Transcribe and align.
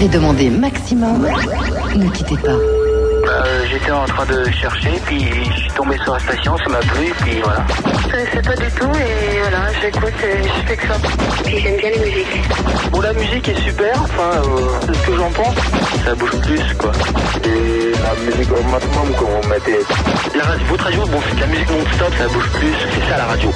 avez 0.00 0.08
demandé 0.08 0.48
maximum, 0.48 1.28
ne 1.94 2.08
quittez 2.08 2.36
pas. 2.38 2.52
Euh, 2.52 3.64
J'étais 3.70 3.90
en 3.90 4.04
train 4.06 4.24
de 4.24 4.50
chercher, 4.50 4.92
puis 5.04 5.26
je 5.54 5.60
suis 5.60 5.70
tombé 5.72 5.94
sur 6.02 6.14
la 6.14 6.18
station, 6.20 6.56
ça 6.56 6.70
m'a 6.70 6.78
plu, 6.78 7.12
puis 7.20 7.32
voilà. 7.44 7.66
Je 8.08 8.36
sais 8.36 8.42
pas 8.42 8.56
du 8.56 8.70
tout 8.72 8.90
et 8.94 9.40
voilà, 9.42 9.66
j'écoute 9.82 10.12
et 10.24 10.42
je 10.42 10.66
fais 10.68 10.76
que 10.76 10.86
ça. 10.86 10.94
Puis 11.44 11.58
j'aime 11.58 11.76
bien 11.76 11.90
les 11.90 11.98
musiques. 11.98 12.42
Bon, 12.90 13.00
la 13.02 13.12
musique 13.12 13.46
est 13.48 13.60
super, 13.60 13.92
enfin, 14.02 14.40
euh, 14.42 14.68
c'est 14.86 14.94
ce 14.94 15.06
que 15.06 15.16
j'en 15.16 15.30
pense. 15.30 15.54
Ça 16.04 16.14
bouge 16.14 16.36
plus, 16.46 16.74
quoi. 16.78 16.92
Et 17.44 17.92
la 17.92 18.14
musique 18.32 18.50
au 18.52 18.62
maximum 18.70 19.08
qu'on 19.18 19.48
mettait. 19.48 19.80
La 20.34 20.44
radio, 20.44 20.66
votre 20.70 20.84
radio, 20.84 21.02
bon, 21.06 21.18
c'est 21.28 21.36
de 21.36 21.40
la 21.42 21.46
musique 21.46 21.70
non-stop, 21.70 22.12
ça 22.16 22.26
bouge 22.28 22.48
plus, 22.54 22.72
c'est 22.94 23.10
ça 23.10 23.18
la 23.18 23.24
radio. 23.26 23.50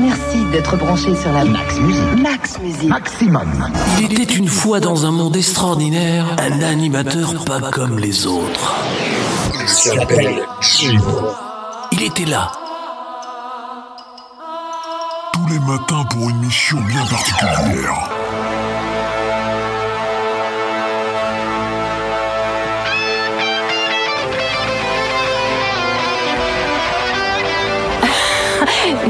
Merci 0.00 0.44
d'être 0.52 0.76
branché 0.76 1.14
sur 1.14 1.32
la 1.32 1.44
Max 1.44 1.78
Musique. 1.78 2.20
Max 2.22 2.58
Musique. 2.60 2.88
Maximum. 2.88 3.68
Il 4.00 4.20
était 4.20 4.34
une 4.34 4.48
fois 4.48 4.80
dans 4.80 5.06
un 5.06 5.10
monde 5.10 5.36
extraordinaire, 5.36 6.26
un 6.38 6.62
animateur 6.62 7.44
pas 7.44 7.60
comme 7.70 7.98
les 7.98 8.26
autres. 8.26 8.74
Il 9.60 9.68
s'appelle. 9.68 10.42
Il 11.92 12.02
était 12.02 12.24
là, 12.24 12.50
Tous 15.32 15.46
les 15.48 15.58
matins 15.60 16.04
pour 16.10 16.28
une 16.30 16.38
mission 16.38 16.80
bien 16.80 17.04
particulière. 17.06 18.13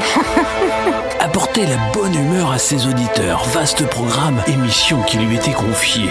apportait 1.21 1.67
la 1.67 1.77
bonne 1.93 2.15
humeur 2.15 2.53
à 2.53 2.59
ses 2.59 2.87
auditeurs. 2.87 3.45
Vaste 3.45 3.87
programme, 3.87 4.43
émission 4.47 5.03
qui 5.03 5.19
lui 5.19 5.37
était 5.37 5.53
confiée. 5.53 6.11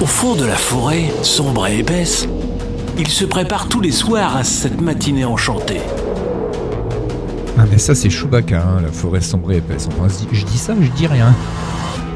Au 0.00 0.06
fond 0.06 0.34
de 0.34 0.44
la 0.44 0.56
forêt, 0.56 1.04
sombre 1.22 1.66
et 1.66 1.78
épaisse, 1.78 2.26
il 2.98 3.08
se 3.08 3.24
prépare 3.24 3.68
tous 3.68 3.80
les 3.80 3.92
soirs 3.92 4.36
à 4.36 4.44
cette 4.44 4.80
matinée 4.80 5.24
enchantée. 5.24 5.80
Ah 7.58 7.64
mais 7.70 7.78
ça 7.78 7.94
c'est 7.94 8.10
Chewbacca, 8.10 8.62
hein, 8.62 8.80
la 8.82 8.92
forêt 8.92 9.20
sombre 9.20 9.52
et 9.52 9.58
épaisse. 9.58 9.88
Enfin, 9.92 10.08
je 10.08 10.26
dis- 10.26 10.40
je 10.40 10.44
dis 10.46 10.58
ça, 10.58 10.72
je 10.80 10.88
dis 10.88 11.06
rien. 11.06 11.34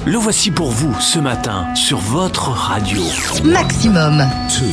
Le 0.07 0.17
voici 0.19 0.51
pour 0.51 0.71
vous 0.71 0.95
ce 1.01 1.19
matin 1.19 1.67
sur 1.75 1.99
votre 1.99 2.49
radio. 2.51 3.01
Maximum. 3.45 4.19
2, 4.19 4.65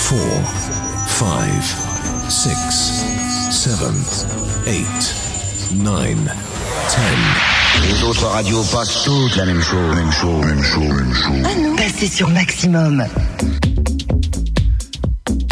3, 0.00 0.18
4, 1.18 2.30
5, 2.30 2.52
6, 2.70 3.04
7, 3.50 3.72
8, 4.66 4.86
9, 5.76 6.06
10. 6.06 6.16
Les 7.86 8.02
autres 8.02 8.26
radios 8.26 8.62
passent 8.72 9.04
toutes 9.04 9.36
la 9.36 9.44
même 9.44 9.60
chose. 9.62 9.94
Même 9.94 10.10
chose, 10.12 10.44
même 10.44 10.62
chose, 10.62 10.88
même 10.88 11.14
chose. 11.14 11.76
Passez 11.76 12.06
sur 12.06 12.28
Maximum. 12.30 13.04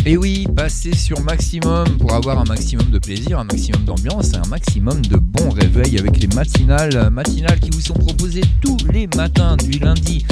Et 0.09 0.17
oui, 0.17 0.47
passez 0.55 0.95
sur 0.95 1.21
maximum 1.21 1.85
pour 1.99 2.13
avoir 2.15 2.39
un 2.39 2.45
maximum 2.45 2.89
de 2.91 3.01
plaisir, 3.01 3.41
un 3.41 3.45
maximum 3.45 3.83
d'ambiance 3.83 4.35
et 4.35 4.37
un 4.37 4.49
maximum 4.49 5.05
de 5.05 5.17
bon 5.17 5.51
réveil 5.51 5.99
avec 5.99 6.21
les 6.21 6.29
matinales, 6.29 7.11
matinales 7.11 7.59
qui 7.59 7.71
vous 7.71 7.81
sont 7.81 7.95
proposées 7.95 8.45
tous 8.63 8.77
les 8.93 9.09
matins 9.17 9.57
du 9.57 9.81
lundi 9.81 10.25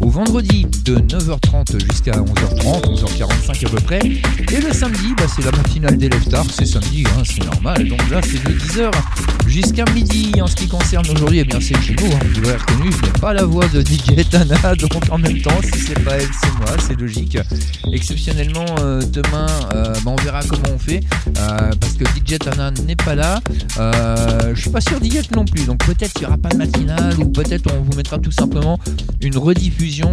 au 0.00 0.10
vendredi 0.10 0.66
de 0.84 0.96
9h30 0.96 1.80
jusqu'à 1.80 2.12
11h30, 2.12 2.82
11h45 2.94 3.66
à 3.66 3.70
peu 3.70 3.80
près. 3.80 4.00
Et 4.00 4.60
le 4.60 4.70
samedi, 4.70 5.14
bah, 5.16 5.24
c'est 5.34 5.44
la 5.46 5.52
matinale 5.52 5.96
des 5.96 6.10
tard, 6.10 6.44
c'est 6.50 6.66
samedi, 6.66 7.04
hein, 7.16 7.22
c'est 7.24 7.44
normal. 7.44 7.88
Donc 7.88 8.10
là, 8.10 8.20
c'est 8.22 8.44
de 8.44 8.52
10h 8.52 8.90
jusqu'à 9.52 9.84
midi. 9.92 10.32
En 10.40 10.46
ce 10.46 10.56
qui 10.56 10.66
concerne 10.66 11.04
aujourd'hui, 11.10 11.40
eh 11.40 11.44
bien 11.44 11.60
c'est 11.60 11.78
chez 11.80 11.94
nous, 11.94 12.06
hein, 12.06 12.18
vous 12.34 12.40
l'avez 12.40 12.56
reconnu, 12.56 12.90
je 12.90 13.06
n'ai 13.06 13.12
pas 13.20 13.34
la 13.34 13.44
voix 13.44 13.68
de 13.68 13.80
DJ 13.80 14.28
Tana, 14.28 14.74
donc 14.76 14.92
en 15.10 15.18
même 15.18 15.40
temps, 15.42 15.60
si 15.62 15.78
c'est 15.78 16.02
pas 16.02 16.16
elle, 16.16 16.28
c'est 16.40 16.52
moi, 16.58 16.76
c'est 16.86 16.98
logique. 16.98 17.38
Exceptionnellement, 17.92 18.64
euh, 18.80 19.02
demain, 19.02 19.46
euh, 19.74 19.92
bah, 20.04 20.10
on 20.10 20.16
verra 20.16 20.40
comment 20.48 20.74
on 20.74 20.78
fait, 20.78 21.00
euh, 21.38 21.70
parce 21.78 21.92
que 21.92 22.04
DJ 22.04 22.38
Tana 22.38 22.70
n'est 22.70 22.96
pas 22.96 23.14
là. 23.14 23.40
Je 24.54 24.60
suis 24.60 24.70
pas 24.70 24.80
sûr 24.80 24.98
d'y 25.00 25.16
être 25.18 25.34
non 25.36 25.44
plus, 25.44 25.64
donc 25.66 25.84
peut-être 25.84 26.14
qu'il 26.14 26.22
n'y 26.22 26.28
aura 26.28 26.38
pas 26.38 26.48
de 26.48 26.56
matinale, 26.56 27.18
ou 27.18 27.26
peut-être 27.26 27.70
on 27.74 27.82
vous 27.82 27.96
mettra 27.96 28.18
tout 28.18 28.32
simplement 28.32 28.78
une 29.20 29.36
rediffusion 29.36 30.12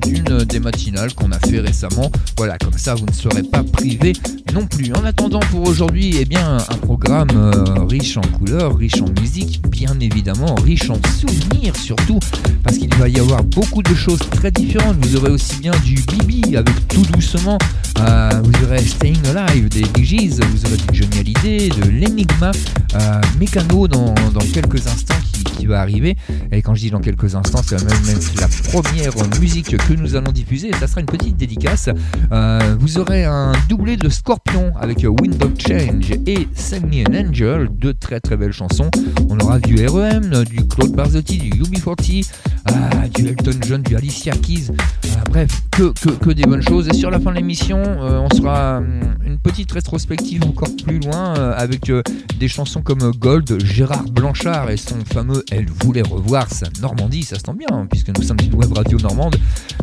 d'une 0.00 0.38
des 0.44 0.60
matinales 0.60 1.14
qu'on 1.14 1.30
a 1.30 1.38
fait 1.38 1.60
récemment. 1.60 2.10
Voilà, 2.36 2.58
comme 2.58 2.76
ça 2.76 2.94
vous 2.94 3.06
ne 3.06 3.12
serez 3.12 3.42
pas 3.44 3.62
privé 3.62 4.12
non 4.52 4.66
plus. 4.66 4.92
En 4.94 5.04
attendant 5.04 5.40
pour 5.50 5.66
aujourd'hui, 5.66 6.16
eh 6.20 6.24
bien 6.24 6.56
un 6.56 6.76
programme 6.76 7.28
euh, 7.36 7.84
riche 7.88 8.16
en 8.16 8.22
couleurs, 8.22 8.76
riche 8.76 9.00
en 9.00 9.08
musique, 9.20 9.62
bien 9.68 9.98
évidemment, 10.00 10.54
riche 10.56 10.90
en 10.90 10.98
souvenirs 11.18 11.74
surtout, 11.76 12.18
parce 12.62 12.78
qu'il 12.78 12.94
va 12.96 13.08
y 13.08 13.18
avoir 13.18 13.42
beaucoup 13.44 13.82
de 13.82 13.94
choses 13.94 14.20
très 14.30 14.50
différentes. 14.50 14.96
Vous 15.04 15.16
aurez 15.16 15.30
aussi 15.30 15.56
bien 15.58 15.72
du 15.84 15.94
Bibi 15.94 16.56
avec 16.56 16.88
tout 16.88 17.02
doucement, 17.12 17.58
euh, 18.00 18.30
vous 18.42 18.64
aurez 18.64 18.84
Staying 18.84 19.26
Alive 19.34 19.68
des 19.68 19.82
Bee 19.82 20.28
vous 20.28 20.66
aurez 20.66 20.76
du 20.76 21.00
Johnny 21.00 21.18
Hallyday, 21.18 21.68
de 21.68 21.88
l'Enigma, 21.88 22.52
euh, 22.94 23.20
Mécano 23.38 23.88
dans, 23.88 24.14
quelques 24.52 24.86
instants 24.86 25.14
qui, 25.56 25.66
va 25.66 25.80
arriver. 25.80 26.16
Et 26.50 26.60
quand 26.60 26.74
je 26.74 26.80
dis 26.80 26.90
dans 26.90 27.00
quelques 27.00 27.36
instants, 27.36 27.62
c'est 27.64 27.82
même, 27.84 28.06
même 28.06 28.18
la 28.40 28.48
première 28.48 29.12
musique 29.40 29.76
que 29.76 29.92
nous 29.94 30.16
allons 30.16 30.32
diffuser. 30.32 30.72
Ça 30.80 30.88
sera 30.88 31.00
une 31.00 31.06
petite 31.06 31.36
dédicace. 31.36 31.88
Euh, 32.32 32.76
vous 32.80 32.98
aurez 32.98 33.24
un 33.24 33.52
doublé 33.68 33.96
de 33.96 34.08
Scorpion 34.08 34.41
avec 34.80 35.04
Wind 35.04 35.42
of 35.42 35.52
Change 35.58 36.12
et 36.26 36.48
Send 36.54 36.86
Me 36.86 37.02
an 37.08 37.28
Angel, 37.28 37.68
deux 37.70 37.94
très 37.94 38.20
très 38.20 38.36
belles 38.36 38.52
chansons. 38.52 38.90
On 39.28 39.38
aura 39.40 39.58
du 39.58 39.86
REM, 39.86 40.44
du 40.44 40.66
Claude 40.66 40.92
Barzotti, 40.92 41.38
du 41.38 41.50
UB40, 41.50 42.28
euh, 42.70 42.72
du 43.14 43.28
Elton 43.28 43.58
John, 43.66 43.82
du 43.82 43.96
Alicia 43.96 44.32
Keys. 44.32 44.70
Euh, 44.70 45.08
bref, 45.30 45.62
que, 45.70 45.92
que, 46.00 46.10
que 46.10 46.30
des 46.30 46.42
bonnes 46.42 46.62
choses. 46.62 46.88
Et 46.88 46.94
sur 46.94 47.10
la 47.10 47.18
fin 47.18 47.30
de 47.30 47.36
l'émission, 47.36 47.78
euh, 47.82 48.20
on 48.30 48.34
sera 48.34 48.78
hum, 48.78 49.00
une 49.24 49.38
petite 49.38 49.72
rétrospective 49.72 50.44
encore 50.44 50.68
plus 50.84 50.98
loin 51.00 51.36
euh, 51.36 51.54
avec 51.56 51.88
euh, 51.90 52.02
des 52.38 52.48
chansons 52.48 52.82
comme 52.82 53.10
Gold, 53.18 53.64
Gérard 53.64 54.04
Blanchard 54.04 54.70
et 54.70 54.76
son 54.76 54.96
fameux 55.04 55.44
Elle 55.50 55.68
voulait 55.70 56.02
revoir 56.02 56.48
sa 56.50 56.66
Normandie. 56.80 57.22
Ça 57.22 57.38
se 57.38 57.42
tend 57.42 57.54
bien, 57.54 57.68
hein, 57.70 57.86
puisque 57.90 58.08
nous 58.16 58.22
sommes 58.22 58.38
une 58.44 58.54
web 58.54 58.72
radio 58.72 58.98
normande. 58.98 59.36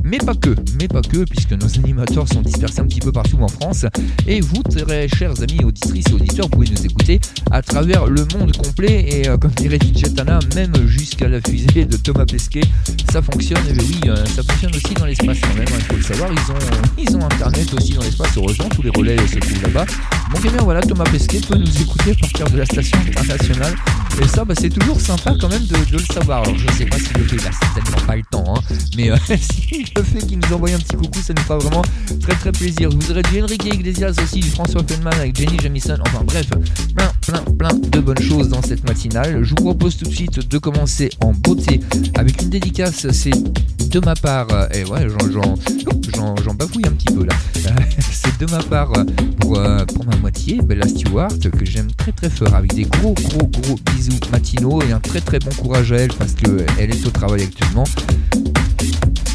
Mais 0.04 0.18
pas 0.18 0.36
que, 0.36 0.56
mais 0.80 0.88
pas 0.88 1.02
que, 1.02 1.24
puisque 1.24 1.54
nos 1.54 1.78
animateurs 1.78 2.28
sont 2.28 2.42
dispersés 2.42 2.82
un 2.82 2.86
petit 2.86 3.00
peu 3.00 3.12
partout 3.12 3.40
en 3.40 3.48
France. 3.48 3.86
Et 4.28 4.42
vous, 4.54 4.64
très 4.64 5.08
chers 5.08 5.42
amis 5.42 5.64
auditrices 5.64 6.06
et 6.10 6.14
auditeurs, 6.14 6.50
pouvez 6.50 6.68
nous 6.70 6.86
écouter 6.86 7.20
à 7.52 7.62
travers 7.62 8.08
le 8.08 8.26
monde 8.36 8.56
complet. 8.56 9.06
Et 9.10 9.28
euh, 9.28 9.38
comme 9.38 9.52
dirait 9.52 9.78
DJ 9.78 10.14
Tana, 10.14 10.40
même 10.56 10.74
jusqu'à 10.88 11.28
la 11.28 11.40
fusée 11.42 11.86
de 11.86 11.98
Thomas 11.98 12.26
Pesquet, 12.26 12.64
ça 13.12 13.22
fonctionne. 13.22 13.62
Et 13.68 13.74
oui, 13.74 14.00
euh, 14.08 14.16
ça 14.26 14.44
fonctionne 14.44 14.76
aussi 14.76 14.94
dans 14.94 15.06
l'espace 15.06 15.38
quand 15.42 15.54
même, 15.56 15.68
hein, 15.68 15.78
il 15.78 15.86
faut 15.86 15.96
le 15.96 16.04
savoir. 16.04 16.30
Ils 16.32 16.52
ont, 16.52 17.10
ils 17.10 17.18
ont 17.18 17.26
internet 17.26 17.74
aussi 17.74 17.94
dans 17.94 18.04
l'espace, 18.04 18.38
heureusement, 18.38 18.70
tous 18.70 18.82
les 18.82 18.90
relais 18.90 19.18
se 19.28 19.40
trouvent 19.40 19.64
là-bas. 19.64 19.86
Donc, 20.34 20.42
eh 20.46 20.50
bien 20.50 20.64
voilà, 20.64 20.82
Thomas 20.82 21.06
Pesquet 21.06 21.42
peut 21.48 21.58
nous 21.58 21.82
écouter 21.82 22.12
à 22.12 22.16
partir 22.16 22.50
de 22.50 22.58
la 22.58 22.66
station 22.66 22.98
internationale. 23.00 23.76
Et 24.22 24.28
ça, 24.28 24.44
bah, 24.44 24.54
c'est 24.60 24.70
toujours 24.70 25.00
sympa 25.00 25.34
quand 25.40 25.48
même 25.48 25.66
de, 25.66 25.76
le 25.92 26.00
savoir. 26.00 26.44
Alors, 26.44 26.58
je 26.58 26.68
sais 26.74 26.86
pas 26.86 26.98
si 26.98 27.14
le 27.16 27.24
fait, 27.24 27.36
il 27.38 27.48
a 27.48 27.52
certainement 27.52 28.06
pas 28.06 28.16
le 28.18 28.24
temps, 28.30 28.54
hein, 28.56 28.62
mais 28.98 29.12
euh, 29.12 29.16
le 29.30 30.04
fait 30.04 30.28
qu'il 30.28 30.40
nous 30.40 30.54
envoie 30.54 30.70
un 30.72 30.78
petit 30.78 30.98
coucou, 30.98 31.20
ça 31.22 31.34
nous 31.34 31.42
fera 31.44 31.58
vraiment 31.58 31.84
très 32.22 32.34
très 32.36 32.52
plaisir. 32.52 32.90
Vous 32.90 33.12
aurez 33.12 33.22
du 33.24 33.42
Enrique 33.42 33.66
Iglesias 33.66 34.14
aussi, 34.22 34.39
du 34.40 34.50
François 34.50 34.84
Feldman 34.88 35.14
avec 35.14 35.36
Jenny 35.36 35.58
Jamison. 35.60 35.98
Enfin 36.02 36.24
bref, 36.24 36.48
plein, 36.96 37.12
plein, 37.22 37.44
plein 37.54 37.74
de 37.74 38.00
bonnes 38.00 38.22
choses 38.22 38.50
dans 38.50 38.62
cette 38.62 38.88
matinale. 38.88 39.44
Je 39.44 39.50
vous 39.50 39.64
propose 39.64 39.98
tout 39.98 40.06
de 40.06 40.14
suite 40.14 40.48
de 40.48 40.58
commencer 40.58 41.10
en 41.22 41.34
beauté 41.34 41.80
avec 42.16 42.42
une 42.42 42.50
dédicace. 42.50 43.08
C'est 43.12 43.32
de 43.90 44.00
ma 44.06 44.14
part, 44.16 44.48
euh, 44.52 44.68
et 44.74 44.84
ouais, 44.86 45.08
j'en, 45.10 46.54
bafouille 46.54 46.86
un 46.86 46.92
petit 46.92 47.14
peu 47.14 47.26
là. 47.26 47.34
C'est 48.12 48.40
de 48.40 48.52
ma 48.52 48.62
part 48.62 48.92
euh, 48.98 49.04
pour, 49.40 49.58
euh, 49.58 49.86
pour 49.86 50.06
ma 50.06 50.16
moitié, 50.18 50.62
Bella 50.62 50.88
Stewart, 50.88 51.40
que 51.40 51.66
j'aime 51.66 51.92
très 51.94 52.12
très 52.12 52.30
fort, 52.30 52.54
avec 52.54 52.74
des 52.74 52.84
gros 52.84 53.14
gros 53.14 53.48
gros 53.48 53.80
bisous 53.94 54.20
matinaux 54.32 54.82
et 54.84 54.92
un 54.92 55.00
très 55.00 55.22
très 55.22 55.40
bon 55.40 55.52
courage 55.52 55.92
à 55.92 55.98
elle 55.98 56.14
parce 56.14 56.34
qu'elle 56.34 56.92
est 56.92 57.08
au 57.08 57.10
travail 57.10 57.44
actuellement. 57.44 57.86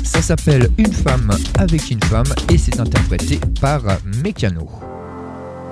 Ça 0.05 0.23
s'appelle 0.23 0.69
Une 0.79 0.93
femme 0.93 1.37
avec 1.59 1.91
une 1.91 2.03
femme 2.05 2.33
et 2.53 2.59
c'est 2.59 2.79
interprété 2.79 3.41
par 3.61 3.83
Mécano. 4.23 4.94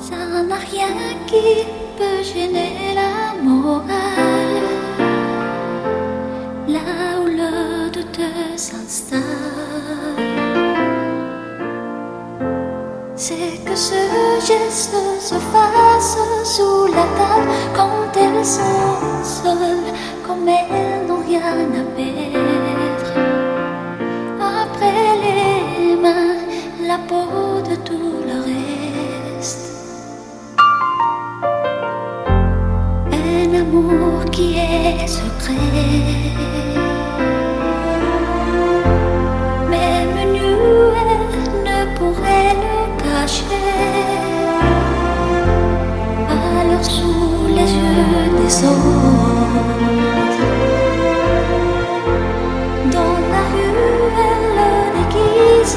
Ça 0.00 0.42
n'a 0.48 0.56
rien 0.56 0.94
qui 1.26 1.64
peut 1.96 2.22
gêner 2.22 2.94
la. 2.94 3.24
Là 6.66 7.20
où 7.20 7.26
le 7.26 7.90
doute 7.90 8.20
s'installe. 8.56 9.20
C'est 13.14 13.64
que 13.64 13.76
ce 13.76 13.94
geste 14.40 14.96
se 15.20 15.34
fasse 15.34 16.16
sous 16.44 16.86
la 16.86 17.06
table 17.18 17.48
quand 17.76 18.20
elles 18.20 18.44
sont 18.44 19.22
seules, 19.22 19.92
comme 20.26 20.48
elles 20.48 21.06
n'ont 21.06 21.22
rien 21.26 21.42
à 21.42 21.84
perdre. 21.96 22.43
La 26.94 27.00
peau 27.08 27.60
de 27.68 27.74
tout 27.86 28.18
le 28.28 28.36
reste. 28.50 29.66
Un 33.10 33.50
amour 33.62 34.24
qui 34.34 34.46
est 34.58 35.06
secret. 35.06 35.54
Même 39.74 40.18
nu, 40.34 40.50
elle 41.00 41.36
ne 41.68 41.78
pourrait 41.96 42.54
le 42.64 42.76
cacher. 43.02 43.70
Alors 46.30 46.84
sous 46.84 47.46
les 47.56 47.70
yeux 47.80 48.26
des 48.38 48.54
autres, 48.72 49.64
dans 52.94 53.16
la 53.32 53.42
rue, 53.52 54.12
elle 54.28 54.46
le 54.58 54.70
déguise 54.96 55.76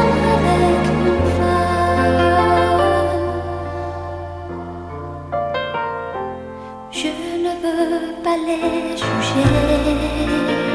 veux 8.37 8.45
pas 8.45 8.67
les 8.67 8.97
juger. 8.97 10.70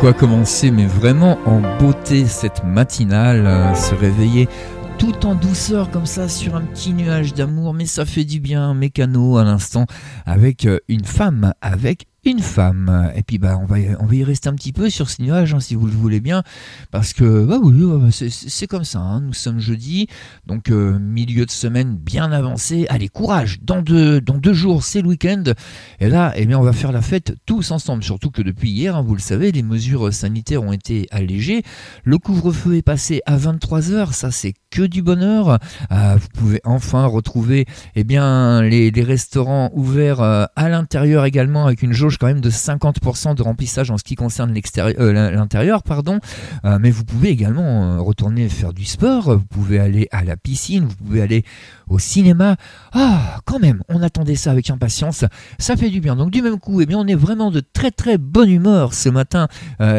Quoi 0.00 0.12
commencer, 0.12 0.70
mais 0.70 0.86
vraiment 0.86 1.38
en 1.46 1.60
beauté 1.78 2.26
cette 2.26 2.64
matinale, 2.64 3.46
euh, 3.46 3.74
se 3.74 3.94
réveiller 3.94 4.48
tout 4.98 5.26
en 5.26 5.34
douceur 5.34 5.90
comme 5.90 6.06
ça 6.06 6.28
sur 6.28 6.54
un 6.54 6.62
petit 6.62 6.92
nuage 6.92 7.34
d'amour, 7.34 7.74
mais 7.74 7.86
ça 7.86 8.04
fait 8.04 8.24
du 8.24 8.40
bien, 8.40 8.74
mécano 8.74 9.36
à 9.38 9.44
l'instant, 9.44 9.86
avec 10.24 10.66
euh, 10.66 10.78
une 10.88 11.04
femme, 11.04 11.52
avec 11.60 12.06
une 12.30 12.40
femme. 12.40 13.12
Et 13.16 13.22
puis 13.22 13.38
bah 13.38 13.58
on 13.60 13.66
va 13.66 13.76
on 14.00 14.06
va 14.06 14.14
y 14.14 14.24
rester 14.24 14.48
un 14.48 14.54
petit 14.54 14.72
peu 14.72 14.90
sur 14.90 15.08
ce 15.10 15.22
nuage 15.22 15.54
hein, 15.54 15.60
si 15.60 15.74
vous 15.74 15.86
le 15.86 15.92
voulez 15.92 16.20
bien, 16.20 16.42
parce 16.90 17.12
que 17.12 17.44
bah 17.44 17.58
oui, 17.62 17.74
c'est- 18.10 18.66
comme 18.66 18.84
ça. 18.84 18.98
hein. 19.00 19.20
Nous 19.20 19.32
sommes 19.32 19.60
jeudi, 19.60 20.08
donc 20.46 20.70
euh, 20.70 20.98
milieu 20.98 21.46
de 21.46 21.50
semaine 21.50 21.94
bien 21.96 22.32
avancé. 22.32 22.86
Allez 22.88 23.08
courage, 23.08 23.58
dans 23.62 23.80
deux 23.82 24.20
dans 24.20 24.38
deux 24.38 24.54
jours 24.54 24.82
c'est 24.82 25.02
le 25.02 25.08
week-end. 25.08 25.44
Et 26.00 26.08
là, 26.08 26.32
eh 26.36 26.46
bien 26.46 26.58
on 26.58 26.62
va 26.62 26.72
faire 26.72 26.92
la 26.92 27.02
fête 27.02 27.34
tous 27.46 27.70
ensemble. 27.70 28.02
Surtout 28.02 28.30
que 28.30 28.42
depuis 28.42 28.70
hier, 28.70 28.96
hein, 28.96 29.02
vous 29.06 29.14
le 29.14 29.20
savez, 29.20 29.52
les 29.52 29.62
mesures 29.62 30.12
sanitaires 30.12 30.62
ont 30.62 30.72
été 30.72 31.06
allégées. 31.10 31.62
Le 32.04 32.18
couvre-feu 32.18 32.76
est 32.76 32.82
passé 32.82 33.20
à 33.26 33.36
23 33.36 33.80
h 33.80 34.12
Ça 34.12 34.30
c'est 34.30 34.54
que 34.70 34.82
du 34.82 35.02
bonheur. 35.02 35.58
Euh, 35.92 36.16
vous 36.20 36.28
pouvez 36.34 36.60
enfin 36.64 37.06
retrouver 37.06 37.66
eh 37.94 38.04
bien 38.04 38.62
les, 38.62 38.90
les 38.90 39.02
restaurants 39.02 39.70
ouverts 39.74 40.20
euh, 40.20 40.44
à 40.56 40.68
l'intérieur 40.68 41.24
également 41.24 41.66
avec 41.66 41.82
une 41.82 41.92
jauge 41.92 42.15
quand 42.18 42.26
même 42.26 42.40
de 42.40 42.50
50% 42.50 43.34
de 43.34 43.42
remplissage 43.42 43.90
en 43.90 43.98
ce 43.98 44.04
qui 44.04 44.14
concerne 44.14 44.54
euh, 44.78 45.12
l'in- 45.12 45.30
l'intérieur. 45.30 45.82
Euh, 46.64 46.78
mais 46.80 46.90
vous 46.90 47.04
pouvez 47.04 47.28
également 47.30 47.96
euh, 47.96 48.00
retourner 48.00 48.48
faire 48.48 48.72
du 48.72 48.84
sport. 48.84 49.30
Vous 49.36 49.44
pouvez 49.44 49.78
aller 49.78 50.08
à 50.10 50.24
la 50.24 50.36
piscine. 50.36 50.84
Vous 50.84 50.94
pouvez 50.96 51.22
aller 51.22 51.44
au 51.88 51.98
cinéma. 51.98 52.56
Ah, 52.92 53.38
quand 53.44 53.58
même, 53.58 53.82
on 53.88 54.02
attendait 54.02 54.34
ça 54.36 54.50
avec 54.50 54.70
impatience. 54.70 55.24
Ça 55.58 55.76
fait 55.76 55.90
du 55.90 56.00
bien. 56.00 56.16
Donc 56.16 56.30
du 56.30 56.42
même 56.42 56.58
coup, 56.58 56.80
eh 56.80 56.86
bien, 56.86 56.98
on 56.98 57.06
est 57.06 57.14
vraiment 57.14 57.50
de 57.50 57.60
très 57.60 57.90
très 57.90 58.18
bonne 58.18 58.50
humeur 58.50 58.94
ce 58.94 59.08
matin 59.08 59.48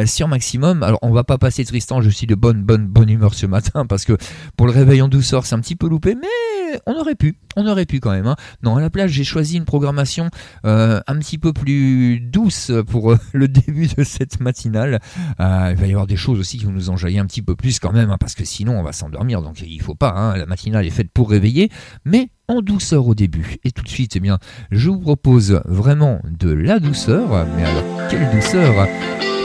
sur 0.06 0.28
Maximum. 0.28 0.84
Alors 0.84 1.00
on 1.02 1.12
va 1.12 1.24
pas 1.24 1.38
passer 1.38 1.64
Tristan, 1.66 2.02
je 2.02 2.10
suis 2.10 2.28
de 2.28 2.36
bonne 2.36 2.64
bonne 2.64 2.88
bonne 2.88 3.10
humeur 3.10 3.34
ce 3.34 3.46
matin 3.46 3.86
parce 3.86 4.06
que 4.06 4.18
pour 4.56 4.68
le 4.68 4.74
réveil 4.74 5.02
en 5.02 5.08
douceur, 5.08 5.46
c'est 5.46 5.56
un 5.56 5.60
petit 5.60 5.76
peu 5.76 5.88
loupé, 5.88 6.16
mais 6.16 6.80
on 6.86 6.94
aurait 7.00 7.16
pu, 7.16 7.38
on 7.56 7.66
aurait 7.68 7.86
pu 7.86 8.00
quand 8.00 8.12
même. 8.12 8.28
hein. 8.28 8.36
Non, 8.64 8.76
à 8.76 8.82
la 8.82 8.90
place, 8.90 9.10
j'ai 9.12 9.24
choisi 9.24 9.58
une 9.58 9.66
programmation 9.66 10.30
un 10.64 11.02
petit 11.20 11.38
peu 11.38 11.54
plus 11.54 12.07
douce 12.16 12.72
pour 12.88 13.12
euh, 13.12 13.20
le 13.34 13.48
début 13.48 13.88
de 13.88 14.04
cette 14.04 14.40
matinale. 14.40 15.00
Euh, 15.40 15.70
il 15.72 15.78
va 15.80 15.88
y 15.88 15.92
avoir 15.92 16.08
des 16.08 16.16
choses 16.16 16.40
aussi 16.40 16.58
qui 16.58 16.66
vont 16.66 16.72
nous 16.72 16.90
enjailler 16.90 17.20
un 17.20 17.26
petit 17.26 17.42
peu 17.42 17.56
plus 17.56 17.80
quand 17.80 17.92
même, 17.92 18.10
hein, 18.10 18.18
parce 18.20 18.36
que 18.36 18.46
sinon 18.46 18.80
on 18.80 18.84
va 18.84 18.92
s'endormir, 18.94 19.42
donc 19.42 19.62
il 19.62 19.82
faut 19.82 19.96
pas. 19.96 20.14
hein. 20.16 20.38
la 20.38 20.46
matinale 20.46 20.86
est 20.86 20.92
faite 20.92 21.12
pour 21.14 21.30
réveiller, 21.30 21.70
mais 22.06 22.30
en 22.48 22.62
douceur 22.62 23.08
au 23.08 23.16
début. 23.16 23.58
Et 23.64 23.72
tout 23.72 23.84
de 23.84 23.90
suite, 23.90 24.16
eh 24.16 24.20
bien, 24.20 24.40
je 24.72 24.90
vous 24.90 25.00
propose 25.00 25.62
vraiment 25.66 26.22
de 26.30 26.52
la 26.52 26.80
douceur. 26.80 27.46
Mais 27.58 27.64
alors, 27.66 27.84
quelle 28.10 28.30
douceur 28.32 28.88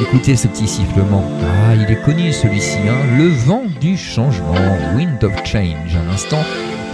Écoutez 0.00 0.36
ce 0.36 0.48
petit 0.48 0.66
sifflement. 0.68 1.24
Ah, 1.42 1.74
il 1.74 1.90
est 1.92 2.00
connu 2.02 2.32
celui-ci, 2.32 2.78
hein. 2.88 3.16
Le 3.16 3.28
vent 3.28 3.62
du 3.80 3.96
changement, 3.96 4.54
Wind 4.96 5.22
of 5.22 5.32
Change. 5.44 5.96
Un 5.96 6.12
instant, 6.12 6.42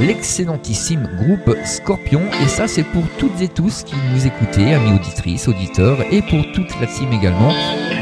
l'excellentissime 0.00 1.08
groupe 1.16 1.56
Scorpion. 1.64 2.22
Et 2.42 2.48
ça, 2.48 2.68
c'est 2.68 2.84
pour 2.84 3.04
toutes 3.18 3.40
et 3.40 3.48
tous 3.48 3.82
qui 3.82 3.94
nous 4.12 4.26
écoutez, 4.26 4.74
amis 4.74 4.92
auditrices, 4.92 5.48
auditeurs, 5.48 5.98
et 6.10 6.22
pour 6.22 6.40
toute 6.52 6.80
la 6.80 6.86
team 6.86 7.12
également. 7.12 7.52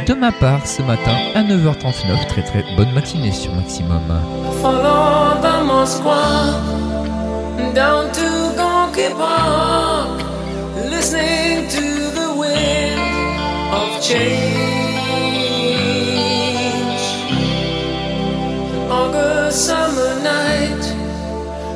De 0.07 0.15
ma 0.15 0.33
part, 0.33 0.67
ce 0.67 0.83
matin, 0.83 1.17
à 1.35 1.43
9h39, 1.43 2.27
très 2.29 2.43
très 2.43 2.65
bonne 2.77 2.93
matinée 2.93 3.33
sur 3.33 3.53
Maximum. 3.55 4.03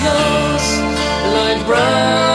Close, 0.00 0.78
like 1.34 1.66
brothers? 1.66 2.27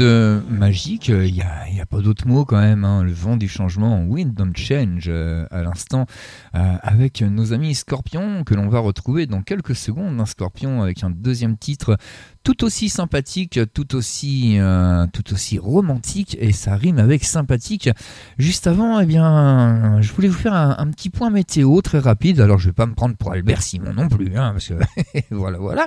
Euh, 0.00 0.40
magique, 0.48 1.08
il 1.08 1.32
n'y 1.32 1.42
a, 1.42 1.68
y 1.68 1.80
a 1.80 1.86
pas 1.86 2.00
d'autre 2.00 2.26
mot 2.26 2.44
quand 2.44 2.60
même, 2.60 2.84
hein. 2.84 3.02
le 3.02 3.12
vent 3.12 3.36
du 3.36 3.48
changement, 3.48 4.02
Wind 4.04 4.34
Don't 4.34 4.56
Change 4.56 5.06
euh, 5.08 5.46
à 5.50 5.62
l'instant, 5.62 6.06
euh, 6.54 6.76
avec 6.82 7.22
nos 7.22 7.52
amis 7.52 7.74
Scorpion 7.74 8.44
que 8.44 8.54
l'on 8.54 8.68
va 8.68 8.80
retrouver 8.80 9.26
dans 9.26 9.42
quelques 9.42 9.76
secondes, 9.76 10.20
un 10.20 10.26
Scorpion 10.26 10.82
avec 10.82 11.04
un 11.04 11.10
deuxième 11.10 11.56
titre 11.56 11.96
tout 12.48 12.64
aussi 12.64 12.88
sympathique, 12.88 13.60
tout 13.74 13.94
aussi, 13.94 14.58
euh, 14.58 15.06
tout 15.12 15.34
aussi 15.34 15.58
romantique, 15.58 16.34
et 16.40 16.52
ça 16.52 16.76
rime 16.76 16.98
avec 16.98 17.22
sympathique. 17.24 17.90
Juste 18.38 18.66
avant, 18.66 19.00
eh 19.00 19.04
bien, 19.04 20.00
je 20.00 20.10
voulais 20.14 20.28
vous 20.28 20.38
faire 20.38 20.54
un, 20.54 20.90
petit 20.90 21.10
point 21.10 21.28
météo 21.28 21.82
très 21.82 21.98
rapide. 21.98 22.40
Alors, 22.40 22.58
je 22.58 22.70
vais 22.70 22.72
pas 22.72 22.86
me 22.86 22.94
prendre 22.94 23.16
pour 23.16 23.32
Albert 23.32 23.60
Simon 23.60 23.92
non 23.92 24.08
plus, 24.08 24.34
hein, 24.34 24.52
parce 24.52 24.68
que 24.68 24.74
voilà, 25.30 25.58
voilà. 25.58 25.86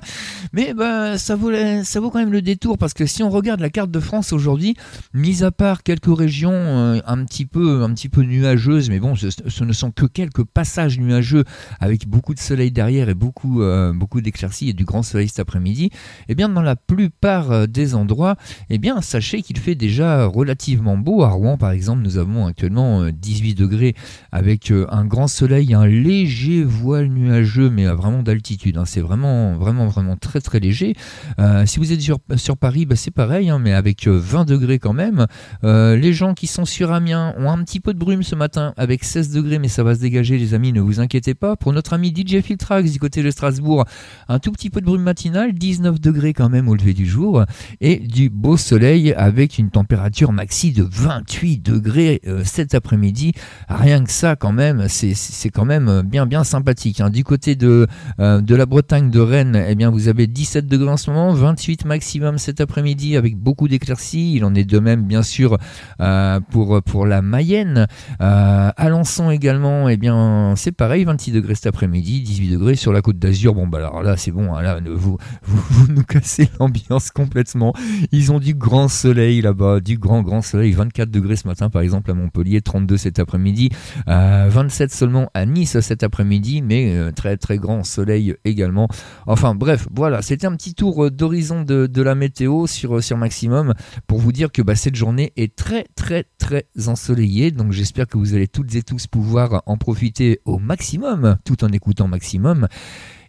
Mais 0.53 0.75
bah, 0.75 1.17
ça 1.17 1.35
vaut, 1.35 1.51
ça 1.83 1.99
vaut 1.99 2.11
quand 2.11 2.19
même 2.19 2.31
le 2.31 2.43
détour, 2.43 2.77
parce 2.77 2.93
que 2.93 3.07
si 3.07 3.23
on 3.23 3.31
regarde 3.31 3.59
la 3.59 3.71
carte 3.71 3.89
de 3.89 3.99
France 3.99 4.31
aujourd'hui, 4.31 4.75
mis 5.15 5.43
à 5.43 5.49
part 5.49 5.81
quelques 5.81 6.15
régions 6.15 6.51
euh, 6.53 6.99
un 7.07 7.25
petit 7.25 7.47
peu, 7.47 7.81
un 7.81 7.91
petit 7.95 8.09
peu 8.09 8.21
nuageuses, 8.21 8.91
mais 8.91 8.99
bon, 8.99 9.15
ce, 9.15 9.29
ce 9.31 9.63
ne 9.63 9.73
sont 9.73 9.89
que 9.89 10.05
quelques 10.05 10.43
passages 10.43 10.99
nuageux 10.99 11.43
avec 11.79 12.07
beaucoup 12.07 12.35
de 12.35 12.39
soleil 12.39 12.69
derrière 12.69 13.09
et 13.09 13.15
beaucoup, 13.15 13.63
euh, 13.63 13.93
beaucoup 13.93 14.21
d'éclaircies 14.21 14.69
et 14.69 14.73
du 14.73 14.85
grand 14.85 15.01
soleil 15.01 15.27
cet 15.27 15.39
après-midi. 15.39 15.89
Eh 16.29 16.35
bien, 16.35 16.50
dans 16.51 16.61
la 16.61 16.75
plupart 16.75 17.51
euh, 17.51 17.65
des 17.65 17.95
endroits, 17.95 18.35
eh 18.69 18.77
bien, 18.77 19.01
sachez 19.01 19.41
qu'il 19.41 19.57
fait 19.57 19.75
déjà 19.75 20.25
relativement 20.25 20.97
beau. 20.97 21.23
À 21.23 21.29
Rouen, 21.29 21.57
par 21.57 21.71
exemple, 21.71 22.01
nous 22.03 22.17
avons 22.17 22.45
actuellement 22.45 23.01
euh, 23.01 23.11
18 23.11 23.55
degrés 23.55 23.95
avec 24.31 24.71
euh, 24.71 24.85
un 24.89 25.05
grand 25.05 25.27
soleil, 25.27 25.73
un 25.73 25.85
léger 25.85 26.63
voile 26.63 27.07
nuageux, 27.07 27.69
mais 27.69 27.87
euh, 27.87 27.95
vraiment 27.95 28.23
d'altitude. 28.23 28.77
hein. 28.77 28.85
C'est 28.85 29.01
vraiment, 29.01 29.55
vraiment, 29.55 29.87
vraiment 29.87 30.17
très, 30.17 30.41
très 30.41 30.59
léger. 30.59 30.95
Euh, 31.39 31.65
si 31.65 31.79
vous 31.79 31.91
êtes 31.93 32.01
sur, 32.01 32.57
Paris, 32.57 32.85
bah, 32.85 32.95
c'est 32.95 33.11
pareil, 33.11 33.49
hein, 33.49 33.59
mais 33.59 33.73
avec 33.73 34.07
euh, 34.07 34.17
20 34.17 34.45
degrés 34.45 34.79
quand 34.79 34.93
même. 34.93 35.25
Euh, 35.63 35.95
les 35.95 36.13
gens 36.13 36.33
qui 36.33 36.47
sont 36.47 36.65
sur 36.65 36.91
Amiens 36.91 37.33
ont 37.37 37.49
un 37.49 37.63
petit 37.63 37.79
peu 37.79 37.93
de 37.93 37.99
brume 37.99 38.23
ce 38.23 38.35
matin 38.35 38.73
avec 38.77 39.03
16 39.03 39.31
degrés, 39.31 39.59
mais 39.59 39.67
ça 39.67 39.83
va 39.83 39.95
se 39.95 39.99
dégager, 39.99 40.37
les 40.37 40.53
amis, 40.53 40.73
ne 40.73 40.81
vous 40.81 40.99
inquiétez 40.99 41.33
pas. 41.33 41.55
Pour 41.55 41.73
notre 41.73 41.93
ami 41.93 42.13
DJ 42.15 42.41
Filtrax 42.41 42.91
du 42.91 42.99
côté 42.99 43.23
de 43.23 43.31
Strasbourg, 43.31 43.85
un 44.27 44.39
tout 44.39 44.51
petit 44.51 44.69
peu 44.69 44.81
de 44.81 44.85
brume 44.85 45.03
matinale, 45.03 45.53
19 45.53 45.99
degrés 45.99 46.30
quand 46.33 46.49
même 46.49 46.67
au 46.67 46.75
lever 46.75 46.93
du 46.93 47.05
jour, 47.05 47.43
et 47.79 47.97
du 47.97 48.29
beau 48.29 48.57
soleil 48.57 49.13
avec 49.13 49.57
une 49.57 49.69
température 49.69 50.31
maxi 50.31 50.71
de 50.71 50.83
28 50.89 51.59
degrés 51.59 52.21
euh, 52.27 52.41
cet 52.45 52.73
après-midi. 52.75 53.33
Rien 53.69 54.03
que 54.03 54.11
ça, 54.11 54.35
quand 54.35 54.51
même, 54.51 54.87
c'est- 54.87 55.49
quand 55.49 55.65
même 55.65 56.01
bien, 56.03 56.25
bien 56.25 56.43
sympathique. 56.43 57.01
hein. 57.01 57.09
Du 57.09 57.23
côté 57.23 57.55
de, 57.55 57.87
euh, 58.19 58.41
de 58.41 58.55
la 58.55 58.65
Bretagne, 58.65 59.09
de 59.09 59.19
Rennes, 59.19 59.61
eh 59.67 59.75
bien, 59.75 59.89
vous 59.89 60.07
avez 60.07 60.27
17 60.27 60.67
degrés 60.67 60.89
en 60.91 60.97
ce 60.97 61.09
moment, 61.09 61.33
28 61.33 61.85
maximum 61.85 62.37
cet 62.37 62.61
après-midi 62.61 63.17
avec 63.17 63.35
beaucoup 63.37 63.67
d'éclaircies. 63.67 64.33
Il 64.35 64.45
en 64.45 64.55
est 64.55 64.63
de 64.63 64.79
même, 64.79 65.03
bien 65.03 65.23
sûr, 65.23 65.57
euh, 65.99 66.39
pour, 66.51 66.81
pour 66.83 67.05
la 67.05 67.21
Mayenne. 67.21 67.87
Euh, 68.21 68.69
Alençon 68.77 69.31
également, 69.31 69.89
eh 69.89 69.97
bien, 69.97 70.53
c'est 70.55 70.71
pareil, 70.71 71.03
26 71.05 71.31
degrés 71.31 71.55
cet 71.55 71.67
après-midi, 71.67 72.21
18 72.21 72.49
degrés 72.49 72.75
sur 72.75 72.93
la 72.93 73.01
côte 73.01 73.19
d'Azur. 73.19 73.53
Bon, 73.55 73.67
bah 73.67 73.79
alors 73.79 74.03
là, 74.03 74.17
c'est 74.17 74.31
bon, 74.31 74.53
hein, 74.53 74.61
là, 74.61 74.79
vous, 74.85 75.17
vous, 75.43 75.63
vous 75.69 75.91
nous 75.93 76.03
cassez 76.21 76.49
l'ambiance 76.59 77.09
complètement. 77.11 77.73
Ils 78.11 78.31
ont 78.31 78.39
du 78.39 78.53
grand 78.53 78.87
soleil 78.87 79.41
là-bas, 79.41 79.79
du 79.79 79.97
grand, 79.97 80.21
grand 80.21 80.41
soleil. 80.41 80.71
24 80.71 81.09
degrés 81.09 81.35
ce 81.35 81.47
matin, 81.47 81.69
par 81.69 81.81
exemple, 81.81 82.11
à 82.11 82.13
Montpellier, 82.13 82.61
32 82.61 82.97
cet 82.97 83.19
après-midi, 83.19 83.69
euh, 84.07 84.47
27 84.49 84.91
seulement 84.91 85.29
à 85.33 85.45
Nice 85.45 85.79
cet 85.79 86.03
après-midi, 86.03 86.61
mais 86.61 86.95
euh, 86.95 87.11
très, 87.11 87.37
très 87.37 87.57
grand 87.57 87.83
soleil 87.83 88.35
également. 88.45 88.87
Enfin, 89.25 89.55
bref, 89.55 89.87
voilà, 89.93 90.21
c'était 90.21 90.47
un 90.47 90.55
petit 90.55 90.75
tour 90.75 91.05
euh, 91.05 91.11
d'horizon 91.11 91.63
de, 91.63 91.87
de 91.87 92.01
la 92.01 92.15
météo 92.15 92.67
sur, 92.67 92.97
euh, 92.97 93.01
sur 93.01 93.17
Maximum 93.17 93.73
pour 94.07 94.19
vous 94.19 94.31
dire 94.31 94.51
que 94.51 94.61
bah, 94.61 94.75
cette 94.75 94.95
journée 94.95 95.33
est 95.37 95.55
très, 95.55 95.85
très, 95.95 96.25
très 96.37 96.67
ensoleillée. 96.87 97.51
Donc, 97.51 97.71
j'espère 97.71 98.07
que 98.07 98.17
vous 98.17 98.33
allez 98.33 98.47
toutes 98.47 98.75
et 98.75 98.83
tous 98.83 99.07
pouvoir 99.07 99.63
en 99.65 99.77
profiter 99.77 100.39
au 100.45 100.59
maximum 100.59 101.37
tout 101.45 101.63
en 101.63 101.69
écoutant 101.69 102.07
Maximum. 102.07 102.67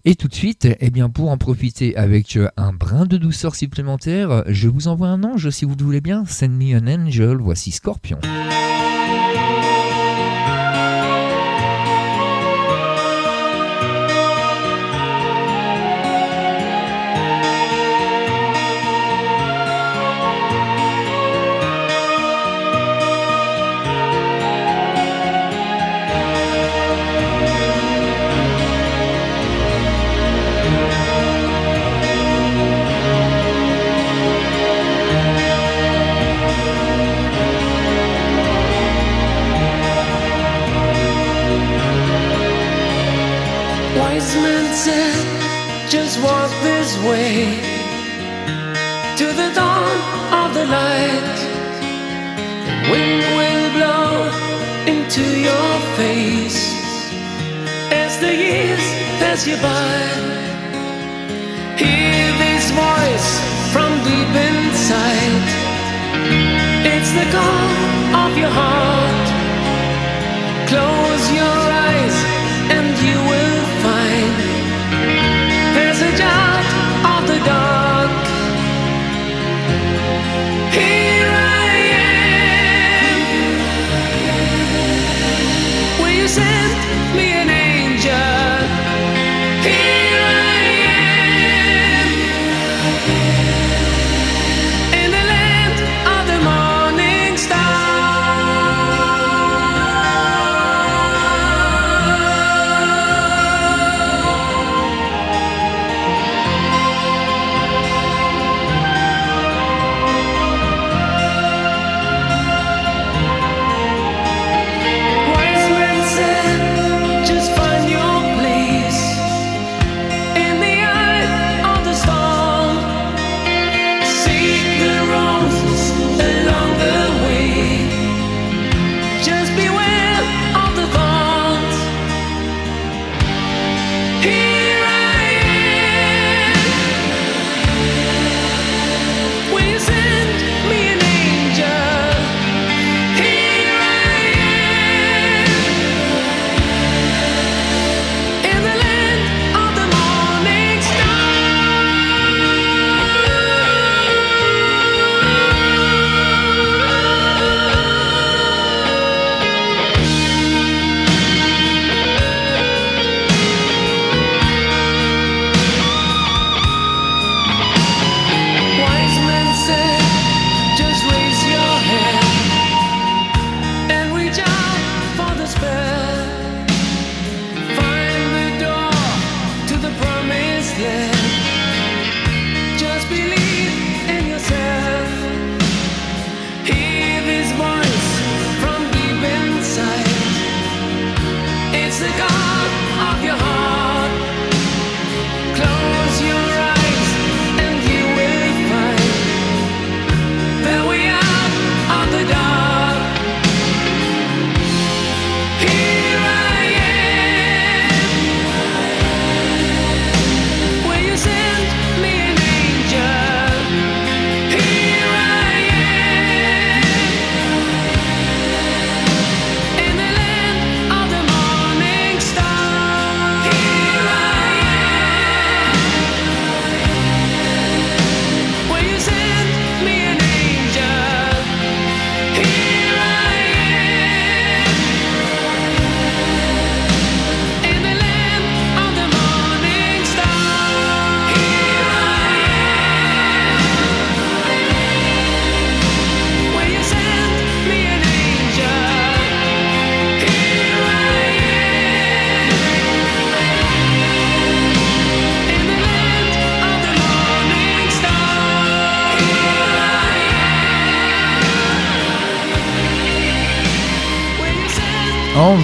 Et 0.05 0.17
tout 0.17 0.27
de 0.29 0.35
suite, 0.35 0.69
eh 0.81 0.91
bien, 0.91 1.09
pour 1.09 1.31
en 1.31 1.39
profiter 1.39 1.97
avec 1.97 2.37
euh, 2.37 2.49
un 2.57 2.73
brin 2.73 3.07
de 3.07 3.17
douceur 3.17 3.55
supplémentaire, 3.55 4.43
je 4.49 4.69
vous 4.69 4.89
envoie 4.89 5.09
un 5.09 5.23
ange 5.23 5.51
si 5.51 5.65
vous 5.65 5.77
le 5.79 5.85
voulez 5.85 6.01
bien. 6.01 6.25
Send 6.27 6.49
me 6.49 6.77
an 6.77 6.89
angel, 6.89 7.37
voici 7.37 7.71
Scorpion. 7.71 8.19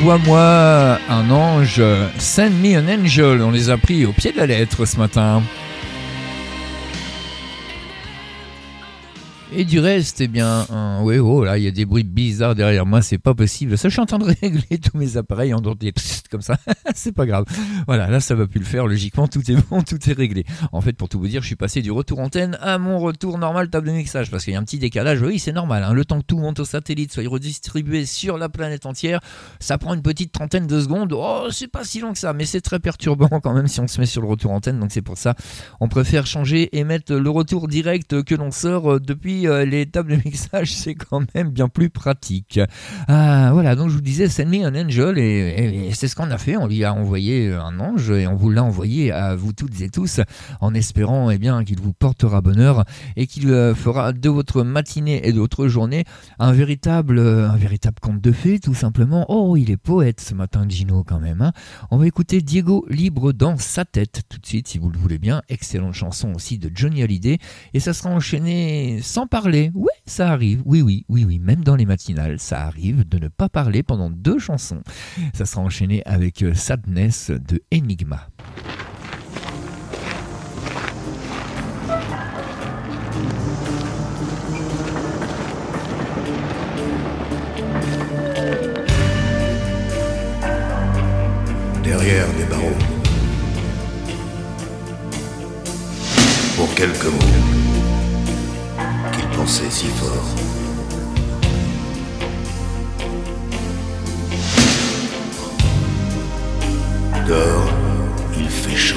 Envoie-moi 0.09 0.99
un 1.11 1.31
ange, 1.31 1.83
send 2.19 2.63
me 2.63 2.79
an 2.79 2.89
angel. 2.89 3.43
On 3.43 3.51
les 3.51 3.69
a 3.69 3.77
pris 3.77 4.07
au 4.07 4.13
pied 4.13 4.33
de 4.33 4.39
la 4.39 4.47
lettre 4.47 4.87
ce 4.87 4.97
matin. 4.97 5.43
Et 9.55 9.67
du 9.67 9.81
reste, 9.81 10.23
eh 10.23 10.29
bien, 10.29 10.67
ouais, 11.03 11.19
oh 11.19 11.45
là, 11.45 11.59
il 11.59 11.65
y 11.65 11.67
a 11.67 11.71
des 11.71 11.85
bruits 11.85 12.05
bizarres 12.05 12.55
derrière 12.55 12.87
moi, 12.87 13.03
c'est 13.03 13.19
pas 13.19 13.35
possible. 13.35 13.77
Ça, 13.77 13.91
je 13.91 13.93
suis 13.93 14.01
en 14.01 14.07
train 14.07 14.17
de 14.17 14.25
régler 14.41 14.79
tous 14.79 14.97
mes 14.97 15.19
appareils 15.19 15.53
en 15.53 15.61
comme 16.31 16.43
ça. 16.43 16.57
c'est 16.95 17.13
pas 17.13 17.27
grave. 17.27 17.45
Voilà, 17.87 18.09
là, 18.09 18.21
ça 18.21 18.35
va 18.35 18.47
plus 18.47 18.61
le 18.61 18.67
faire. 18.67 18.87
Logiquement, 18.87 19.29
tout 19.29 19.49
est 19.51 19.57
bon, 19.69 19.83
tout 19.87 19.99
est 20.09 20.13
réglé. 20.13 20.45
En 20.73 20.81
fait, 20.81 20.93
pour 20.93 21.09
tout 21.09 21.19
vous 21.19 21.29
dire, 21.29 21.43
je 21.43 21.47
suis 21.47 21.57
passé 21.57 21.83
du 21.83 21.91
retour 21.91 22.19
antenne 22.21 22.59
à 22.61 22.79
mon 22.79 22.99
retour 22.99 23.39
normal 23.39 23.71
table 23.71 23.89
de 23.89 23.93
mixage 23.93 24.31
parce 24.31 24.45
qu'il 24.45 24.53
y 24.53 24.57
a 24.57 24.61
un 24.61 24.65
petit 24.65 24.79
décalage. 24.79 25.21
Oui, 25.23 25.39
c'est 25.39 25.53
normal. 25.53 25.85
Hein. 25.85 25.93
Le 25.93 26.05
temps 26.05 26.21
que 26.21 26.27
tout 26.27 26.39
monte 26.39 26.61
au 26.61 26.65
satellite 26.65 27.13
soit 27.13 27.27
redistribué 27.29 28.07
sur 28.07 28.39
la 28.39 28.49
planète 28.49 28.87
entière, 28.87 29.21
ça 29.61 29.79
prend 29.79 29.95
une 29.95 30.03
petite 30.03 30.33
trentaine 30.33 30.67
de 30.67 30.81
secondes. 30.81 31.13
Oh, 31.13 31.49
c'est 31.51 31.69
pas 31.69 31.85
si 31.85 32.01
long 32.01 32.13
que 32.13 32.19
ça, 32.19 32.33
mais 32.33 32.45
c'est 32.45 32.61
très 32.61 32.79
perturbant 32.79 33.41
quand 33.41 33.53
même 33.53 33.69
si 33.69 33.81
on 33.81 33.87
se 33.87 34.01
met 34.01 34.07
sur 34.07 34.23
le 34.23 34.29
retour 34.29 34.53
antenne. 34.53 34.79
Donc 34.79 34.91
c'est 34.93 35.03
pour 35.03 35.19
ça, 35.19 35.35
on 35.81 35.89
préfère 35.89 36.27
changer 36.27 36.77
et 36.77 36.85
mettre 36.85 37.15
le 37.15 37.31
retour 37.31 37.69
direct 37.69 38.23
que 38.23 38.35
l'on 38.35 38.51
sort 38.51 38.93
euh, 38.93 39.01
depuis 39.01 39.47
euh, 39.47 39.65
les 39.65 39.87
tables 39.87 40.17
de 40.17 40.23
mixage, 40.25 40.73
c'est 40.75 40.95
quand 40.95 41.23
même 41.35 41.51
bien 41.51 41.69
plus 41.69 41.91
pratique. 41.91 42.61
Ah, 43.09 43.51
voilà, 43.53 43.75
donc 43.77 43.89
je 43.89 43.95
vous 43.95 44.01
disais, 44.01 44.29
send 44.29 44.47
me 44.47 44.65
un 44.65 44.75
angel, 44.75 45.19
et, 45.19 45.91
c'est 45.95 46.09
ce 46.09 46.17
qu'on 46.19 46.33
a 46.33 46.39
fait. 46.39 46.57
On 46.57 46.67
lui 46.67 46.83
a 46.83 46.93
envoyé 46.93 47.53
un 47.53 47.79
ange, 47.79 48.11
et 48.11 48.27
on 48.27 48.35
vous 48.35 48.51
l'a 48.51 48.65
envoyé 48.65 49.13
à 49.13 49.37
vous 49.37 49.53
toutes 49.53 49.81
et 49.81 49.89
tous, 49.89 50.21
en 50.61 50.75
espérant 50.75 51.31
eh 51.31 51.39
bien 51.39 51.63
qu'il 51.63 51.81
vous 51.81 51.93
portera 51.93 52.41
bonheur 52.41 52.85
et 53.15 53.29
qu'il 53.29 53.49
euh, 53.51 53.73
fera 53.73 54.13
de 54.13 54.29
votre 54.29 54.65
matinée 54.65 55.29
et 55.29 55.33
de 55.33 55.39
votre 55.39 55.69
journée 55.69 56.05
un 56.41 56.51
véritable, 56.51 57.21
un 57.21 57.57
véritable 57.57 58.01
conte 58.01 58.21
de 58.21 58.33
fées, 58.33 58.59
tout 58.59 58.75
simplement. 58.75 59.27
Oh, 59.29 59.57
il 59.57 59.71
est 59.71 59.77
poète 59.77 60.21
ce 60.21 60.35
matin, 60.35 60.67
Gino, 60.69 61.05
quand 61.05 61.21
même. 61.21 61.41
Hein. 61.41 61.53
On 61.93 61.99
va 61.99 62.07
écouter 62.09 62.41
Diego 62.41 62.85
libre 62.89 63.33
dans 63.33 63.57
sa 63.57 63.85
tête 63.85 64.23
tout 64.29 64.39
de 64.39 64.47
suite, 64.47 64.67
si 64.67 64.79
vous 64.79 64.91
le 64.91 64.99
voulez 64.99 65.19
bien. 65.19 65.43
Excellente 65.49 65.95
chanson 65.95 66.33
aussi 66.35 66.59
de 66.59 66.69
Johnny 66.75 67.05
Hallyday, 67.05 67.39
et 67.75 67.81
ça 67.81 67.93
sera 67.93 68.11
enchaîné 68.11 68.99
sans 69.03 69.29
parler. 69.29 69.71
Oui, 69.73 69.93
ça 70.05 70.33
arrive. 70.33 70.63
Oui, 70.65 70.83
oui, 70.83 71.05
oui, 71.09 71.25
oui. 71.25 71.39
Même 71.39 71.63
dans 71.63 71.77
les 71.77 71.87
matinales, 71.87 72.41
ça 72.41 72.63
arrive 72.63 73.09
de 73.09 73.21
ne 73.21 73.29
pas 73.29 73.49
parler 73.49 73.85
pendant 73.85 74.11
deux 74.11 74.41
chansons. 74.41 74.83
Ça 75.33 75.47
sera 75.47 75.63
enchaîné 75.63 76.03
avec 76.09 76.43
euh, 76.43 76.55
Sadness 76.55 77.31
de 77.31 77.63
Enigma. 77.73 78.29
Derrière 91.85 92.27
des 92.37 92.45
barreaux. 92.45 92.73
Pour 96.57 96.75
quelques 96.75 97.05
mots 97.05 97.59
pensait 99.37 99.71
si 99.71 99.87
fort. 99.87 100.68
Il 107.31 108.49
fait 108.49 108.75
chaud. 108.75 108.97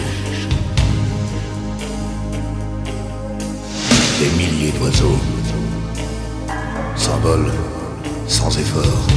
Des 4.20 4.30
milliers 4.38 4.72
d'oiseaux 4.72 5.18
s'envolent 6.96 7.52
sans 8.28 8.58
effort. 8.58 9.08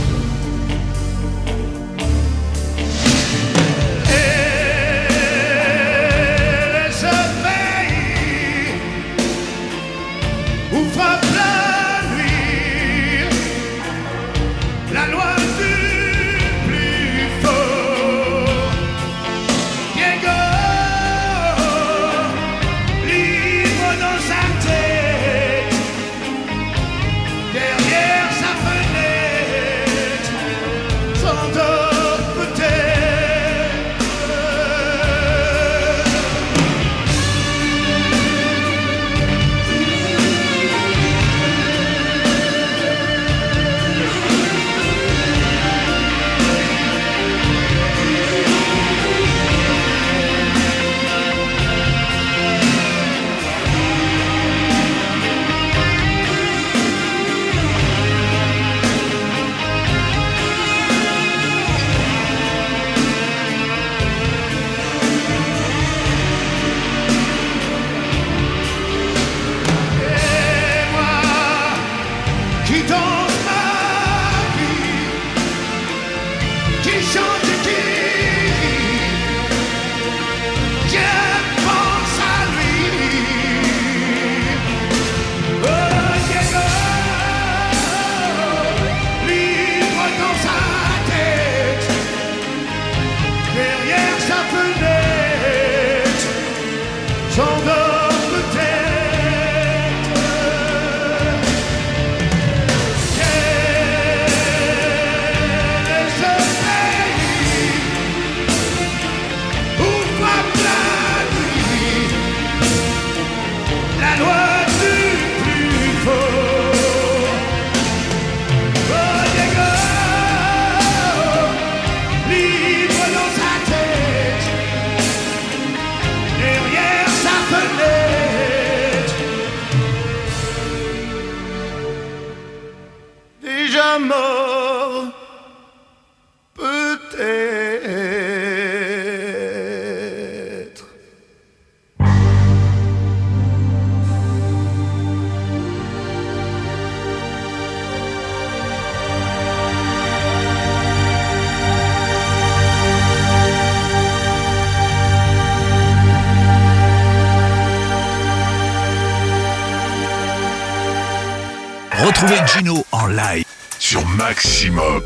Gino 162.46 162.86
en 162.92 163.08
live 163.08 163.44
sur 163.78 164.04
Maximum. 164.06 165.02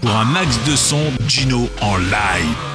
Pour 0.00 0.10
un 0.10 0.24
max 0.24 0.58
de 0.66 0.76
son, 0.76 1.12
Gino 1.26 1.68
en 1.80 1.96
live. 1.96 2.73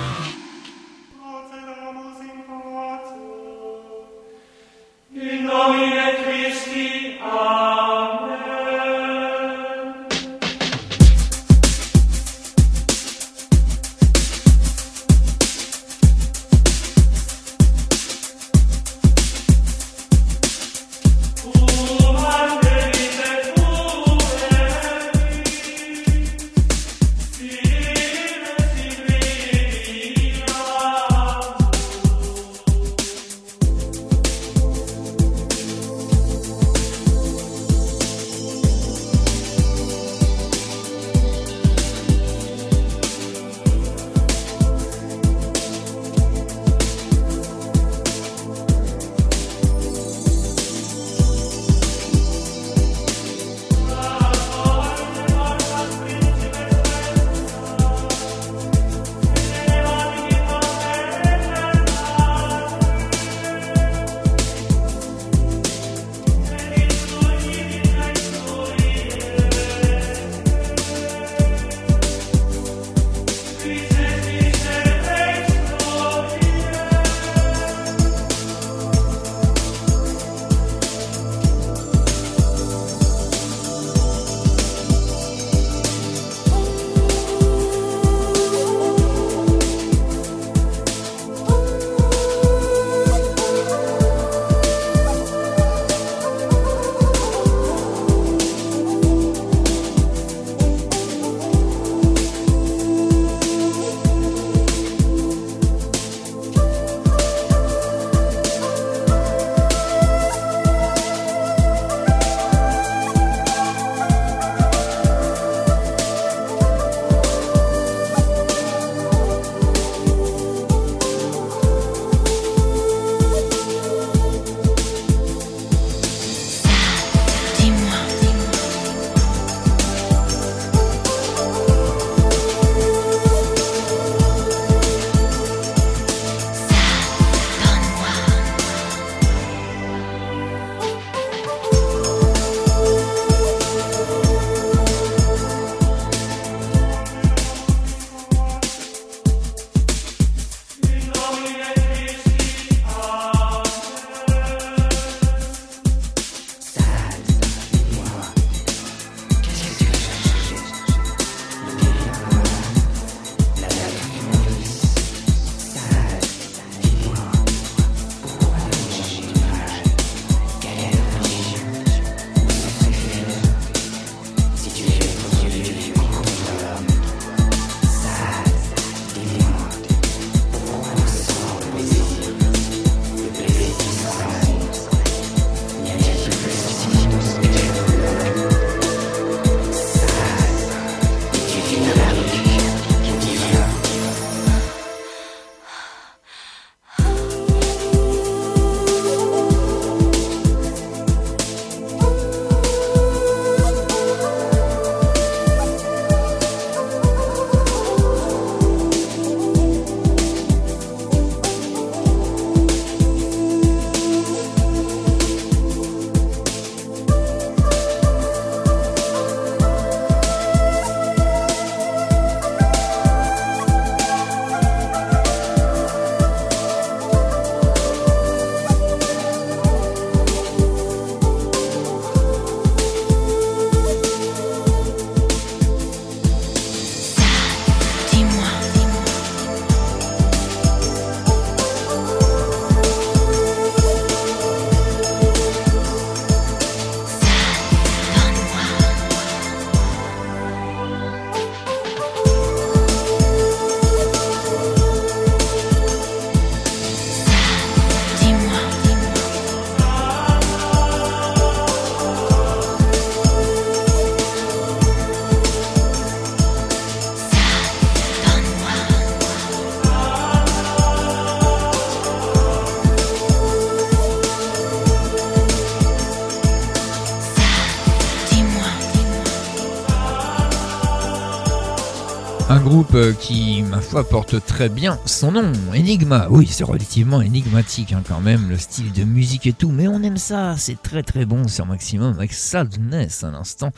Qui, 283.13 283.63
ma 283.63 283.82
foi, 283.82 284.08
porte 284.08 284.45
très 284.45 284.69
bien 284.69 285.00
son 285.06 285.32
nom. 285.32 285.52
Enigma, 285.74 286.28
oui, 286.30 286.48
c'est 286.48 286.63
relativement 286.63 287.22
énigmatique 287.22 287.93
hein, 287.93 288.04
quand 288.08 288.19
même, 288.19 288.50
le 288.50 288.58
style 288.58 288.91
de 288.91 289.04
musique 289.04 289.48
et 289.48 289.54
tout, 289.54 289.72
mais 289.72 289.88
on 289.88 290.02
aime 290.04 290.17
ça, 290.17 290.56
c'est 290.58 290.82
très 290.82 291.04
très 291.04 291.26
bon 291.26 291.48
sur 291.48 291.65
Maximum, 291.65 292.13
avec 292.15 292.34
Sadness 292.34 293.24
à 293.24 293.32
l'instant. 293.32 293.72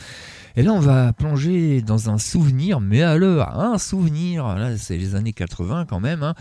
Et 0.56 0.64
là, 0.64 0.74
on 0.74 0.80
va 0.80 1.14
plonger 1.14 1.82
dans 1.82 2.10
un 2.10 2.18
souvenir, 2.18 2.80
mais 2.80 3.02
alors, 3.02 3.48
un 3.50 3.78
souvenir, 3.78 4.48
là, 4.56 4.78
c'est 4.78 4.98
les 4.98 5.16
années 5.16 5.34
80 5.34 5.86
quand 5.88 6.00
même, 6.00 6.24
hein. 6.24 6.36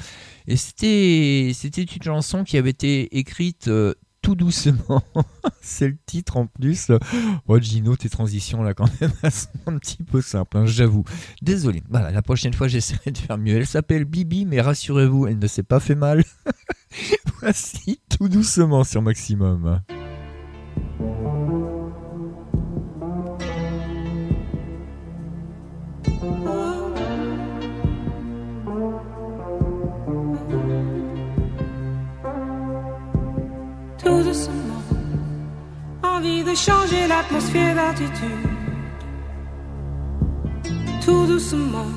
et 0.46 0.57
c'était, 0.57 1.53
c'était 1.55 1.83
une 1.83 2.03
chanson 2.03 2.44
qui 2.44 2.59
avait 2.59 2.70
été 2.70 3.18
écrite 3.18 3.68
euh, 3.68 3.94
tout 4.22 4.35
doucement. 4.35 5.02
c'est 5.61 5.88
le 5.88 5.96
titre 6.06 6.37
en 6.37 6.46
plus. 6.46 6.90
Oh 7.46 7.59
Gino, 7.59 7.96
tes 7.96 8.09
transitions 8.09 8.62
là 8.62 8.74
quand 8.74 8.88
même 9.00 9.12
sont 9.30 9.48
un 9.66 9.78
petit 9.78 10.02
peu 10.02 10.20
simples, 10.20 10.59
hein, 10.59 10.66
j'avoue. 10.66 11.04
Désolé. 11.42 11.83
Voilà, 11.88 12.11
la 12.11 12.22
prochaine 12.22 12.54
fois 12.54 12.68
j'essaierai 12.68 13.11
de 13.11 13.18
faire 13.18 13.38
mieux. 13.38 13.56
Elle 13.56 13.66
s'appelle 13.66 14.04
Bibi, 14.04 14.46
mais 14.46 14.61
rassurez-vous, 14.61 15.26
elle 15.26 15.38
ne 15.38 15.46
s'est 15.46 15.62
pas 15.62 15.80
fait 15.80 15.94
mal. 15.94 16.24
Voici 17.40 18.00
tout 18.09 18.28
doucement 18.28 18.85
sur 18.85 19.02
Maximum. 19.02 19.80
De 36.46 36.55
changer 36.55 37.07
l'atmosphère 37.07 37.74
d'attitude. 37.74 38.48
Tout 41.05 41.26
doucement. 41.26 41.90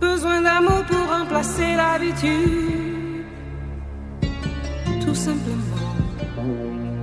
Besoin 0.00 0.40
d'amour 0.40 0.84
pour 0.88 1.04
remplacer 1.18 1.74
l'habitude. 1.74 3.24
Tout 5.04 5.14
simplement. 5.14 5.82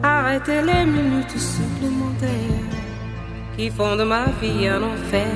Arrêter 0.04 0.62
les 0.62 0.86
minutes 0.86 1.38
supplémentaires 1.38 2.70
qui 3.58 3.70
font 3.70 3.98
de 3.98 4.04
ma 4.04 4.26
vie 4.42 4.68
un 4.68 4.82
enfer. 4.84 5.28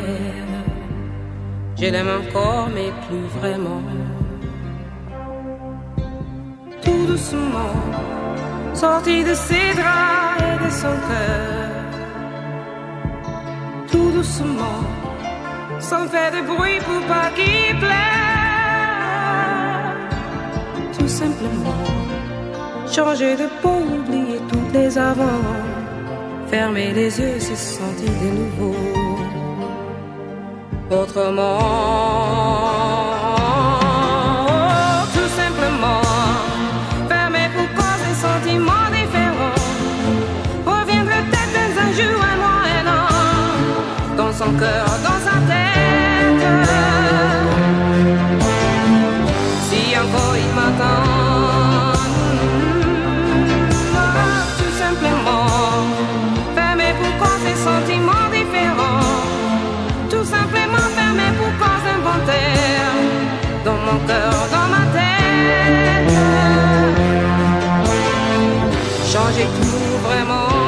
Je 1.77 1.87
l'aime 1.87 2.11
encore, 2.21 2.69
mais 2.73 2.91
plus 3.05 3.27
vraiment. 3.37 3.83
Tout 6.81 7.05
doucement 7.05 7.75
sorti 8.75 9.23
de 9.23 9.33
ses 9.33 9.73
draps 9.79 10.41
et 10.47 10.57
de 10.65 10.69
son 10.81 10.95
cœur. 11.09 11.71
Tout 13.91 14.11
doucement, 14.11 14.81
sans 15.79 16.07
faire 16.07 16.31
de 16.31 16.41
bruit 16.51 16.79
pour 16.87 17.01
pas 17.07 17.29
qu'il 17.35 17.77
pleure. 17.79 17.95
Tout 20.97 21.07
simplement, 21.07 21.83
changer 22.95 23.35
de 23.35 23.47
peau, 23.61 23.79
oublier 23.97 24.39
toutes 24.51 24.73
les 24.73 24.97
avant. 24.97 25.43
Fermer 26.47 26.91
les 26.93 27.19
yeux, 27.19 27.39
se 27.39 27.55
sentir 27.55 28.11
de 28.23 28.29
nouveau. 28.39 28.75
Autrement, 30.91 31.59
cœur, 44.59 44.85
dans 45.03 45.19
sa 45.27 45.37
tête. 45.51 46.45
Si 49.67 49.81
encore 49.97 50.35
il 50.45 50.51
m'attend. 50.57 51.95
Tout 54.59 54.75
simplement. 54.83 55.47
Fermer 56.55 56.93
pour 56.99 57.13
cause 57.21 57.43
des 57.49 57.57
sentiments 57.69 58.29
différents. 58.31 59.25
Tout 60.09 60.23
simplement 60.23 60.87
fermé 60.95 61.27
pour 61.37 61.51
cause 61.61 61.85
inventaire 61.97 62.93
Dans 63.65 63.79
mon 63.85 63.97
cœur, 64.07 64.33
dans 64.55 64.67
ma 64.75 64.83
tête 64.95 66.13
Changer 69.11 69.47
tout 69.59 70.07
vraiment 70.07 70.64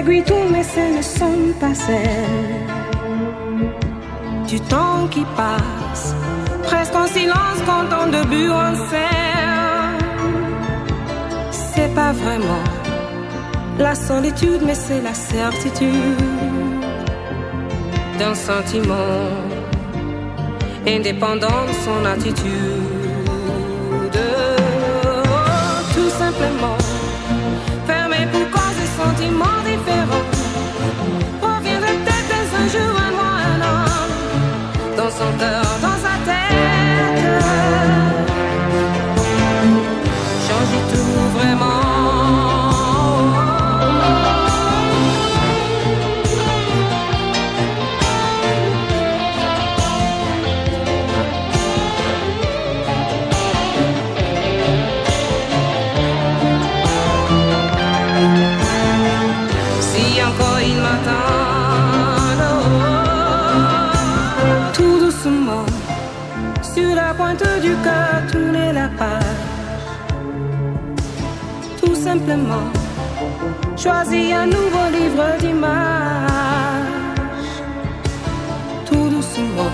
aiguilles 0.00 0.24
mais 0.50 0.62
ce 0.62 0.84
ne 0.96 1.02
sont 1.02 1.52
pas 1.60 1.74
celles 1.74 2.66
Du 4.48 4.60
temps 4.60 5.06
qui 5.10 5.24
passe. 5.36 6.14
Presque 6.64 6.94
en 6.94 7.06
silence 7.06 7.60
quand 7.66 7.86
on 8.00 8.06
début 8.10 8.50
en 8.50 8.74
scène 8.88 9.30
c'est 11.72 11.94
pas 11.94 12.12
vraiment 12.12 12.64
la 13.78 13.94
solitude, 13.94 14.60
mais 14.66 14.74
c'est 14.74 15.00
la 15.00 15.14
certitude 15.14 16.18
d'un 18.18 18.34
sentiment 18.34 19.30
indépendant 20.86 21.62
de 21.68 21.74
son 21.84 22.04
attitude. 22.04 22.50
Tout 25.94 26.10
simplement, 26.10 26.79
dans 35.20 35.59
tout 71.90 72.00
simplement 72.00 72.66
choisis 73.76 74.32
un 74.32 74.46
nouveau 74.46 74.86
livre 74.98 75.26
d'images. 75.40 75.70
Tout 78.86 79.08
doucement, 79.14 79.72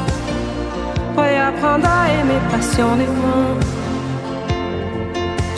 prêt 1.14 1.36
à 1.36 1.48
apprendre 1.48 1.86
à 1.86 2.08
aimer 2.16 2.40
passionnément. 2.50 3.50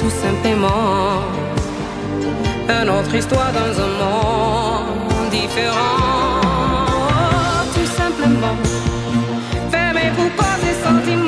Tout 0.00 0.14
simplement, 0.24 1.22
une 2.68 2.90
autre 2.90 3.14
histoire 3.14 3.52
dans 3.60 3.74
un 3.86 3.92
monde 4.02 5.30
différent. 5.30 6.00
Tout 7.74 7.90
simplement, 8.00 8.56
fermé 9.70 10.04
pour 10.16 10.30
cause 10.38 10.60
des 10.66 10.76
sentiments 10.86 11.27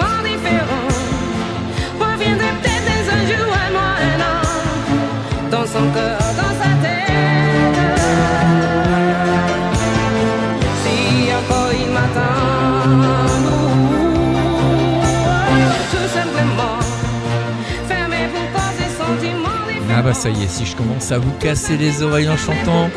bah 20.10 20.14
ça 20.14 20.28
y 20.28 20.42
est, 20.42 20.48
si 20.48 20.66
je 20.66 20.74
commence 20.74 21.12
à 21.12 21.18
vous 21.18 21.30
casser 21.38 21.76
les 21.76 22.02
oreilles 22.02 22.28
en 22.28 22.36
chantant, 22.36 22.90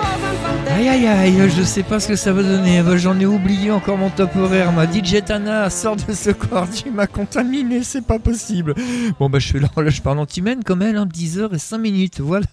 aïe 0.71 0.89
aïe 0.89 1.05
aïe, 1.05 1.49
je 1.55 1.61
sais 1.61 1.83
pas 1.83 1.99
ce 1.99 2.07
que 2.07 2.15
ça 2.15 2.33
va 2.33 2.41
donner. 2.41 2.81
Bah, 2.81 2.97
J'en 2.97 3.19
ai 3.19 3.27
oublié 3.27 3.69
encore 3.69 3.99
mon 3.99 4.09
top 4.09 4.35
horaire. 4.35 4.71
Ma 4.71 4.91
DJ 4.91 5.23
Tana 5.23 5.69
sort 5.69 5.95
de 5.95 6.11
ce 6.11 6.31
corps, 6.31 6.67
tu 6.71 6.89
m'as 6.89 7.05
contaminé, 7.05 7.83
c'est 7.83 8.03
pas 8.03 8.17
possible. 8.17 8.73
Bon 9.19 9.29
bah 9.29 9.37
je 9.37 9.45
suis 9.45 9.59
là, 9.59 9.69
là 9.77 9.89
je 9.91 10.01
parle 10.01 10.17
anti-mène 10.17 10.63
comme 10.63 10.81
elle, 10.81 10.97
hein, 10.97 11.05
10h 11.05 11.53
et 11.53 11.59
5 11.59 11.77
minutes. 11.77 12.19
Voilà, 12.19 12.47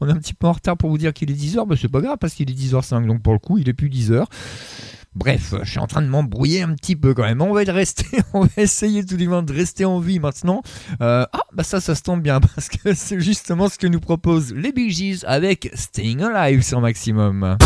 on 0.00 0.08
est 0.08 0.12
un 0.12 0.18
petit 0.18 0.34
peu 0.34 0.46
en 0.46 0.52
retard 0.52 0.76
pour 0.76 0.90
vous 0.90 0.98
dire 0.98 1.12
qu'il 1.12 1.32
est 1.32 1.34
10h, 1.34 1.66
bah 1.66 1.74
c'est 1.76 1.88
pas 1.88 2.00
grave 2.00 2.18
parce 2.20 2.34
qu'il 2.34 2.48
est 2.48 2.54
10h05, 2.54 3.08
donc 3.08 3.20
pour 3.20 3.32
le 3.32 3.40
coup 3.40 3.58
il 3.58 3.68
est 3.68 3.74
plus 3.74 3.88
10h. 3.88 4.26
Bref, 5.14 5.54
je 5.62 5.70
suis 5.70 5.78
en 5.78 5.86
train 5.86 6.02
de 6.02 6.08
m'embrouiller 6.08 6.62
un 6.62 6.74
petit 6.74 6.96
peu 6.96 7.14
quand 7.14 7.22
même. 7.22 7.40
On 7.40 7.52
va 7.52 7.62
on 8.32 8.40
va 8.42 8.48
essayer 8.56 9.04
tout 9.04 9.16
du 9.16 9.28
moins 9.28 9.42
de 9.42 9.52
rester 9.52 9.84
en 9.84 10.00
vie 10.00 10.18
maintenant. 10.18 10.62
Euh, 11.00 11.24
ah, 11.32 11.44
bah 11.52 11.62
ça, 11.62 11.80
ça 11.80 11.94
se 11.94 12.02
tombe 12.02 12.20
bien 12.20 12.40
parce 12.54 12.68
que 12.68 12.94
c'est 12.94 13.20
justement 13.20 13.68
ce 13.68 13.78
que 13.78 13.86
nous 13.86 14.00
proposent 14.00 14.52
les 14.52 14.72
Bee 14.72 14.90
Gees 14.90 15.24
avec 15.26 15.70
Staying 15.74 16.22
Alive 16.22 16.62
sur 16.62 16.80
Maximum. 16.80 17.56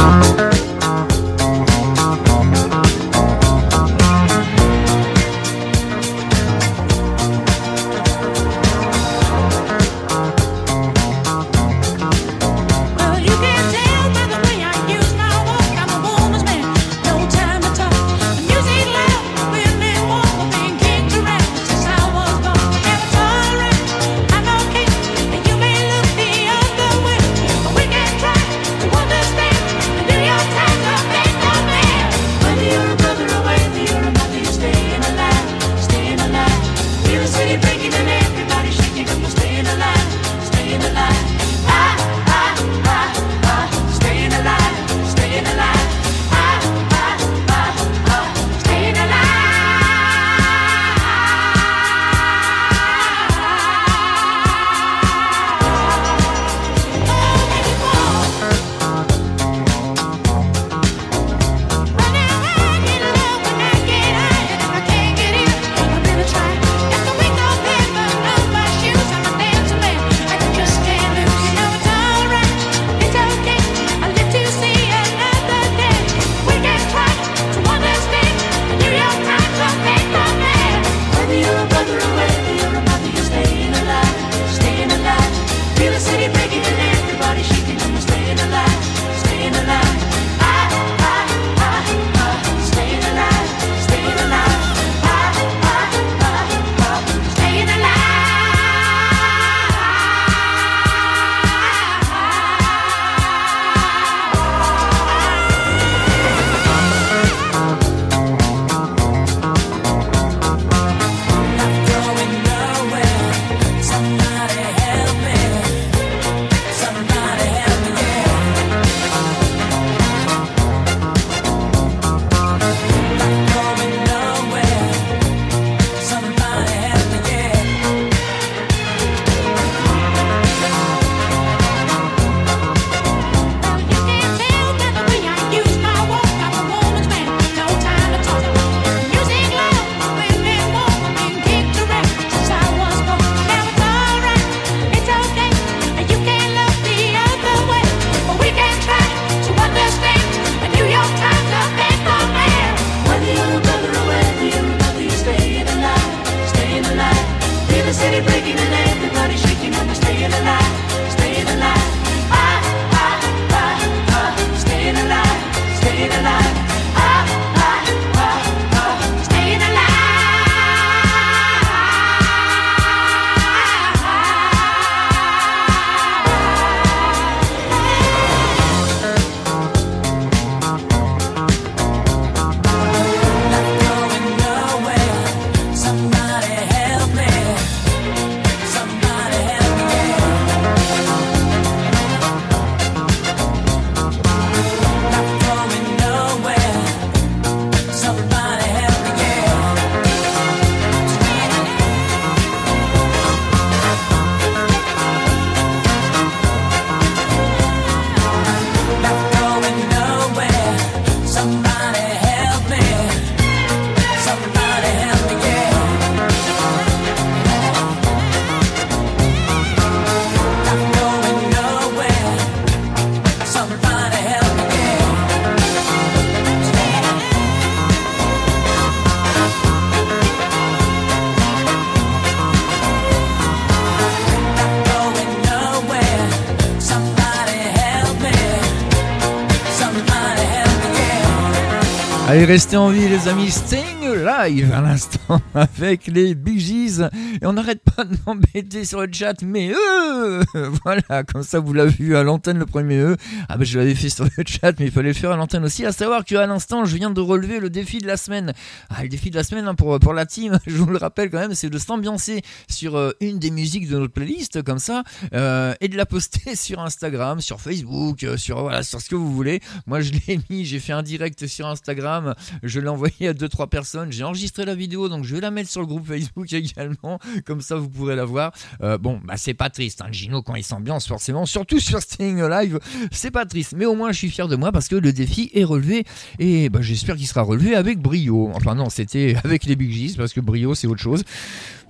Restez 242.48 242.78
en 242.78 242.88
vie, 242.88 243.06
les 243.06 243.28
amis. 243.28 243.50
Staying 243.50 244.24
live 244.24 244.72
à 244.72 244.80
l'instant 244.80 245.38
avec 245.54 246.06
les 246.06 246.34
Bee. 246.34 247.02
Et 247.40 247.46
on 247.46 247.52
n'arrête 247.52 247.82
pas 247.82 248.04
de 248.04 248.16
m'embêter 248.26 248.84
sur 248.84 249.00
le 249.00 249.08
chat, 249.12 249.42
mais 249.42 249.72
euh 249.72 250.42
Voilà, 250.84 251.24
comme 251.24 251.42
ça 251.42 251.60
vous 251.60 251.72
l'avez 251.72 251.90
vu 251.90 252.16
à 252.16 252.22
l'antenne 252.22 252.58
le 252.58 252.66
premier 252.66 252.98
E. 252.98 253.16
Ah 253.48 253.56
ben 253.56 253.64
je 253.64 253.78
l'avais 253.78 253.94
fait 253.94 254.08
sur 254.08 254.24
le 254.24 254.44
chat, 254.46 254.72
mais 254.78 254.86
il 254.86 254.90
fallait 254.92 255.08
le 255.08 255.14
faire 255.14 255.30
à 255.30 255.36
l'antenne 255.36 255.64
aussi. 255.64 255.84
À 255.84 255.92
savoir 255.92 256.24
qu'à 256.24 256.46
l'instant, 256.46 256.84
je 256.84 256.96
viens 256.96 257.10
de 257.10 257.20
relever 257.20 257.60
le 257.60 257.70
défi 257.70 257.98
de 257.98 258.06
la 258.06 258.16
semaine. 258.16 258.52
Ah, 258.90 259.02
le 259.02 259.08
défi 259.08 259.30
de 259.30 259.36
la 259.36 259.44
semaine 259.44 259.68
hein, 259.68 259.74
pour, 259.74 259.98
pour 260.00 260.12
la 260.12 260.26
team, 260.26 260.58
je 260.66 260.76
vous 260.76 260.90
le 260.90 260.98
rappelle 260.98 261.30
quand 261.30 261.38
même, 261.38 261.54
c'est 261.54 261.70
de 261.70 261.78
s'ambiancer 261.78 262.42
sur 262.68 262.96
euh, 262.96 263.12
une 263.20 263.38
des 263.38 263.50
musiques 263.50 263.88
de 263.88 263.98
notre 263.98 264.12
playlist, 264.12 264.62
comme 264.62 264.78
ça, 264.78 265.04
euh, 265.34 265.74
et 265.80 265.88
de 265.88 265.96
la 265.96 266.06
poster 266.06 266.54
sur 266.56 266.80
Instagram, 266.80 267.40
sur 267.40 267.60
Facebook, 267.60 268.26
sur, 268.36 268.62
voilà, 268.62 268.82
sur 268.82 269.00
ce 269.00 269.08
que 269.08 269.16
vous 269.16 269.32
voulez. 269.32 269.60
Moi 269.86 270.00
je 270.00 270.12
l'ai 270.12 270.40
mis, 270.50 270.64
j'ai 270.64 270.80
fait 270.80 270.92
un 270.92 271.02
direct 271.02 271.46
sur 271.46 271.66
Instagram, 271.66 272.34
je 272.62 272.80
l'ai 272.80 272.88
envoyé 272.88 273.28
à 273.28 273.32
2-3 273.32 273.68
personnes, 273.68 274.12
j'ai 274.12 274.24
enregistré 274.24 274.64
la 274.64 274.74
vidéo, 274.74 275.08
donc 275.08 275.24
je 275.24 275.34
vais 275.34 275.40
la 275.40 275.50
mettre 275.50 275.70
sur 275.70 275.80
le 275.80 275.86
groupe 275.86 276.06
Facebook 276.06 276.52
également. 276.52 277.18
Comme 277.44 277.60
ça, 277.60 277.76
vous 277.76 277.88
pourrez 277.88 278.16
la 278.16 278.24
voir. 278.24 278.52
Euh, 278.82 278.98
bon, 278.98 279.20
bah, 279.24 279.34
c'est 279.36 279.54
pas 279.54 279.70
triste. 279.70 280.02
Hein. 280.02 280.08
Gino, 280.12 280.42
quand 280.42 280.54
il 280.54 280.64
s'ambiance, 280.64 281.06
forcément, 281.06 281.46
surtout 281.46 281.80
sur 281.80 282.00
Sting 282.00 282.42
Live, 282.42 282.78
c'est 283.10 283.30
pas 283.30 283.46
triste. 283.46 283.74
Mais 283.76 283.86
au 283.86 283.94
moins, 283.94 284.12
je 284.12 284.18
suis 284.18 284.30
fier 284.30 284.48
de 284.48 284.56
moi 284.56 284.72
parce 284.72 284.88
que 284.88 284.96
le 284.96 285.12
défi 285.12 285.50
est 285.54 285.64
relevé. 285.64 286.04
Et 286.38 286.68
bah, 286.68 286.80
j'espère 286.82 287.16
qu'il 287.16 287.26
sera 287.26 287.42
relevé 287.42 287.74
avec 287.74 287.98
brio. 287.98 288.50
Enfin, 288.54 288.74
non, 288.74 288.90
c'était 288.90 289.36
avec 289.44 289.64
les 289.64 289.76
Big 289.76 289.90
G's 289.90 290.16
parce 290.16 290.32
que 290.32 290.40
brio, 290.40 290.74
c'est 290.74 290.86
autre 290.86 291.02
chose. 291.02 291.24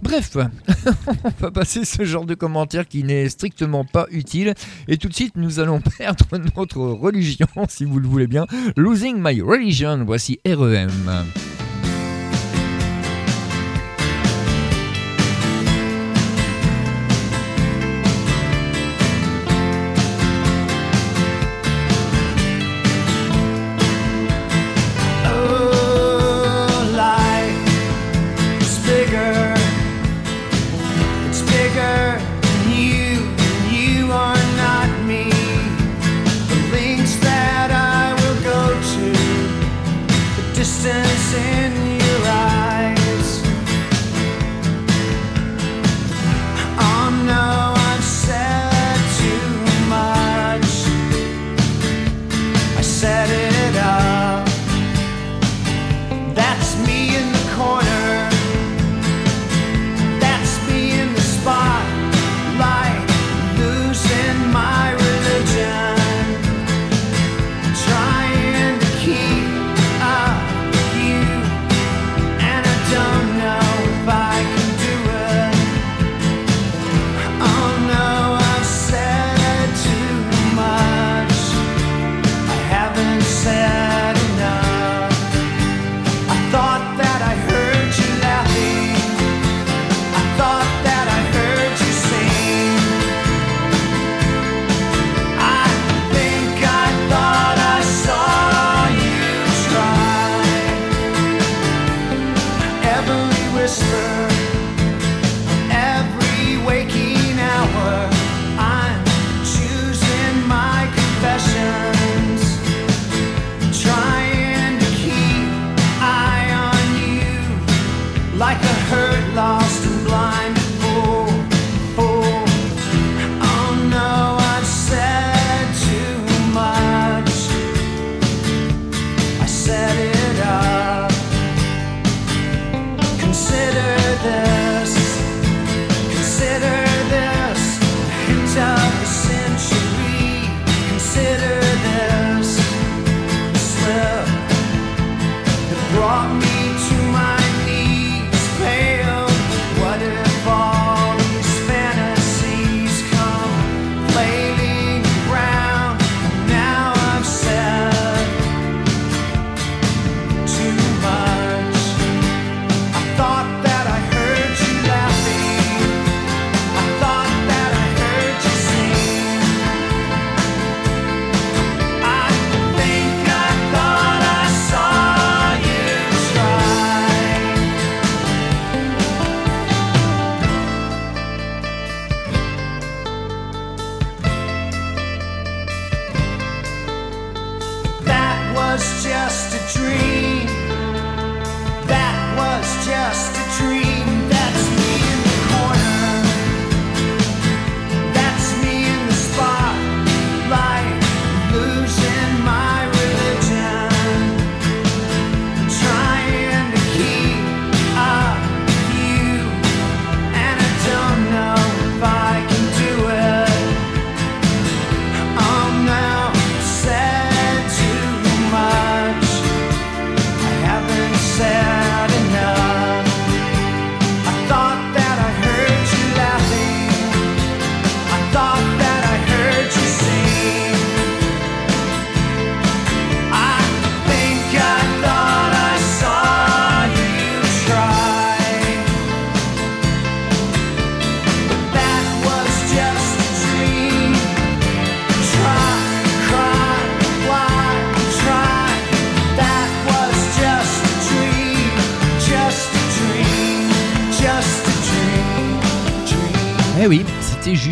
Bref, 0.03 0.37
on 1.25 1.31
va 1.41 1.51
passer 1.51 1.85
ce 1.85 2.05
genre 2.05 2.25
de 2.25 2.35
commentaire 2.35 2.87
qui 2.87 3.03
n'est 3.03 3.29
strictement 3.29 3.85
pas 3.85 4.07
utile. 4.11 4.55
Et 4.87 4.97
tout 4.97 5.09
de 5.09 5.15
suite, 5.15 5.37
nous 5.37 5.61
allons 5.61 5.81
perdre 5.99 6.27
notre 6.57 6.79
religion, 6.79 7.49
si 7.69 7.85
vous 7.85 7.99
le 7.99 8.09
voulez 8.09 8.27
bien. 8.27 8.47
Losing 8.77 9.17
my 9.19 9.41
religion, 9.41 10.05
voici 10.05 10.39
REM. 10.47 10.91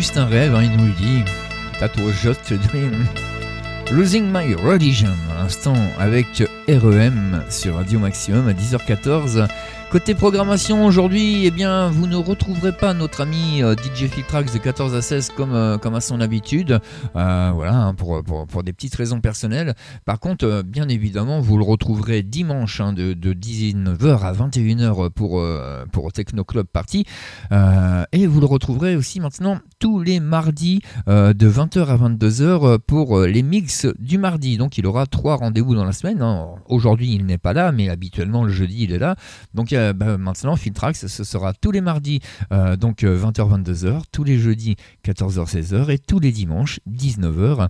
juste 0.07 0.17
un 0.17 0.25
rêve, 0.25 0.55
hein, 0.55 0.63
il 0.63 0.71
nous 0.71 0.85
le 0.85 0.93
dit. 0.93 1.23
Tatouage 1.81 2.21
Just 2.21 2.53
a 2.53 2.55
Dream. 2.55 3.05
Losing 3.91 4.31
My 4.31 4.55
Religion, 4.55 5.13
à 5.31 5.43
l'instant, 5.43 5.75
avec 5.99 6.43
REM 6.69 7.43
sur 7.49 7.75
Radio 7.75 7.99
Maximum 7.99 8.47
à 8.47 8.53
10h14. 8.53 9.49
Côté 9.91 10.15
programmation 10.15 10.85
aujourd'hui, 10.85 11.45
eh 11.45 11.51
bien, 11.51 11.87
vous 11.89 12.07
ne 12.07 12.17
retrouverez 12.17 12.73
pas 12.73 12.93
notre 12.93 13.21
ami 13.21 13.63
euh, 13.63 13.73
DJ 13.73 14.07
Filtrax 14.07 14.53
de 14.53 14.57
14 14.59 14.93
à 14.93 15.01
16 15.01 15.29
comme, 15.29 15.55
euh, 15.55 15.77
comme 15.77 15.95
à 15.95 16.01
son 16.01 16.19
habitude, 16.19 16.79
euh, 17.15 17.51
voilà, 17.53 17.73
hein, 17.73 17.93
pour, 17.93 18.21
pour, 18.23 18.63
des 18.63 18.73
petites 18.73 18.95
raisons 18.95 19.21
personnelles. 19.21 19.75
Par 20.03 20.19
contre, 20.19 20.61
bien 20.65 20.89
évidemment, 20.89 21.39
vous 21.39 21.57
le 21.57 21.63
retrouverez 21.63 22.21
dimanche 22.21 22.81
hein, 22.81 22.91
de, 22.91 23.13
de, 23.13 23.33
19h 23.33 24.19
à 24.19 24.33
21h 24.33 25.09
pour, 25.09 25.41
pour 25.91 26.11
Techno 26.11 26.43
Club 26.43 26.67
Party. 26.67 27.05
Et 28.11 28.27
vous 28.27 28.39
le 28.41 28.45
retrouverez 28.45 28.97
aussi 28.97 29.21
maintenant 29.21 29.59
tous 29.79 30.01
les 30.01 30.19
mardis 30.19 30.81
euh, 31.07 31.33
de 31.33 31.49
20h 31.49 31.85
à 31.87 31.97
22h 31.97 32.79
pour 32.79 33.19
euh, 33.19 33.27
les 33.27 33.43
mix 33.43 33.85
du 33.99 34.17
mardi. 34.17 34.57
Donc 34.57 34.77
il 34.77 34.85
aura 34.85 35.05
trois 35.05 35.35
rendez-vous 35.35 35.75
dans 35.75 35.85
la 35.85 35.91
semaine. 35.91 36.21
hein. 36.21 36.55
Aujourd'hui, 36.67 37.13
il 37.13 37.25
n'est 37.25 37.37
pas 37.37 37.53
là, 37.53 37.71
mais 37.71 37.89
habituellement 37.89 38.43
le 38.43 38.51
jeudi, 38.51 38.83
il 38.83 38.91
est 38.91 38.99
là. 38.99 39.15
Donc 39.53 39.73
euh, 39.73 39.93
bah, 39.93 40.17
maintenant, 40.17 40.55
Filtrax, 40.55 41.07
ce 41.07 41.23
sera 41.23 41.53
tous 41.53 41.71
les 41.71 41.81
mardis, 41.81 42.19
euh, 42.51 42.75
donc 42.75 43.03
20h-22h, 43.03 44.01
tous 44.11 44.23
les 44.23 44.37
jeudis 44.39 44.75
14h-16h 45.05 45.91
et 45.91 45.99
tous 45.99 46.19
les 46.19 46.31
dimanches 46.31 46.79
19h. 46.89 47.67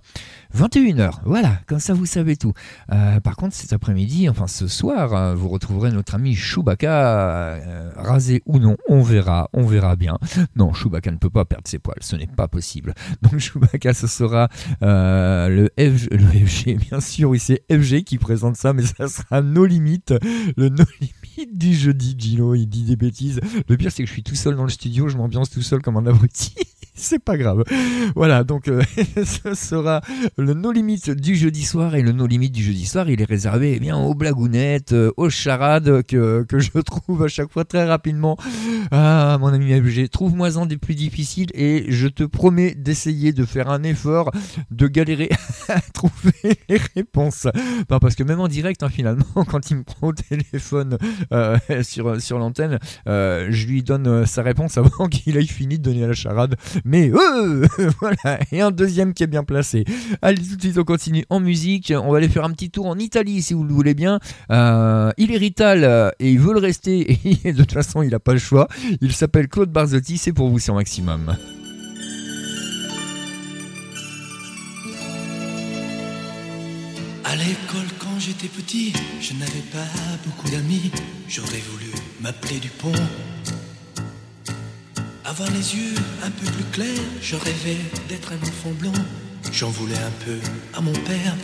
21h, 0.56 1.20
voilà, 1.24 1.60
comme 1.66 1.78
ça 1.78 1.92
vous 1.92 2.06
savez 2.06 2.36
tout. 2.36 2.52
Euh, 2.92 3.20
par 3.20 3.36
contre, 3.36 3.54
cet 3.54 3.72
après-midi, 3.72 4.28
enfin 4.28 4.46
ce 4.46 4.66
soir, 4.66 5.14
euh, 5.14 5.34
vous 5.34 5.48
retrouverez 5.48 5.90
notre 5.92 6.14
ami 6.14 6.34
Chewbacca, 6.34 6.90
euh, 6.90 7.90
rasé 7.96 8.42
ou 8.46 8.58
non, 8.58 8.76
on 8.88 9.02
verra, 9.02 9.50
on 9.52 9.66
verra 9.66 9.96
bien. 9.96 10.18
Non, 10.56 10.72
Chewbacca 10.72 11.10
ne 11.10 11.18
peut 11.18 11.30
pas 11.30 11.44
perdre 11.44 11.68
ses 11.68 11.78
poils, 11.78 11.98
ce 12.00 12.16
n'est 12.16 12.26
pas 12.26 12.48
possible. 12.48 12.94
Donc 13.22 13.38
Chewbacca, 13.38 13.92
ce 13.92 14.06
sera 14.06 14.48
le, 14.80 15.68
FG, 15.78 16.76
bien 16.78 17.00
sûr, 17.00 17.30
oui 17.30 17.38
c'est 17.38 17.62
FG 17.70 18.04
qui 18.04 18.18
présente 18.18 18.56
ça, 18.56 18.72
mais 18.72 18.82
ça 18.82 19.08
sera 19.08 19.42
nos 19.42 19.66
limites, 19.66 20.14
le 20.56 20.70
no 20.70 20.84
limite 21.00 21.58
du 21.58 21.74
jeudi, 21.74 22.16
Gino, 22.18 22.54
il 22.54 22.66
dit 22.66 22.84
des 22.84 22.96
bêtises. 22.96 23.40
Le 23.68 23.76
pire, 23.76 23.92
c'est 23.92 24.02
que 24.02 24.08
je 24.08 24.12
suis 24.12 24.22
tout 24.22 24.34
seul 24.34 24.56
dans 24.56 24.64
le 24.64 24.70
studio, 24.70 25.08
je 25.08 25.16
m'ambiance 25.16 25.50
tout 25.50 25.62
seul 25.62 25.82
comme 25.82 25.96
un 25.96 26.06
abruti. 26.06 26.54
c'est 26.98 27.22
pas 27.22 27.36
grave. 27.36 27.64
Voilà, 28.14 28.44
donc 28.44 28.68
euh, 28.68 28.82
ce 29.24 29.54
sera 29.54 30.00
le 30.38 30.54
No 30.54 30.70
Limit 30.70 31.02
du 31.16 31.34
jeudi 31.34 31.64
soir 31.64 31.96
et 31.96 32.02
le 32.02 32.12
No 32.12 32.24
Limit 32.24 32.50
du 32.50 32.62
jeudi 32.62 32.86
soir, 32.86 33.10
il 33.10 33.20
est 33.20 33.28
réservé 33.28 33.72
eh 33.74 33.80
bien 33.80 33.96
aux 33.96 34.14
blagounettes, 34.14 34.92
euh, 34.92 35.10
aux 35.16 35.30
charades 35.30 36.04
que, 36.04 36.46
je 36.48 36.78
trouve 36.86 37.24
à 37.24 37.28
chaque 37.28 37.50
fois 37.50 37.64
très 37.64 37.84
rapidement. 37.84 38.36
Ah, 38.92 39.36
mon 39.40 39.48
ami 39.48 39.72
FG, 39.72 40.08
trouve-moi-en 40.08 40.66
des 40.66 40.76
plus 40.76 40.94
difficiles 40.94 41.48
et 41.54 41.86
je 41.88 42.06
te 42.06 42.22
promets 42.22 42.76
d'essayer 42.76 43.32
de 43.32 43.44
faire 43.44 43.68
un 43.68 43.82
effort, 43.82 44.30
de 44.70 44.86
galérer 44.86 45.28
à 45.68 45.80
trouver 45.80 46.56
les 46.68 46.78
réponses. 46.94 47.48
Parce 47.88 48.14
que 48.14 48.22
même 48.22 48.38
en 48.38 48.46
direct, 48.48 48.84
hein, 48.84 48.90
finalement, 48.90 49.24
quand 49.48 49.72
il 49.72 49.78
me 49.78 49.82
prend 49.82 50.08
au 50.08 50.12
téléphone 50.12 50.98
euh, 51.32 51.58
sur, 51.82 52.38
l'antenne, 52.38 52.78
euh, 53.08 53.48
je 53.50 53.66
lui 53.66 53.82
donne 53.82 54.24
sa 54.24 54.42
réponse 54.42 54.78
avant 54.78 55.08
qu'il 55.08 55.36
ait 55.36 55.42
fini 55.46 55.80
de 55.80 55.82
donner 55.82 56.06
la 56.06 56.12
charade. 56.12 56.54
Mais 56.84 57.10
euh, 57.10 57.66
voilà, 58.00 58.38
et 58.52 58.60
un 58.60 58.70
deuxième 58.70 59.14
qui 59.14 59.24
est 59.24 59.28
bien 59.28 59.42
placé. 59.42 59.84
Allez, 60.28 60.42
tout 60.46 60.56
de 60.56 60.60
suite, 60.60 60.76
on 60.76 60.84
continue 60.84 61.24
en 61.30 61.40
musique. 61.40 61.90
On 61.96 62.12
va 62.12 62.18
aller 62.18 62.28
faire 62.28 62.44
un 62.44 62.50
petit 62.50 62.68
tour 62.68 62.84
en 62.84 62.98
Italie, 62.98 63.40
si 63.40 63.54
vous 63.54 63.64
le 63.64 63.72
voulez 63.72 63.94
bien. 63.94 64.20
Euh, 64.50 65.10
il 65.16 65.32
est 65.32 65.38
Rital 65.38 65.84
euh, 65.84 66.10
et 66.20 66.30
il 66.30 66.38
veut 66.38 66.52
le 66.52 66.58
rester. 66.58 67.18
Et 67.44 67.54
de 67.54 67.62
toute 67.62 67.72
façon, 67.72 68.02
il 68.02 68.10
n'a 68.10 68.18
pas 68.18 68.34
le 68.34 68.38
choix. 68.38 68.68
Il 69.00 69.14
s'appelle 69.14 69.48
Claude 69.48 69.70
Barzotti. 69.70 70.18
C'est 70.18 70.34
pour 70.34 70.50
vous 70.50 70.58
sur 70.58 70.74
Maximum. 70.74 71.34
À 77.24 77.34
l'école, 77.34 77.88
quand 77.98 78.18
j'étais 78.18 78.48
petit, 78.48 78.92
je 79.22 79.32
n'avais 79.32 79.64
pas 79.72 79.88
beaucoup 80.26 80.50
d'amis. 80.50 80.90
J'aurais 81.26 81.62
voulu 81.70 81.90
m'appeler 82.20 82.58
Dupont. 82.58 82.92
Avoir 85.24 85.48
les 85.52 85.74
yeux 85.74 85.94
un 86.22 86.30
peu 86.30 86.52
plus 86.52 86.64
clairs, 86.64 86.86
je 87.22 87.36
rêvais 87.36 87.78
d'être 88.10 88.30
un 88.32 88.46
enfant 88.46 88.72
blond. 88.78 88.92
J'en 89.52 89.70
voulais 89.70 89.96
un 89.96 90.24
peu 90.24 90.38
à 90.74 90.80
mon 90.80 90.92
père. 90.92 91.34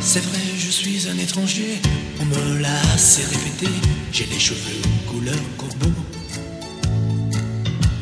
C'est 0.00 0.20
vrai, 0.20 0.40
je 0.56 0.70
suis 0.70 1.08
un 1.08 1.18
étranger, 1.18 1.80
on 2.20 2.24
me 2.24 2.58
l'a 2.60 2.80
assez 2.94 3.22
répété. 3.22 3.68
J'ai 4.12 4.26
les 4.26 4.38
cheveux 4.38 4.80
couleur 5.06 5.34
corbeau. 5.56 5.92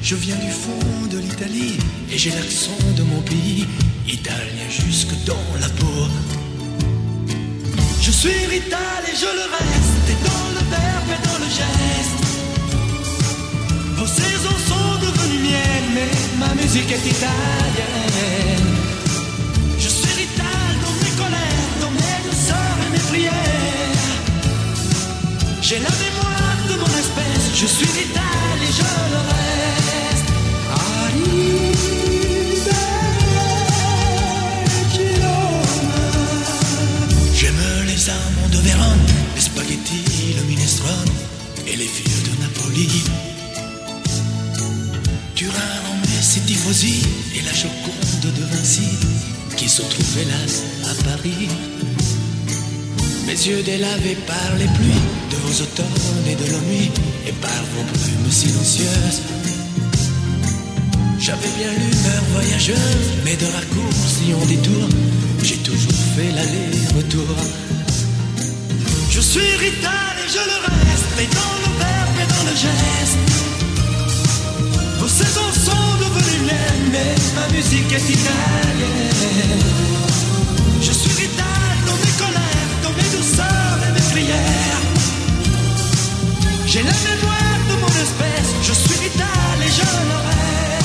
Je 0.02 0.14
viens 0.14 0.36
du 0.36 0.50
fond 0.50 1.06
de 1.10 1.18
l'Italie 1.18 1.78
et 2.12 2.18
j'ai 2.18 2.30
l'accent 2.30 2.78
de 2.96 3.02
mon 3.02 3.20
pays, 3.22 3.66
italien 4.06 4.68
jusque 4.68 5.14
dans 5.24 5.48
la 5.60 5.68
peau. 5.70 6.06
Je 8.00 8.10
suis 8.12 8.46
rital 8.46 9.02
et 9.12 9.16
je 9.16 9.24
le 9.24 9.46
reste, 9.56 9.86
musique 16.76 16.92
est 16.92 17.10
italienne. 17.10 18.74
Je 19.78 19.88
suis 19.88 20.14
rital 20.22 20.70
dans 20.84 20.96
mes 21.02 21.14
colères, 21.22 21.70
dans 21.80 21.90
mes 21.90 22.18
douceurs 22.28 22.78
et 22.86 22.90
mes 22.92 23.04
prières. 23.10 24.12
J'ai 25.62 25.78
la 25.78 25.94
mémoire 26.04 26.58
de 26.70 26.74
mon 26.82 26.92
espèce, 27.02 27.46
je 27.54 27.66
suis 27.66 27.86
vital 27.86 28.56
et 28.62 28.72
je 28.78 28.88
le 29.12 29.20
reste. 29.30 30.30
J'aime 37.34 37.64
les 37.86 38.10
amants 38.10 38.50
de 38.52 38.58
Vérone, 38.58 39.06
les 39.34 39.40
spaghettis, 39.40 40.34
le 40.38 40.42
minestrone 40.44 41.12
et 41.66 41.76
les 41.76 41.90
vieux 41.98 42.22
de 42.28 42.42
Napoli. 42.42 43.04
Turin, 45.34 45.86
et 46.34 46.40
Tifosi 46.40 47.02
et 47.36 47.42
la 47.42 47.52
Joconde 47.52 48.34
de 48.34 48.42
Vinci 48.50 48.88
qui 49.56 49.68
se 49.68 49.82
trouvent 49.82 50.18
hélas 50.18 50.62
à 50.90 50.94
Paris. 51.04 51.48
Mes 53.26 53.32
yeux 53.32 53.62
délavés 53.62 54.16
par 54.26 54.56
les 54.58 54.66
pluies 54.66 55.04
de 55.30 55.36
vos 55.36 55.62
automnes 55.62 56.26
et 56.28 56.34
de 56.34 56.50
la 56.50 56.58
nuit 56.66 56.90
et 57.28 57.32
par 57.32 57.62
vos 57.72 57.84
brumes 57.84 58.30
silencieuses. 58.30 59.20
J'avais 61.20 61.52
bien 61.58 61.70
l'humeur 61.70 62.22
voyageuse, 62.32 63.08
mais 63.24 63.36
de 63.36 63.46
raccourcis 63.46 64.34
en 64.34 64.44
détour, 64.46 64.88
j'ai 65.44 65.58
toujours 65.58 66.02
fait 66.16 66.32
l'aller-retour. 66.34 67.36
Je 69.10 69.20
suis 69.20 69.56
rital 69.58 70.14
et 70.24 70.28
je 70.28 70.42
le 70.42 70.58
reste, 70.66 71.08
mais 71.16 71.26
dans 71.26 71.56
le 71.62 71.70
verbe 71.78 72.16
et 72.22 72.28
dans 72.34 72.44
le 72.50 72.56
geste. 72.56 73.26
Vos 74.98 75.08
saisons 75.08 75.55
ma 77.37 77.47
musique 77.55 77.93
est 77.93 78.09
italienne. 78.16 79.61
Je 80.80 80.93
suis 80.93 81.14
rital 81.22 81.74
dans 81.87 81.99
mes 82.03 82.14
colères, 82.22 82.70
dans 82.82 82.95
mes 82.99 83.09
douceurs 83.16 83.78
et 83.87 83.93
mes 83.97 84.07
prières. 84.12 84.82
J'ai 86.66 86.82
la 86.82 86.97
mémoire 87.09 87.61
de 87.70 87.76
mon 87.82 87.93
espèce, 88.05 88.51
je 88.62 88.72
suis 88.72 88.99
vital 89.05 89.57
et 89.66 89.70
je 89.78 89.87
le 90.11 90.75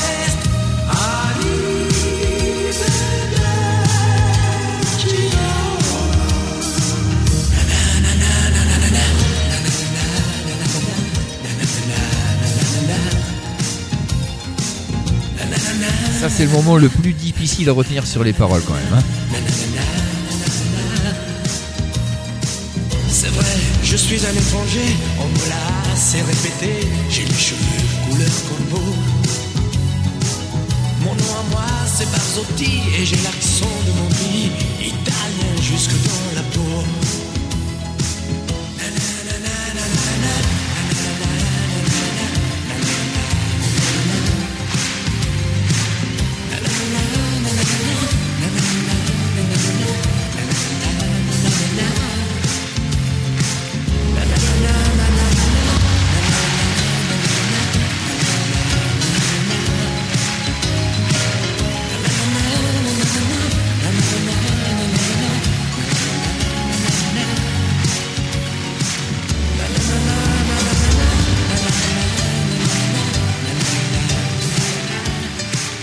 Ça, 16.22 16.30
c'est 16.30 16.46
le 16.46 16.52
moment 16.52 16.78
le 16.78 16.88
plus 16.88 17.14
difficile 17.14 17.68
à 17.70 17.72
retenir 17.74 18.06
sur 18.06 18.24
les 18.24 18.32
paroles 18.34 18.62
quand 18.68 18.76
même. 18.76 18.94
hein. 18.94 19.04
C'est 23.10 23.28
vrai, 23.30 23.46
je 23.84 23.96
suis 23.98 24.24
un 24.26 24.32
étranger, 24.32 24.86
on 25.20 25.28
me 25.28 25.50
l'a 25.50 25.92
assez 25.94 26.22
répété. 26.22 26.88
J'ai 27.10 27.26
les 27.26 27.34
cheveux 27.34 27.60
couleur 28.10 28.30
corbeau. 28.48 28.94
Mon 31.04 31.16
nom 31.16 31.34
à 31.40 31.44
moi, 31.52 31.66
c'est 31.92 32.10
Barzotti 32.12 32.82
et 33.00 33.06
j'ai 33.06 33.18
l'accent 33.18 33.66
de 33.88 33.92
mon 34.00 34.08
pays, 34.10 34.52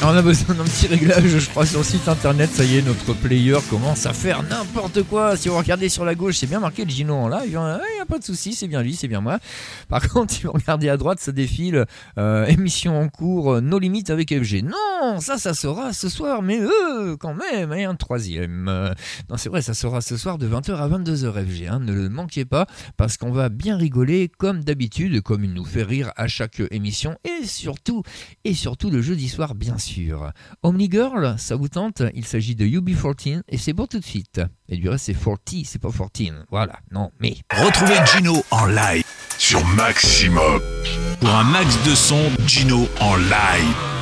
on 0.08 0.16
a 0.16 0.22
besoin 0.22 0.54
d'un 0.54 0.64
petit 0.64 0.86
réglage, 0.86 1.26
je 1.26 1.50
crois, 1.50 1.66
sur 1.66 1.78
le 1.78 1.84
site 1.84 2.08
internet. 2.08 2.50
Ça 2.50 2.64
y 2.64 2.78
est, 2.78 2.82
notre 2.82 3.12
player 3.12 3.58
commence 3.68 4.06
à 4.06 4.14
faire 4.14 4.42
n'importe 4.42 5.02
quoi. 5.02 5.36
Si 5.36 5.48
vous 5.48 5.58
regardez 5.58 5.90
sur 5.90 6.04
la 6.04 6.14
gauche, 6.14 6.36
c'est 6.38 6.46
bien 6.46 6.60
marqué 6.60 6.84
le 6.84 6.90
Gino 6.90 7.14
en 7.14 7.28
live. 7.28 7.58
A 7.58 7.78
pas 8.08 8.18
de 8.18 8.24
souci, 8.24 8.54
c'est 8.54 8.66
bien 8.66 8.82
lui, 8.82 8.96
c'est 8.96 9.06
bien 9.06 9.20
moi. 9.20 9.38
Par 9.88 10.08
contre, 10.10 10.34
si 10.34 10.42
vous 10.42 10.52
regardez 10.52 10.88
à 10.88 10.96
droite, 10.96 11.20
ça 11.20 11.30
défile 11.30 11.84
euh, 12.18 12.46
émission 12.46 12.98
en 12.98 13.08
cours, 13.08 13.54
euh, 13.54 13.60
nos 13.60 13.78
limites 13.78 14.10
avec 14.10 14.34
FG. 14.34 14.64
Non, 14.64 15.20
ça, 15.20 15.38
ça 15.38 15.54
sera 15.54 15.92
ce 15.92 16.08
soir, 16.08 16.42
mais 16.42 16.58
eux, 16.58 17.16
quand 17.16 17.34
même, 17.34 17.72
et 17.72 17.84
un 17.84 17.94
troisième. 17.94 18.68
Euh, 18.68 18.92
non, 19.28 19.36
c'est 19.36 19.48
vrai, 19.48 19.62
ça 19.62 19.74
sera 19.74 20.00
ce 20.00 20.16
soir 20.16 20.38
de 20.38 20.48
20h 20.48 20.74
à 20.76 20.88
22h 20.88 21.44
FG. 21.44 21.68
Hein, 21.68 21.80
ne 21.80 21.92
le 21.92 22.08
manquez 22.08 22.44
pas, 22.44 22.66
parce 22.96 23.16
qu'on 23.16 23.30
va 23.30 23.50
bien 23.50 23.76
rigoler 23.76 24.28
comme 24.28 24.64
d'habitude, 24.64 25.20
comme 25.20 25.44
il 25.44 25.52
nous 25.52 25.64
fait 25.64 25.82
rire 25.82 26.12
à 26.16 26.26
chaque 26.28 26.62
émission, 26.70 27.16
et 27.24 27.44
surtout, 27.44 28.02
et 28.44 28.54
surtout 28.54 28.90
le 28.90 29.02
jeudi 29.02 29.28
soir, 29.28 29.54
bien 29.54 29.78
sûr. 29.78 30.32
Omni 30.62 30.88
Girl, 30.90 31.34
ça 31.38 31.56
vous 31.56 31.68
tente? 31.68 32.02
Il 32.14 32.24
s'agit 32.24 32.54
de 32.54 32.64
UB14 32.64 33.42
et 33.48 33.58
c'est 33.58 33.74
pour 33.74 33.88
tout 33.88 33.98
de 33.98 34.04
suite. 34.04 34.40
Et 34.68 34.76
du 34.76 34.88
reste, 34.88 35.06
c'est 35.06 35.14
40, 35.14 35.38
c'est 35.64 35.78
pas 35.78 35.90
14. 35.90 36.44
Voilà, 36.50 36.78
non, 36.90 37.10
mais. 37.20 37.36
Retrouvez 37.50 37.97
Gino 38.06 38.44
en 38.50 38.66
live 38.66 39.02
Sur 39.38 39.64
Maximum. 39.64 40.60
pour 41.20 41.30
un 41.30 41.44
max 41.44 41.78
de 41.84 41.94
son. 41.94 42.30
Gino 42.46 42.88
en 43.00 43.16
live. 43.16 43.97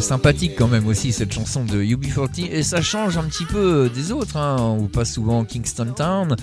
Sympathique 0.00 0.52
quand 0.56 0.66
même 0.66 0.86
aussi 0.88 1.12
cette 1.12 1.32
chanson 1.32 1.64
de 1.64 1.80
UB40 1.82 2.50
et 2.50 2.62
ça 2.62 2.80
change 2.82 3.16
un 3.16 3.22
petit 3.24 3.44
peu 3.44 3.88
des 3.94 4.10
autres. 4.12 4.36
hein. 4.36 4.56
On 4.58 4.76
vous 4.78 4.88
passe 4.88 5.12
souvent 5.12 5.44
Kingston 5.44 5.92
Town, 5.94 6.34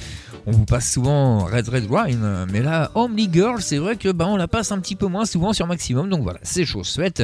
on 0.45 0.51
vous 0.51 0.63
passe 0.65 0.89
souvent 0.91 1.39
Red 1.45 1.67
Red 1.67 1.87
Wine, 1.89 2.45
mais 2.51 2.61
là 2.61 2.91
Homely 2.95 3.29
Girl, 3.31 3.61
c'est 3.61 3.77
vrai 3.77 3.95
que 3.97 4.09
bah, 4.11 4.25
on 4.27 4.37
la 4.37 4.47
passe 4.47 4.71
un 4.71 4.79
petit 4.79 4.95
peu 4.95 5.07
moins 5.07 5.25
souvent 5.25 5.51
sur 5.53 5.67
Maximum. 5.67 6.09
Donc 6.09 6.23
voilà, 6.23 6.39
c'est 6.43 6.65
chose 6.65 6.89
faite. 6.93 7.23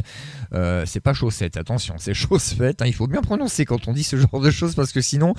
Euh, 0.54 0.84
c'est 0.86 1.00
pas 1.00 1.14
chaussette, 1.14 1.56
attention, 1.56 1.96
c'est 1.98 2.14
chose 2.16 2.44
faite. 2.44 2.82
hein. 2.82 2.86
Il 2.88 2.94
faut 2.94 3.08
bien 3.08 3.22
prononcer 3.22 3.64
quand 3.66 3.88
on 3.88 3.94
dit 3.94 4.04
ce 4.04 4.18
genre 4.18 4.42
de 4.42 4.52
choses 4.52 4.76
parce 4.76 4.92
que 4.92 5.02
sinon 5.02 5.34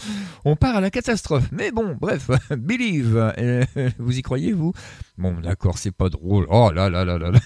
on 0.45 0.57
part 0.57 0.77
à 0.77 0.81
la 0.81 0.91
catastrophe. 0.91 1.45
Mais 1.53 1.71
bon, 1.71 1.97
bref, 2.01 2.31
Believe, 2.57 3.33
euh, 3.39 3.65
vous 3.99 4.17
y 4.19 4.23
croyez 4.23 4.53
vous? 4.53 4.73
Bon, 5.17 5.41
d'accord, 5.41 5.79
c'est 5.79 5.93
pas 5.93 6.09
drôle. 6.09 6.47
Oh 6.51 6.73
là 6.75 6.91
là 6.91 7.05
là 7.05 7.19
là 7.19 7.31
là. 7.31 7.39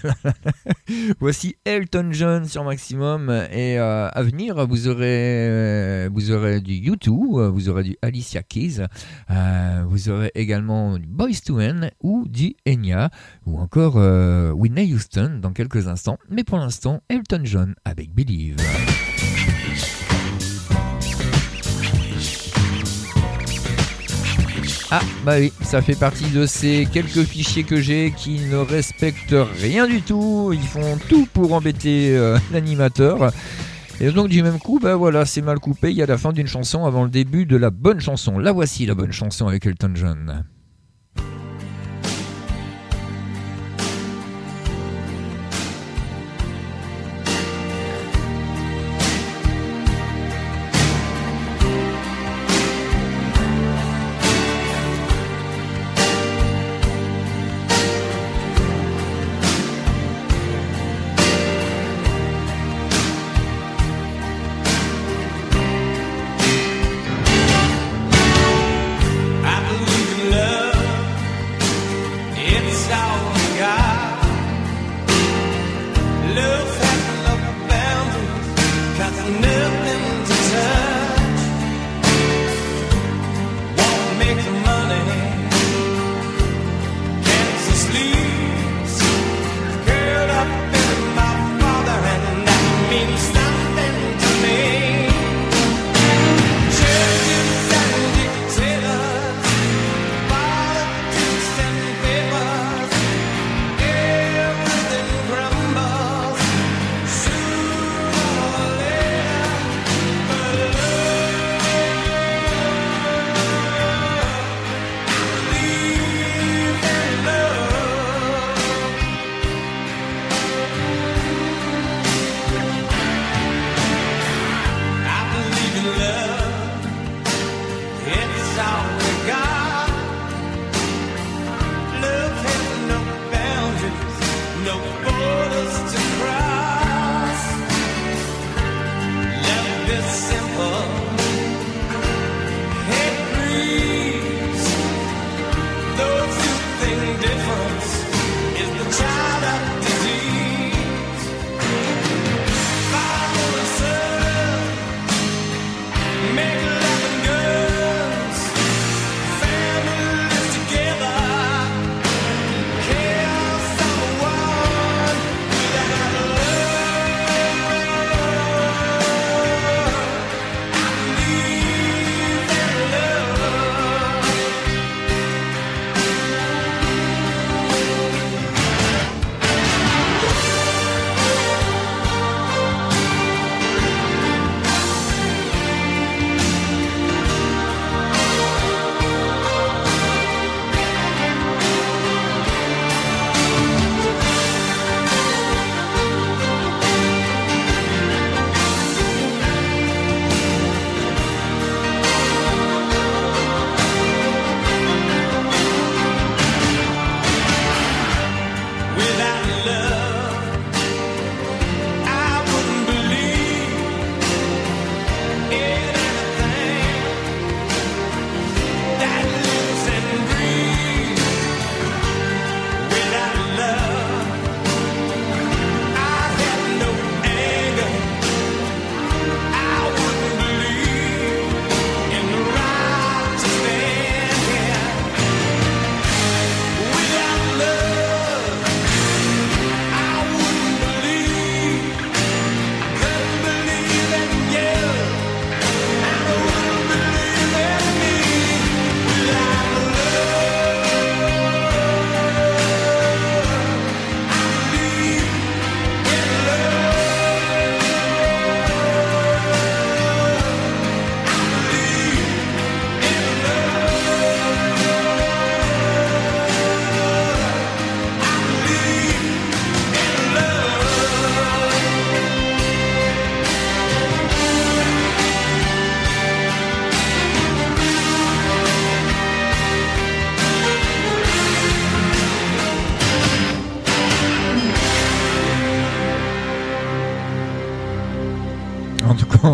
Voici 1.19 1.55
Elton 1.65 2.09
John 2.11 2.45
sur 2.45 2.63
Maximum 2.63 3.29
et 3.51 3.77
euh, 3.77 4.09
à 4.09 4.23
venir 4.23 4.65
vous 4.65 4.87
aurez 4.87 5.47
euh, 5.47 6.09
vous 6.11 6.31
aurez 6.31 6.61
du 6.61 6.73
U2, 6.73 7.09
euh, 7.09 7.49
vous 7.49 7.69
aurez 7.69 7.83
du 7.83 7.95
Alicia 8.01 8.41
Keys, 8.41 8.87
vous 9.87 10.09
aurez 10.09 10.31
également 10.33 10.97
du 10.97 11.05
Boys 11.05 11.41
to 11.45 11.55
Men 11.55 11.91
ou 12.01 12.27
du 12.27 12.55
Enya 12.67 13.11
ou 13.45 13.59
encore 13.59 13.97
euh, 13.97 14.51
Whitney 14.51 14.91
Houston 14.93 15.39
dans 15.41 15.53
quelques 15.53 15.87
instants. 15.87 16.17
Mais 16.29 16.43
pour 16.43 16.57
l'instant, 16.57 17.01
Elton 17.09 17.41
John 17.43 17.75
avec 17.85 18.13
Believe. 18.13 18.57
Ah 24.91 25.01
bah 25.23 25.35
oui, 25.37 25.53
ça 25.61 25.83
fait 25.83 25.93
partie 25.93 26.31
de 26.31 26.47
ces 26.47 26.87
quelques 26.91 27.23
fichiers 27.23 27.63
que 27.63 27.79
j'ai 27.79 28.11
qui 28.17 28.39
ne 28.39 28.57
respectent 28.57 29.35
rien 29.61 29.85
du 29.85 30.01
tout. 30.01 30.49
Ils 30.51 30.65
font 30.65 30.97
tout 31.07 31.27
pour 31.31 31.53
embêter 31.53 32.17
euh, 32.17 32.39
l'animateur. 32.51 33.31
Et 34.01 34.09
donc 34.11 34.29
du 34.29 34.41
même 34.41 34.57
coup, 34.57 34.79
bah 34.79 34.95
voilà, 34.95 35.25
c'est 35.25 35.41
mal 35.41 35.59
coupé. 35.59 35.91
Il 35.91 35.97
y 35.97 36.01
a 36.01 36.07
la 36.07 36.17
fin 36.17 36.31
d'une 36.31 36.47
chanson 36.47 36.85
avant 36.85 37.03
le 37.03 37.11
début 37.11 37.45
de 37.45 37.55
la 37.55 37.69
bonne 37.69 37.99
chanson. 37.99 38.39
La 38.39 38.51
voici 38.51 38.87
la 38.87 38.95
bonne 38.95 39.11
chanson 39.11 39.47
avec 39.47 39.67
Elton 39.67 39.91
John. 39.93 40.43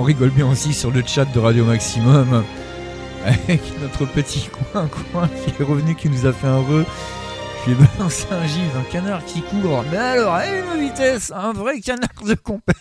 Rigole 0.05 0.29
bien 0.29 0.47
aussi 0.47 0.71
sur 0.71 0.91
le 0.91 1.01
chat 1.05 1.25
de 1.25 1.39
Radio 1.39 1.65
Maximum 1.65 2.43
avec 3.25 3.61
notre 3.81 4.05
petit 4.05 4.47
coin 4.71 4.87
coin 4.87 5.27
qui 5.27 5.49
est 5.49 5.65
revenu, 5.65 5.95
qui 5.95 6.09
nous 6.09 6.27
a 6.27 6.31
fait 6.31 6.45
un 6.45 6.59
re. 6.59 6.85
Je 7.65 7.71
lui 7.71 7.77
balancé 7.97 8.27
un 8.29 8.45
gif, 8.45 8.69
un 8.77 8.91
canard 8.91 9.25
qui 9.25 9.41
court. 9.41 9.83
Mais 9.91 9.97
alors, 9.97 10.35
à 10.35 10.45
une 10.45 10.79
vitesse, 10.79 11.33
un 11.35 11.53
vrai 11.53 11.79
canard 11.79 12.09
de 12.23 12.35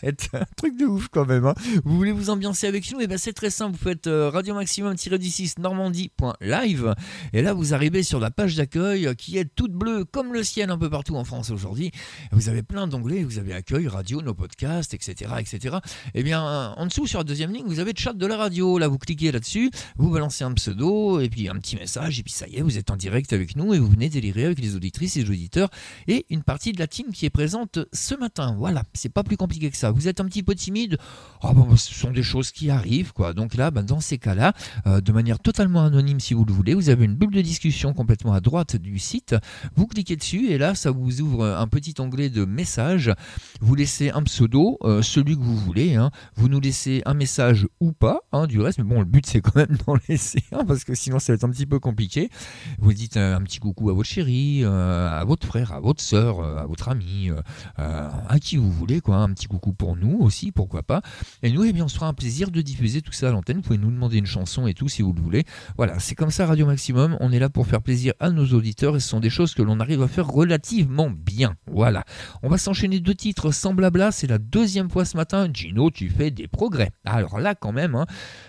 compète. 0.05 0.29
Un 0.35 0.45
truc 0.57 0.77
de 0.77 0.85
ouf 0.87 1.09
quand 1.09 1.27
même. 1.27 1.47
hein. 1.47 1.55
Vous 1.85 1.97
voulez 1.97 2.13
vous 2.13 2.31
ambiancer 2.31 2.67
avec 2.67 2.91
nous? 2.93 3.01
Et 3.01 3.07
ben 3.07 3.19
c'est 3.19 3.33
très 3.33 3.51
simple. 3.51 3.77
Vous 3.77 3.85
faites 3.85 4.07
euh, 4.07 4.31
radio 4.31 4.55
maximum-du6 4.55 5.61
normandie.live. 5.61 6.95
Et 7.33 7.43
là, 7.43 7.53
vous 7.53 7.75
arrivez 7.75 8.03
sur 8.03 8.21
la 8.21 8.31
page 8.31 8.57
d'accueil 8.57 9.07
euh, 9.07 9.15
qui 9.15 9.39
est 9.39 9.45
toute 9.55 9.73
bleue 9.73 10.05
comme 10.05 10.33
le 10.33 10.43
ciel 10.43 10.71
un 10.71 10.79
peu 10.79 10.91
partout 10.91 11.17
en 11.17 11.25
France 11.25 11.51
aujourd'hui. 11.51 11.91
Vous 12.33 12.49
avez 12.49 12.63
plein 12.63 12.87
d'onglets. 12.87 13.25
Vous 13.25 13.39
avez 13.39 13.55
accueil, 13.55 13.89
radio, 13.89 14.23
nos 14.23 14.35
podcasts, 14.35 14.95
etc. 14.95 15.33
etc. 15.39 15.77
Et 16.15 16.23
bien, 16.23 16.45
euh, 16.47 16.69
en 16.77 16.87
dessous, 16.87 17.07
sur 17.07 17.19
la 17.19 17.25
deuxième 17.25 17.53
ligne, 17.53 17.67
vous 17.67 17.81
avez 17.81 17.93
le 17.93 17.99
chat 18.01 18.13
de 18.13 18.27
la 18.27 18.37
radio. 18.37 18.79
Là, 18.79 18.89
vous 18.89 18.99
cliquez 18.99 19.33
là-dessus, 19.33 19.71
vous 19.97 20.11
balancez 20.11 20.45
un 20.45 20.53
pseudo 20.53 21.21
et 21.21 21.29
puis 21.29 21.49
un 21.49 21.55
petit 21.57 21.77
message. 21.77 22.19
Et 22.19 22.23
puis 22.23 22.33
ça 22.33 22.47
y 22.49 22.57
est, 22.57 22.63
vous 22.63 22.79
êtes 22.79 22.91
en 22.91 22.97
direct 22.97 23.33
avec 23.33 23.57
nous 23.57 23.75
et 23.75 23.79
vous 23.79 23.89
venez 23.89 24.09
délirer 24.09 24.47
avec 24.47 24.59
les 24.59 24.77
auditrices 24.77 25.17
et 25.17 25.23
les 25.23 25.31
auditeurs 25.31 25.71
et 26.09 26.27
une 26.31 26.43
partie 26.43 26.73
de 26.73 26.79
la 26.79 26.87
team 26.87 27.07
qui 27.13 27.27
est 27.27 27.31
présente 27.31 27.79
ce 27.93 28.15
matin. 28.15 28.55
Voilà, 28.59 28.83
c'est 28.95 29.13
pas 29.13 29.23
plus 29.23 29.37
compliqué 29.37 29.71
que 29.71 29.77
ça. 29.77 29.91
Vous 29.95 30.09
êtes 30.09 30.21
un 30.21 30.25
petit 30.27 30.43
peu 30.43 30.55
timide. 30.55 30.99
Oh, 31.43 31.53
bon, 31.53 31.77
ce 31.77 31.95
sont 31.95 32.11
des 32.11 32.23
choses 32.23 32.51
qui 32.51 32.71
arrivent, 32.71 33.13
quoi. 33.13 33.33
Donc 33.33 33.55
là, 33.55 33.71
ben, 33.71 33.83
dans 33.83 34.01
ces 34.01 34.19
cas-là, 34.19 34.53
euh, 34.87 35.01
de 35.01 35.13
manière 35.13 35.39
totalement 35.39 35.83
anonyme, 35.85 36.21
si 36.21 36.35
vous 36.35 36.45
le 36.45 36.53
voulez, 36.53 36.75
vous 36.75 36.89
avez 36.89 37.05
une 37.05 37.15
bulle 37.15 37.31
de 37.33 37.41
discussion 37.41 37.93
complètement 37.93 38.33
à 38.33 38.41
droite 38.41 38.77
du 38.77 38.99
site. 38.99 39.37
Vous 39.77 39.87
cliquez 39.87 40.17
dessus 40.17 40.49
et 40.51 40.59
là, 40.59 40.75
ça 40.75 40.91
vous 40.91 41.21
ouvre 41.21 41.45
un 41.45 41.67
petit 41.69 41.95
onglet 41.99 42.31
de 42.31 42.45
messages. 42.45 43.13
Vous 43.61 43.75
laissez 43.75 44.11
un 44.11 44.23
pseudo, 44.23 44.79
euh, 44.83 45.03
celui 45.03 45.37
que 45.37 45.43
vous 45.43 45.57
voulez. 45.57 45.95
hein. 45.95 46.11
Vous 46.35 46.49
nous 46.49 46.61
laissez 46.61 47.03
un 47.07 47.15
message 47.15 47.67
ou 47.81 47.93
pas, 47.93 48.21
hein, 48.33 48.47
du 48.47 48.61
reste. 48.61 48.79
Mais 48.79 48.85
bon, 48.85 48.99
le 49.01 49.07
but, 49.07 49.27
c'est 49.27 49.41
quand 49.41 49.57
même 49.57 49.77
d'en 49.87 49.97
laisser 50.09 50.43
un 50.53 50.65
parce 50.65 50.85
que 50.85 50.95
sinon, 50.95 51.19
ça 51.19 51.33
va 51.33 51.37
être 51.37 51.45
un 51.45 51.51
petit 51.51 51.67
peu 51.67 51.79
compliqué. 51.79 52.31
Vous 52.79 52.93
dites 52.93 53.17
euh, 53.17 53.37
un 53.37 53.43
petit 53.43 53.59
coucou 53.59 53.91
à 53.91 53.93
votre 53.93 54.09
chérie, 54.09 54.65
à 54.65 55.25
votre 55.27 55.47
frère, 55.47 55.73
à 55.73 55.81
votre 55.81 56.03
euh, 56.15 56.59
à 56.59 56.67
votre 56.67 56.89
ami, 56.89 57.31
à 57.77 58.39
qui 58.41 58.57
vous 58.57 58.71
voulez, 58.71 59.01
quoi. 59.01 59.17
Un 59.17 59.33
petit 59.33 59.47
coucou 59.47 59.73
pour 59.85 59.97
nous 59.97 60.17
aussi, 60.21 60.51
pourquoi 60.51 60.83
pas. 60.83 61.03
Et 61.43 61.53
nous, 61.53 61.63
eh 61.63 61.75
bien, 61.75 61.85
on 61.85 61.89
se 61.89 61.97
fera 61.97 62.07
un 62.07 62.15
plaisir 62.15 62.51
de 62.51 62.63
diffuser 62.63 63.03
tout 63.03 63.13
ça 63.13 63.29
à 63.29 63.33
l'antenne. 63.33 63.57
Vous 63.57 63.63
pouvez 63.65 63.77
nous 63.77 63.91
demander 63.91 64.17
une 64.17 64.25
chanson 64.25 64.67
et 64.67 64.73
tout 64.73 64.89
si 64.89 65.03
vous 65.03 65.13
le 65.13 65.21
voulez. 65.21 65.45
Voilà, 65.77 65.99
c'est 65.99 66.15
comme 66.15 66.31
ça 66.31 66.47
Radio 66.47 66.65
Maximum. 66.65 67.19
On 67.21 67.31
est 67.33 67.39
là 67.39 67.51
pour 67.51 67.67
faire 67.67 67.83
plaisir 67.83 68.15
à 68.19 68.31
nos 68.31 68.47
auditeurs 68.47 68.97
et 68.97 69.01
ce 69.01 69.07
sont 69.07 69.21
des 69.21 69.29
choses 69.29 69.53
que 69.53 69.61
l'on 69.61 69.81
arrive 69.81 70.01
à 70.01 70.09
faire 70.09 70.27
relativement 70.27 71.11
bien. 71.11 71.57
Voilà. 71.71 72.05
On 72.43 72.49
va 72.49 72.57
s'enchaîner 72.57 72.99
deux 72.99 73.15
titres 73.15 73.51
sans 73.51 73.75
blabla. 73.75 74.11
C'est 74.11 74.27
la 74.27 74.39
deuxième 74.39 74.89
fois 74.89 75.05
ce 75.05 75.19
matin. 75.19 75.49
Gino, 75.53 75.91
tu 75.91 76.09
fais 76.09 76.31
des 76.31 76.49
progrès. 76.49 76.91
Alors 77.05 77.39
là, 77.39 77.55
quand 77.55 77.73
même, 77.73 77.95
hein, 77.95 78.07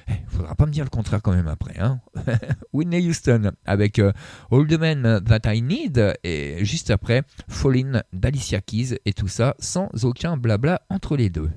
eh, 0.08 0.14
faudra 0.30 0.56
pas 0.56 0.66
me 0.66 0.72
dire 0.72 0.86
le 0.86 0.90
contraire 0.90 1.22
quand 1.22 1.36
même 1.36 1.50
après. 1.50 1.78
Hein. 1.82 2.00
Whitney 2.72 3.10
Houston 3.10 3.52
avec 3.66 4.00
euh, 4.00 4.14
All 4.54 4.66
the 4.68 4.80
Men 4.80 5.20
That 5.20 5.54
I 5.54 5.62
Need 5.62 6.14
et 6.24 6.64
juste 6.64 6.92
après 6.92 7.24
Fallin' 7.50 8.04
d'Alicia 8.14 8.62
Keys 8.62 9.00
et 9.04 9.12
tout 9.12 9.28
ça 9.28 9.56
sans 9.60 9.90
aucun 10.06 10.38
blabla 10.38 10.82
entre 10.90 11.15
les 11.16 11.30
deux. 11.30 11.50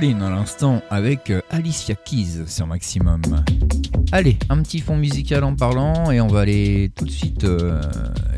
À 0.00 0.30
l'instant 0.30 0.80
avec 0.88 1.28
euh, 1.28 1.42
Alicia 1.50 1.94
Keys 1.94 2.46
sur 2.46 2.66
Maximum. 2.66 3.20
Allez, 4.12 4.38
un 4.48 4.62
petit 4.62 4.80
fond 4.80 4.96
musical 4.96 5.44
en 5.44 5.54
parlant 5.54 6.10
et 6.10 6.22
on 6.22 6.26
va 6.26 6.40
aller 6.40 6.90
tout 6.96 7.04
de 7.04 7.10
suite 7.10 7.44
euh, 7.44 7.82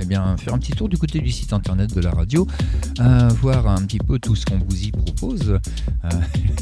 eh 0.01 0.05
bien, 0.05 0.37
faire 0.39 0.55
un 0.55 0.59
petit 0.59 0.73
tour 0.73 0.89
du 0.89 0.99
côté 0.99 1.21
du 1.21 1.31
site 1.31 1.53
internet 1.53 1.95
de 1.95 2.01
la 2.01 2.11
radio, 2.11 2.49
euh, 2.99 3.29
voir 3.41 3.69
un 3.69 3.81
petit 3.83 3.99
peu 3.99 4.19
tout 4.19 4.35
ce 4.35 4.45
qu'on 4.45 4.59
vous 4.59 4.83
y 4.83 4.91
propose. 4.91 5.61
Euh, 6.05 6.09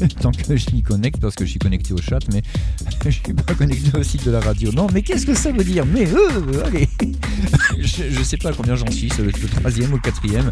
tant 0.21 0.31
que 0.31 0.55
je 0.55 0.69
m'y 0.71 0.83
connecte, 0.83 1.19
parce 1.19 1.33
que 1.33 1.45
je 1.45 1.49
suis 1.49 1.59
connecté 1.59 1.93
au 1.93 1.97
chat, 1.97 2.19
mais 2.31 2.43
je 3.05 3.09
suis 3.09 3.33
pas 3.33 3.55
connecté 3.55 3.97
au 3.97 4.03
site 4.03 4.23
de 4.25 4.31
la 4.31 4.39
radio. 4.39 4.71
Non, 4.71 4.85
mais 4.93 5.01
qu'est-ce 5.01 5.25
que 5.25 5.33
ça 5.33 5.51
veut 5.51 5.63
dire? 5.63 5.83
Mais 5.85 6.07
euh, 6.07 6.63
allez 6.65 6.87
je, 7.79 8.03
je 8.11 8.23
sais 8.23 8.37
pas 8.37 8.53
combien 8.53 8.75
j'en 8.75 8.89
suis, 8.91 9.07
être 9.07 9.17
le 9.19 9.31
troisième 9.31 9.91
ou 9.93 9.95
le 9.95 10.01
quatrième. 10.01 10.49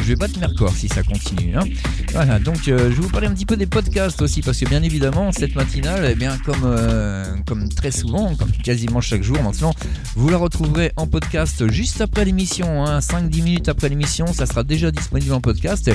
Je 0.00 0.08
vais 0.08 0.16
battre 0.16 0.40
mes 0.40 0.46
records 0.46 0.72
si 0.74 0.88
ça 0.88 1.02
continue. 1.02 1.54
hein. 1.54 1.64
Voilà, 2.12 2.40
donc 2.40 2.66
euh, 2.66 2.90
je 2.90 2.96
vais 2.96 3.02
vous 3.02 3.08
parler 3.08 3.28
un 3.28 3.32
petit 3.32 3.46
peu 3.46 3.56
des 3.56 3.66
podcasts 3.66 4.20
aussi, 4.20 4.42
parce 4.42 4.58
que 4.58 4.68
bien 4.68 4.82
évidemment, 4.82 5.30
cette 5.30 5.54
matinale, 5.54 6.08
eh 6.10 6.14
bien, 6.16 6.36
comme, 6.38 6.62
euh, 6.64 7.24
comme 7.46 7.68
très 7.68 7.92
souvent, 7.92 8.34
comme 8.34 8.50
quasiment 8.50 9.00
chaque 9.00 9.22
jour 9.22 9.40
maintenant, 9.42 9.72
vous 10.16 10.28
la 10.28 10.36
retrouverez 10.36 10.92
en 10.96 11.06
podcast 11.06 11.70
juste 11.70 12.00
après 12.00 12.24
l'émission, 12.24 12.84
hein, 12.84 12.98
5-10 12.98 13.42
minutes 13.42 13.68
après 13.68 13.88
l'émission, 13.88 14.26
ça 14.32 14.46
sera 14.46 14.64
déjà 14.64 14.90
disponible 14.90 15.32
en 15.32 15.40
podcast. 15.40 15.90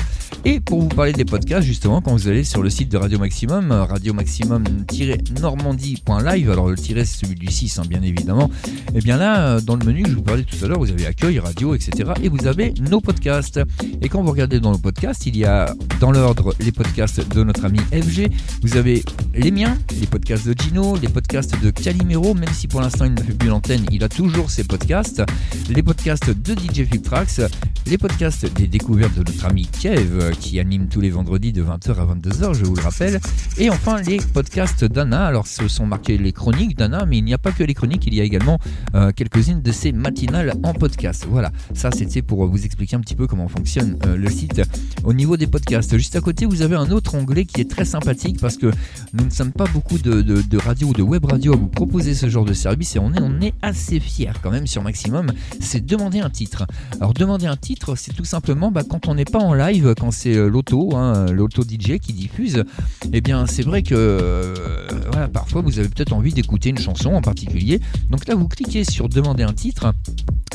Et 0.48 0.60
pour 0.60 0.80
vous 0.80 0.86
parler 0.86 1.12
des 1.12 1.24
podcasts, 1.24 1.66
justement, 1.66 2.00
quand 2.00 2.12
vous 2.12 2.28
allez 2.28 2.44
sur 2.44 2.62
le 2.62 2.70
site 2.70 2.88
de 2.88 2.96
Radio 2.96 3.18
Maximum, 3.18 3.72
euh, 3.72 3.82
radio 3.82 4.14
maximum-normandie.live, 4.14 6.50
alors 6.52 6.68
le 6.68 6.76
tiret 6.76 7.04
c'est 7.04 7.26
celui 7.26 7.34
du 7.34 7.50
6, 7.50 7.80
hein, 7.80 7.82
bien 7.88 8.00
évidemment, 8.00 8.48
et 8.94 9.00
bien 9.00 9.16
là, 9.16 9.56
euh, 9.56 9.60
dans 9.60 9.74
le 9.74 9.84
menu, 9.84 10.04
je 10.06 10.14
vous 10.14 10.22
parlais 10.22 10.44
tout 10.44 10.64
à 10.64 10.68
l'heure, 10.68 10.78
vous 10.78 10.92
avez 10.92 11.04
accueil, 11.04 11.40
radio, 11.40 11.74
etc. 11.74 12.12
Et 12.22 12.28
vous 12.28 12.46
avez 12.46 12.72
nos 12.80 13.00
podcasts. 13.00 13.58
Et 14.00 14.08
quand 14.08 14.22
vous 14.22 14.30
regardez 14.30 14.60
dans 14.60 14.70
nos 14.70 14.78
podcasts, 14.78 15.26
il 15.26 15.36
y 15.36 15.44
a 15.44 15.74
dans 15.98 16.12
l'ordre 16.12 16.54
les 16.60 16.70
podcasts 16.70 17.28
de 17.28 17.42
notre 17.42 17.64
ami 17.64 17.80
FG, 17.90 18.30
vous 18.62 18.76
avez 18.76 19.02
les 19.34 19.50
miens, 19.50 19.76
les 20.00 20.06
podcasts 20.06 20.46
de 20.46 20.54
Gino, 20.56 20.96
les 21.02 21.08
podcasts 21.08 21.60
de 21.60 21.70
Calimero, 21.70 22.34
même 22.34 22.52
si 22.52 22.68
pour 22.68 22.80
l'instant 22.80 23.06
il 23.06 23.14
ne 23.14 23.20
fait 23.20 23.32
plus 23.32 23.48
l'antenne, 23.48 23.84
il 23.90 24.04
a 24.04 24.08
toujours 24.08 24.48
ses 24.48 24.62
podcasts, 24.62 25.24
les 25.70 25.82
podcasts 25.82 26.30
de 26.30 26.54
DJ 26.54 26.84
Filtrax, 26.88 27.40
les 27.86 27.98
podcasts 27.98 28.52
des 28.52 28.66
découvertes 28.66 29.14
de 29.14 29.22
notre 29.30 29.44
ami 29.46 29.66
Kev, 29.66 30.10
euh, 30.12 30.32
qui 30.32 30.58
anime 30.58 30.88
tous 30.88 31.00
les 31.00 31.10
vendredis 31.10 31.52
de 31.52 31.62
20h 31.62 31.90
à 31.90 32.14
22h, 32.14 32.54
je 32.54 32.64
vous 32.64 32.74
le 32.74 32.82
rappelle, 32.82 33.20
et 33.58 33.70
enfin 33.70 34.00
les 34.02 34.16
podcasts 34.16 34.84
d'Anna. 34.84 35.24
Alors 35.26 35.46
ce 35.46 35.68
sont 35.68 35.86
marqués 35.86 36.18
les 36.18 36.32
chroniques 36.32 36.76
d'Anna, 36.76 37.06
mais 37.06 37.18
il 37.18 37.24
n'y 37.24 37.34
a 37.34 37.38
pas 37.38 37.52
que 37.52 37.62
les 37.62 37.74
chroniques, 37.74 38.04
il 38.06 38.14
y 38.14 38.20
a 38.20 38.24
également 38.24 38.58
euh, 38.94 39.12
quelques-unes 39.12 39.62
de 39.62 39.72
ces 39.72 39.92
matinales 39.92 40.54
en 40.64 40.74
podcast. 40.74 41.26
Voilà, 41.30 41.52
ça 41.74 41.90
c'était 41.92 42.22
pour 42.22 42.46
vous 42.46 42.64
expliquer 42.64 42.96
un 42.96 43.00
petit 43.00 43.14
peu 43.14 43.26
comment 43.28 43.48
fonctionne 43.48 43.98
euh, 44.06 44.16
le 44.16 44.30
site 44.30 44.62
au 45.04 45.12
niveau 45.12 45.36
des 45.36 45.46
podcasts. 45.46 45.96
Juste 45.96 46.16
à 46.16 46.20
côté, 46.20 46.44
vous 46.44 46.62
avez 46.62 46.76
un 46.76 46.90
autre 46.90 47.14
onglet 47.14 47.44
qui 47.44 47.60
est 47.60 47.70
très 47.70 47.84
sympathique 47.84 48.40
parce 48.40 48.56
que 48.56 48.70
nous 49.12 49.24
ne 49.24 49.30
sommes 49.30 49.52
pas 49.52 49.66
beaucoup 49.72 49.98
de, 49.98 50.22
de, 50.22 50.42
de 50.42 50.58
radio 50.58 50.88
ou 50.88 50.92
de 50.92 51.02
web 51.02 51.24
radio 51.24 51.52
à 51.52 51.56
vous 51.56 51.68
proposer 51.68 52.14
ce 52.14 52.28
genre 52.28 52.44
de 52.44 52.54
service 52.54 52.96
et 52.96 52.98
on 52.98 53.12
est, 53.12 53.20
on 53.20 53.40
est 53.40 53.54
assez 53.62 54.00
fiers 54.00 54.32
quand 54.42 54.50
même 54.50 54.66
sur 54.66 54.82
Maximum. 54.82 55.32
C'est 55.60 55.84
demander 55.84 56.18
un 56.18 56.30
titre. 56.30 56.66
Alors 57.00 57.14
demander 57.14 57.46
un 57.46 57.56
titre, 57.56 57.75
c'est 57.96 58.12
tout 58.14 58.24
simplement 58.24 58.70
bah, 58.70 58.82
quand 58.88 59.08
on 59.08 59.14
n'est 59.14 59.24
pas 59.24 59.38
en 59.38 59.54
live, 59.54 59.94
quand 59.98 60.10
c'est 60.10 60.36
euh, 60.36 60.48
l'auto, 60.48 60.96
hein, 60.96 61.26
l'auto 61.32 61.62
DJ 61.62 61.98
qui 61.98 62.12
diffuse, 62.12 62.64
eh 63.12 63.20
bien 63.20 63.46
c'est 63.46 63.62
vrai 63.62 63.82
que 63.82 63.94
euh, 63.94 65.28
parfois 65.32 65.62
vous 65.62 65.78
avez 65.78 65.88
peut-être 65.88 66.12
envie 66.12 66.32
d'écouter 66.32 66.70
une 66.70 66.78
chanson 66.78 67.14
en 67.14 67.20
particulier. 67.20 67.80
Donc 68.10 68.26
là, 68.26 68.34
vous 68.34 68.48
cliquez 68.48 68.84
sur 68.84 69.08
demander 69.08 69.42
un 69.42 69.52
titre. 69.52 69.92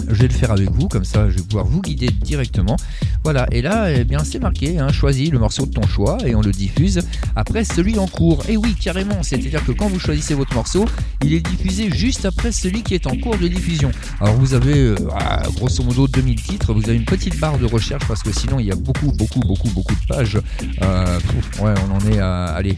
Je 0.07 0.15
vais 0.15 0.27
le 0.27 0.34
faire 0.34 0.52
avec 0.52 0.72
vous, 0.72 0.88
comme 0.88 1.03
ça 1.03 1.30
je 1.30 1.38
vais 1.38 1.43
pouvoir 1.43 1.65
vous 1.65 1.81
guider 1.81 2.10
directement. 2.10 2.76
Voilà, 3.23 3.48
et 3.52 3.61
là, 3.61 3.91
eh 3.91 4.03
bien 4.03 4.23
c'est 4.23 4.39
marqué, 4.39 4.80
hein, 4.80 4.91
choisis 4.91 5.31
le 5.31 5.39
morceau 5.39 5.65
de 5.65 5.72
ton 5.72 5.85
choix 5.85 6.18
et 6.26 6.34
on 6.34 6.41
le 6.41 6.52
diffuse 6.52 7.02
après 7.35 7.64
celui 7.64 7.99
en 7.99 8.07
cours. 8.07 8.43
Et 8.49 8.57
oui, 8.57 8.76
carrément, 8.76 9.22
c'est-à-dire 9.22 9.64
que 9.64 9.72
quand 9.72 9.88
vous 9.88 9.99
choisissez 9.99 10.34
votre 10.34 10.53
morceau, 10.53 10.85
il 11.23 11.34
est 11.34 11.45
diffusé 11.45 11.89
juste 11.91 12.26
après 12.26 12.52
celui 12.52 12.84
qui 12.84 12.95
est 12.95 13.06
en 13.06 13.15
cours 13.15 13.38
de 13.38 13.48
diffusion. 13.48 13.91
Alors 14.19 14.35
vous 14.35 14.53
avez 14.53 14.77
euh, 14.77 14.95
ah, 15.14 15.43
grosso 15.56 15.84
modo 15.84 16.07
2000 16.07 16.41
titres, 16.41 16.73
vous 16.73 16.84
avez 16.89 16.98
une 16.98 17.06
petite 17.12 17.38
barre 17.42 17.58
de 17.58 17.66
recherche 17.66 18.08
parce 18.08 18.24
que 18.24 18.32
sinon 18.32 18.58
il 18.58 18.68
y 18.68 18.72
a 18.72 18.76
beaucoup, 18.76 19.12
beaucoup, 19.12 19.42
beaucoup, 19.42 19.68
beaucoup 19.72 19.94
de 19.94 20.08
pages. 20.08 20.40
Euh, 20.82 21.20
ouais, 21.60 21.74
on 21.86 21.92
en 21.92 22.00
est 22.10 22.20
à 22.20 22.46
allez, 22.46 22.78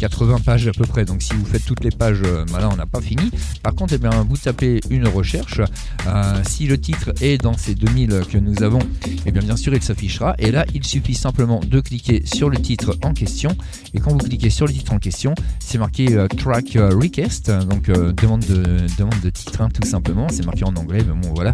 80 0.00 0.38
pages 0.38 0.66
à 0.66 0.72
peu 0.72 0.86
près, 0.86 1.04
donc 1.04 1.20
si 1.20 1.34
vous 1.34 1.44
faites 1.44 1.66
toutes 1.66 1.84
les 1.84 1.90
pages, 1.90 2.22
euh, 2.24 2.46
bah 2.50 2.60
là 2.60 2.70
on 2.72 2.76
n'a 2.76 2.86
pas 2.86 3.02
fini. 3.02 3.30
Par 3.62 3.74
contre, 3.74 3.92
eh 3.92 3.98
bien, 3.98 4.10
vous 4.26 4.38
tapez 4.38 4.80
une 4.88 5.06
recherche. 5.06 5.60
Euh, 6.06 6.40
si 6.48 6.66
le 6.66 6.80
titre 6.80 7.12
est 7.20 7.36
dans 7.36 7.58
ces 7.58 7.74
2000 7.74 8.22
que 8.32 8.38
nous 8.38 8.62
avons, 8.62 8.78
et 9.26 9.32
bien 9.32 9.42
bien 9.42 9.56
sûr 9.56 9.74
il 9.74 9.82
s'affichera. 9.82 10.34
Et 10.38 10.50
là, 10.50 10.64
il 10.72 10.82
suffit 10.82 11.14
simplement 11.14 11.60
de 11.60 11.80
cliquer 11.80 12.22
sur 12.24 12.48
le 12.48 12.56
titre 12.56 12.96
en 13.02 13.12
question. 13.12 13.54
Et 13.92 14.00
quand 14.00 14.12
vous 14.12 14.18
cliquez 14.18 14.48
sur 14.48 14.66
le 14.66 14.72
titre 14.72 14.94
en 14.94 14.98
question, 14.98 15.34
c'est 15.60 15.76
marqué 15.76 16.06
track 16.38 16.78
request, 16.78 17.50
donc 17.50 17.90
demande 17.90 18.40
de 18.46 18.86
demande 18.98 19.20
de 19.22 19.28
titre 19.28 19.60
hein, 19.60 19.68
tout 19.68 19.86
simplement. 19.86 20.28
C'est 20.30 20.46
marqué 20.46 20.64
en 20.64 20.74
anglais, 20.74 21.04
mais 21.06 21.20
bon 21.20 21.34
voilà. 21.34 21.52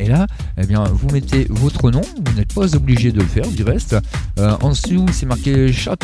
Et 0.00 0.08
là, 0.08 0.26
eh 0.56 0.64
bien 0.64 0.84
vous 0.84 1.08
mettez 1.10 1.25
votre 1.48 1.90
nom. 1.90 2.02
Vous 2.24 2.32
n'êtes 2.34 2.52
pas 2.54 2.74
obligé 2.74 3.12
de 3.12 3.20
le 3.20 3.26
faire 3.26 3.48
du 3.48 3.62
reste. 3.62 3.96
Euh, 4.38 4.56
en 4.60 4.70
dessous, 4.70 5.06
c'est 5.12 5.26
marqué 5.26 5.72
shout 5.72 5.96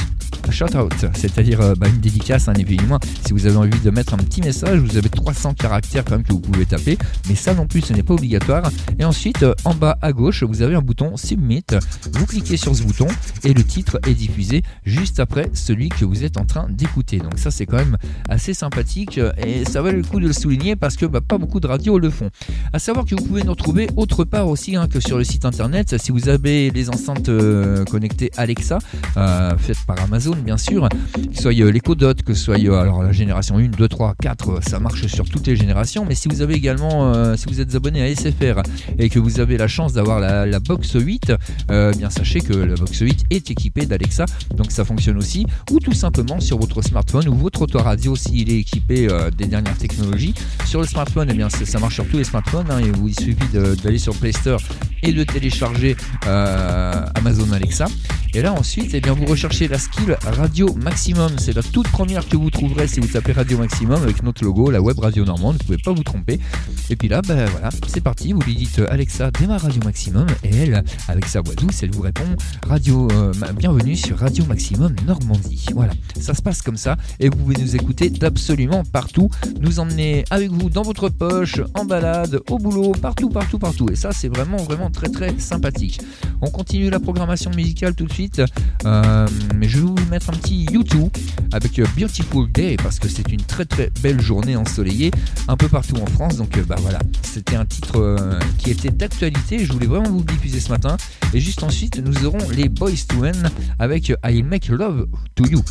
shout 0.50 0.76
out, 0.76 0.92
c'est-à-dire 1.14 1.60
euh, 1.60 1.74
bah, 1.74 1.88
une 1.88 2.00
dédicace, 2.00 2.48
un 2.48 2.54
évidemment. 2.54 2.98
Si 3.24 3.32
vous 3.32 3.46
avez 3.46 3.56
envie 3.56 3.78
de 3.78 3.90
mettre 3.90 4.14
un 4.14 4.18
petit 4.18 4.40
message, 4.40 4.78
vous 4.80 4.96
avez 4.96 5.08
300 5.08 5.54
caractères 5.54 6.04
quand 6.04 6.16
même 6.16 6.24
que 6.24 6.32
vous 6.32 6.40
pouvez 6.40 6.66
taper, 6.66 6.98
mais 7.28 7.34
ça 7.34 7.54
non 7.54 7.66
plus, 7.66 7.80
ce 7.82 7.92
n'est 7.92 8.02
pas 8.02 8.14
obligatoire. 8.14 8.70
Et 8.98 9.04
ensuite, 9.04 9.42
euh, 9.42 9.54
en 9.64 9.74
bas 9.74 9.98
à 10.02 10.12
gauche, 10.12 10.42
vous 10.42 10.62
avez 10.62 10.74
un 10.74 10.82
bouton 10.82 11.16
Submit. 11.16 11.64
Vous 12.12 12.26
cliquez 12.26 12.56
sur 12.56 12.74
ce 12.74 12.82
bouton 12.82 13.06
et 13.44 13.54
le 13.54 13.62
titre 13.62 13.98
est 14.06 14.14
diffusé 14.14 14.62
juste 14.84 15.20
après 15.20 15.50
celui 15.52 15.88
que 15.88 16.04
vous 16.04 16.24
êtes 16.24 16.38
en 16.38 16.44
train 16.44 16.66
d'écouter. 16.68 17.18
Donc 17.18 17.38
ça, 17.38 17.50
c'est 17.50 17.66
quand 17.66 17.76
même 17.76 17.96
assez 18.28 18.54
sympathique 18.54 19.20
et 19.38 19.64
ça 19.64 19.82
valait 19.82 19.98
le 19.98 20.04
coup 20.04 20.20
de 20.20 20.26
le 20.26 20.32
souligner 20.32 20.76
parce 20.76 20.96
que 20.96 21.06
bah, 21.06 21.20
pas 21.20 21.38
beaucoup 21.38 21.60
de 21.60 21.66
radios 21.66 21.98
le 21.98 22.10
font. 22.10 22.30
À 22.72 22.78
savoir 22.78 23.04
que 23.04 23.14
vous 23.14 23.24
pouvez 23.24 23.42
nous 23.42 23.52
retrouver 23.52 23.88
autre 23.96 24.24
part 24.24 24.48
aussi 24.48 24.76
hein, 24.76 24.88
que 24.88 25.00
sur 25.02 25.18
le 25.18 25.24
site 25.24 25.44
internet. 25.44 25.96
Si 25.98 26.12
vous 26.12 26.28
avez 26.28 26.70
les 26.70 26.88
enceintes 26.88 27.28
euh, 27.28 27.84
connectées 27.84 28.30
Alexa, 28.36 28.78
euh, 29.16 29.56
faites 29.58 29.78
par 29.86 30.00
Amazon 30.00 30.36
bien 30.36 30.56
sûr, 30.56 30.88
que 30.88 31.34
ce 31.34 31.42
soit 31.42 31.52
euh, 31.52 31.70
l'Echo 31.70 31.94
Dot, 31.94 32.22
que 32.22 32.34
ce 32.34 32.44
soit 32.44 32.58
euh, 32.58 32.80
alors 32.80 33.02
la 33.02 33.12
génération 33.12 33.58
1, 33.58 33.68
2, 33.68 33.88
3, 33.88 34.14
4, 34.20 34.60
ça 34.68 34.78
marche 34.78 35.06
sur 35.06 35.28
toutes 35.28 35.46
les 35.46 35.56
générations. 35.56 36.04
Mais 36.06 36.14
si 36.14 36.28
vous 36.28 36.40
avez 36.42 36.54
également, 36.54 37.12
euh, 37.12 37.36
si 37.36 37.46
vous 37.46 37.60
êtes 37.60 37.74
abonné 37.74 38.02
à 38.02 38.14
SFR 38.14 38.62
et 38.98 39.08
que 39.08 39.18
vous 39.18 39.40
avez 39.40 39.56
la 39.56 39.68
chance 39.68 39.92
d'avoir 39.92 40.20
la, 40.20 40.60
box 40.60 40.92
8, 40.94 41.32
euh, 41.70 41.92
bien 41.92 42.10
sachez 42.10 42.40
que 42.40 42.52
la 42.52 42.74
box 42.74 42.98
8 43.00 43.24
est 43.30 43.50
équipée 43.50 43.86
d'Alexa, 43.86 44.26
donc 44.56 44.70
ça 44.70 44.84
fonctionne 44.84 45.18
aussi. 45.18 45.46
Ou 45.70 45.78
tout 45.80 45.92
simplement 45.92 46.40
sur 46.40 46.58
votre 46.58 46.82
smartphone 46.82 47.28
ou 47.28 47.34
votre 47.34 47.62
autoradio 47.62 48.14
s'il 48.16 48.50
est 48.50 48.58
équipé 48.58 49.08
euh, 49.10 49.30
des 49.30 49.46
dernières 49.46 49.76
technologies. 49.78 50.34
Sur 50.66 50.80
le 50.80 50.86
smartphone, 50.86 51.28
eh 51.30 51.34
bien 51.34 51.48
ça, 51.48 51.78
marche 51.78 51.94
sur 51.94 52.06
tous 52.08 52.18
les 52.18 52.24
smartphones. 52.24 52.70
hein, 52.70 52.78
et 52.78 52.90
vous, 52.90 53.08
il 53.08 53.18
suffit 53.18 53.48
d'aller 53.82 53.98
sur 53.98 54.14
Play 54.14 54.32
Store 54.32 54.60
et 55.02 55.12
de 55.12 55.24
télécharger 55.24 55.96
euh, 56.26 57.04
Amazon 57.14 57.50
Alexa. 57.52 57.86
Et 58.34 58.40
là 58.40 58.54
ensuite, 58.54 58.94
eh 58.94 59.00
bien, 59.02 59.12
vous 59.12 59.26
recherchez 59.26 59.68
la 59.68 59.78
skill 59.78 60.16
Radio 60.22 60.72
Maximum. 60.74 61.32
C'est 61.38 61.54
la 61.54 61.62
toute 61.62 61.88
première 61.88 62.26
que 62.26 62.38
vous 62.38 62.48
trouverez 62.48 62.88
si 62.88 62.98
vous 62.98 63.08
tapez 63.08 63.32
Radio 63.32 63.58
Maximum 63.58 64.02
avec 64.02 64.22
notre 64.22 64.42
logo, 64.42 64.70
la 64.70 64.80
web 64.80 64.98
radio 64.98 65.22
normande. 65.24 65.56
Vous 65.58 65.64
pouvez 65.66 65.82
pas 65.84 65.92
vous 65.92 66.02
tromper. 66.02 66.40
Et 66.88 66.96
puis 66.96 67.08
là, 67.08 67.20
ben 67.20 67.44
voilà, 67.50 67.68
c'est 67.88 68.00
parti. 68.00 68.32
Vous 68.32 68.40
lui 68.40 68.54
dites 68.54 68.78
euh, 68.78 68.86
Alexa, 68.88 69.30
démarre 69.32 69.60
Radio 69.60 69.82
Maximum. 69.84 70.26
Et 70.44 70.56
elle, 70.56 70.82
avec 71.08 71.26
sa 71.26 71.42
voix 71.42 71.54
douce, 71.54 71.82
elle 71.82 71.90
vous 71.90 72.00
répond 72.00 72.24
Radio, 72.66 73.06
euh, 73.12 73.32
bienvenue 73.54 73.96
sur 73.96 74.18
Radio 74.18 74.46
Maximum 74.46 74.94
Normandie. 75.06 75.66
Voilà, 75.74 75.92
ça 76.18 76.32
se 76.32 76.40
passe 76.40 76.62
comme 76.62 76.78
ça. 76.78 76.96
Et 77.20 77.28
vous 77.28 77.36
pouvez 77.36 77.56
nous 77.60 77.76
écouter 77.76 78.08
d'absolument 78.08 78.82
partout. 78.84 79.28
Nous 79.60 79.78
emmener 79.78 80.24
avec 80.30 80.50
vous 80.50 80.70
dans 80.70 80.82
votre 80.82 81.10
poche, 81.10 81.60
en 81.74 81.84
balade, 81.84 82.40
au 82.48 82.58
boulot, 82.58 82.92
partout, 82.92 83.28
partout, 83.28 83.58
partout. 83.58 83.90
Et 83.90 83.96
ça, 83.96 84.12
c'est 84.12 84.28
vraiment, 84.28 84.56
vraiment 84.56 84.90
très, 84.92 85.08
très 85.08 85.38
sympathique. 85.38 86.00
On 86.40 86.50
continue 86.50 86.90
la 86.90 86.98
programmation 86.98 87.50
musicale 87.50 87.94
tout 87.94 88.06
de 88.06 88.12
suite. 88.12 88.42
Euh, 88.84 89.28
mais 89.56 89.68
je 89.68 89.78
vais 89.78 89.84
vous 89.84 90.10
mettre 90.10 90.30
un 90.30 90.32
petit 90.32 90.66
YouTube 90.72 91.08
avec 91.52 91.80
Beautiful 91.96 92.50
Day 92.50 92.76
parce 92.82 92.98
que 92.98 93.08
c'est 93.08 93.30
une 93.30 93.42
très 93.42 93.64
très 93.64 93.90
belle 94.02 94.20
journée 94.20 94.56
ensoleillée 94.56 95.12
un 95.48 95.56
peu 95.56 95.68
partout 95.68 95.96
en 95.96 96.06
France. 96.06 96.36
Donc 96.36 96.56
euh, 96.56 96.64
bah 96.66 96.76
voilà, 96.80 96.98
c'était 97.22 97.56
un 97.56 97.64
titre 97.64 98.00
euh, 98.00 98.38
qui 98.58 98.70
était 98.70 98.90
d'actualité. 98.90 99.64
Je 99.64 99.72
voulais 99.72 99.86
vraiment 99.86 100.10
vous 100.10 100.18
le 100.18 100.24
diffuser 100.24 100.60
ce 100.60 100.70
matin. 100.70 100.96
Et 101.32 101.40
juste 101.40 101.62
ensuite, 101.62 101.98
nous 102.04 102.26
aurons 102.26 102.50
les 102.50 102.68
Boys 102.68 102.90
to 103.08 103.18
Men 103.18 103.50
avec 103.78 104.12
I 104.24 104.42
Make 104.42 104.68
Love 104.68 105.06
to 105.36 105.46
You. 105.46 105.62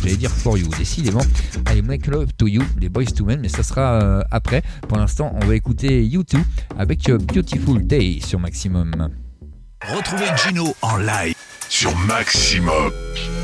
J'allais 0.00 0.16
dire 0.16 0.30
for 0.30 0.56
you, 0.56 0.68
décidément. 0.78 1.22
I 1.74 1.82
Make 1.82 2.06
Love 2.06 2.28
to 2.38 2.46
You, 2.46 2.62
les 2.80 2.88
Boys 2.88 3.06
to 3.16 3.24
Men, 3.24 3.40
mais 3.40 3.48
ça 3.48 3.62
sera 3.62 4.22
après. 4.30 4.62
Pour 4.88 4.96
l'instant, 4.96 5.36
on 5.40 5.44
va 5.44 5.54
écouter 5.56 6.06
YouTube 6.06 6.42
avec 6.78 7.10
Beautiful 7.10 7.86
Day 7.86 8.20
sur 8.24 8.40
Retrouvez 9.82 10.30
Gino 10.36 10.74
en 10.82 10.96
live 10.98 11.34
sur 11.68 11.96
Maximum. 12.06 12.92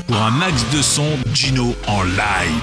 Pour 0.07 0.16
un 0.16 0.31
max 0.31 0.65
de 0.73 0.81
son, 0.81 1.19
Gino 1.35 1.74
en 1.89 2.03
live. 2.05 2.62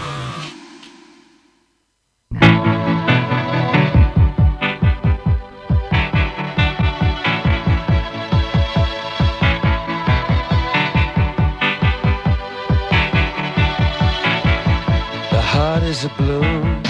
The 15.31 15.41
heart 15.41 15.83
is. 15.83 16.82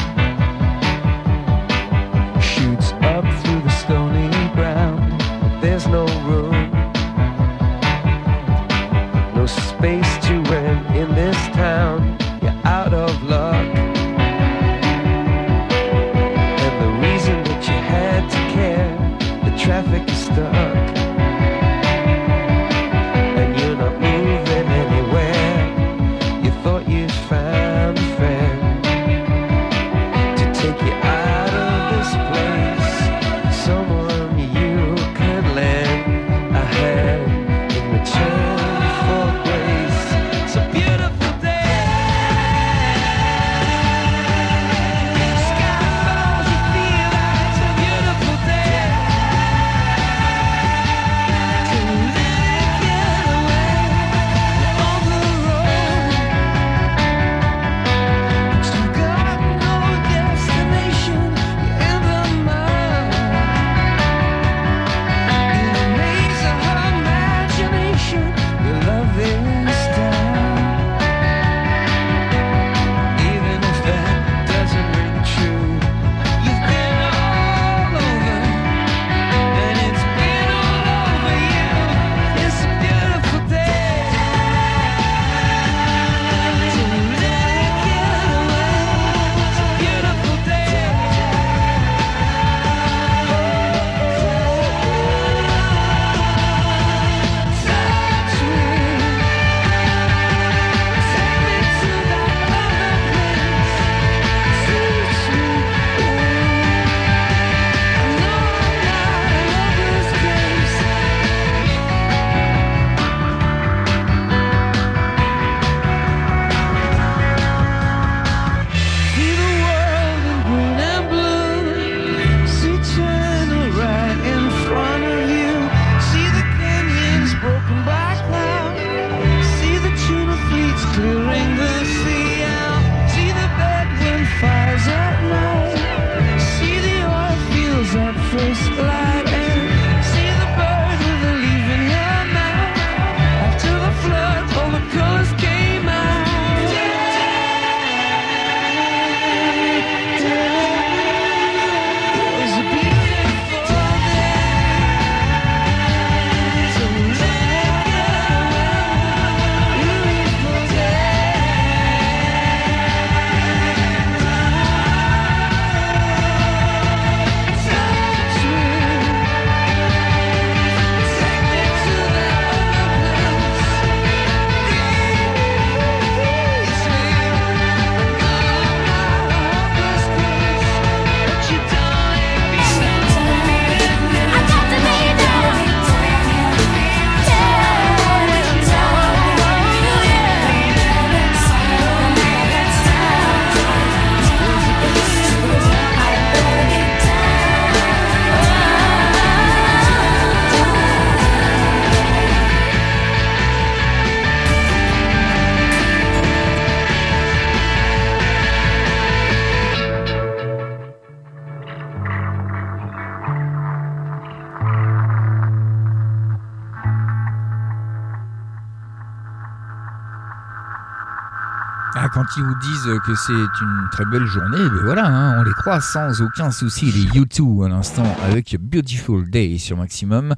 quand 222.23 222.37
ils 222.37 222.43
vous 222.43 222.55
disent 222.55 222.99
que 223.05 223.15
c'est 223.15 223.33
une 223.33 223.87
très 223.91 224.05
belle 224.05 224.25
journée, 224.25 224.57
ben 224.57 224.81
voilà, 224.83 225.07
hein, 225.07 225.39
on 225.39 225.43
les 225.43 225.51
croit 225.51 225.81
sans 225.81 226.21
aucun 226.21 226.51
souci. 226.51 226.85
Les 226.85 227.19
U2 227.19 227.65
à 227.65 227.69
l'instant 227.69 228.05
avec 228.23 228.55
Beautiful 228.59 229.29
Day 229.29 229.57
sur 229.57 229.77
Maximum. 229.77 230.33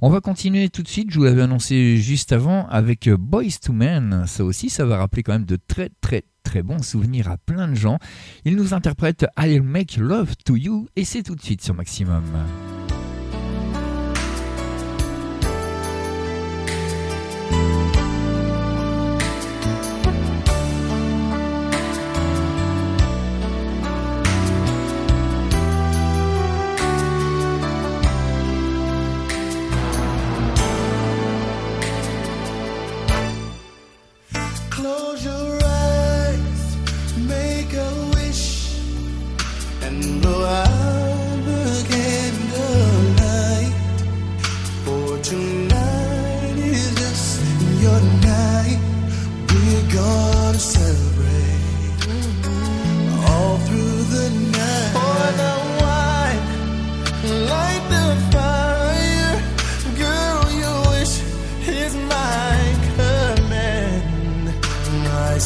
On 0.00 0.10
va 0.10 0.20
continuer 0.20 0.68
tout 0.70 0.82
de 0.82 0.88
suite, 0.88 1.10
je 1.10 1.18
vous 1.18 1.24
l'avais 1.24 1.42
annoncé 1.42 1.96
juste 1.98 2.32
avant, 2.32 2.66
avec 2.68 3.10
Boys 3.10 3.58
to 3.62 3.72
Men. 3.72 4.24
Ça 4.26 4.44
aussi, 4.44 4.70
ça 4.70 4.86
va 4.86 4.96
rappeler 4.96 5.22
quand 5.22 5.32
même 5.32 5.44
de 5.44 5.58
très 5.68 5.90
très 6.00 6.24
très 6.44 6.62
bons 6.62 6.82
souvenirs 6.82 7.30
à 7.30 7.36
plein 7.36 7.68
de 7.68 7.74
gens. 7.74 7.98
Ils 8.44 8.56
nous 8.56 8.72
interprètent 8.72 9.26
I'll 9.38 9.62
Make 9.62 9.96
Love 9.98 10.34
to 10.46 10.56
You 10.56 10.86
et 10.96 11.04
c'est 11.04 11.22
tout 11.22 11.34
de 11.34 11.42
suite 11.42 11.62
sur 11.62 11.74
Maximum. 11.74 12.24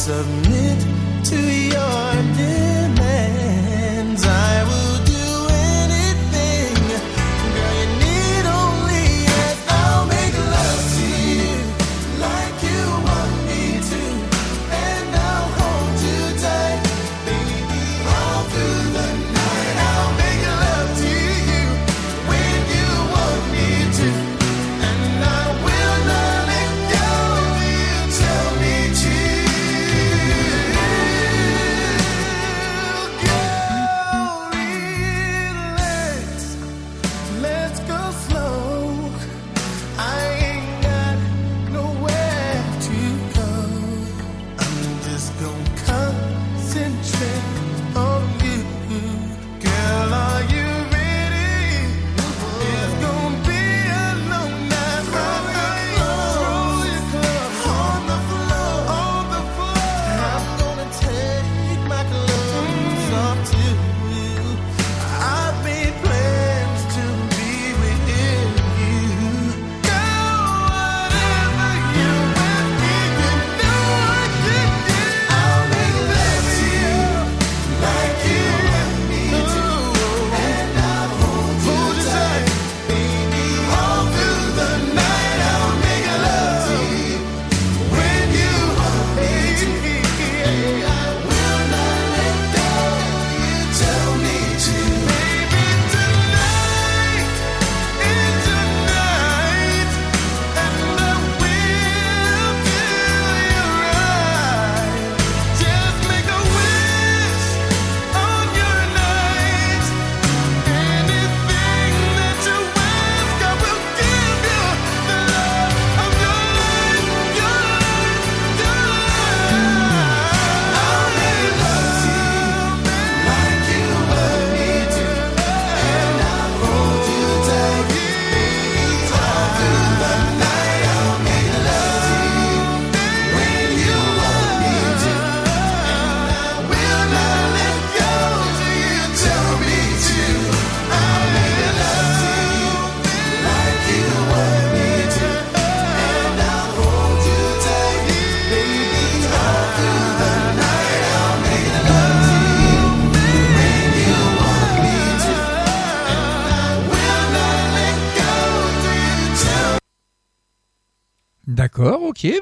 submit 0.03 0.85
to 1.23 1.37
you. 1.37 1.62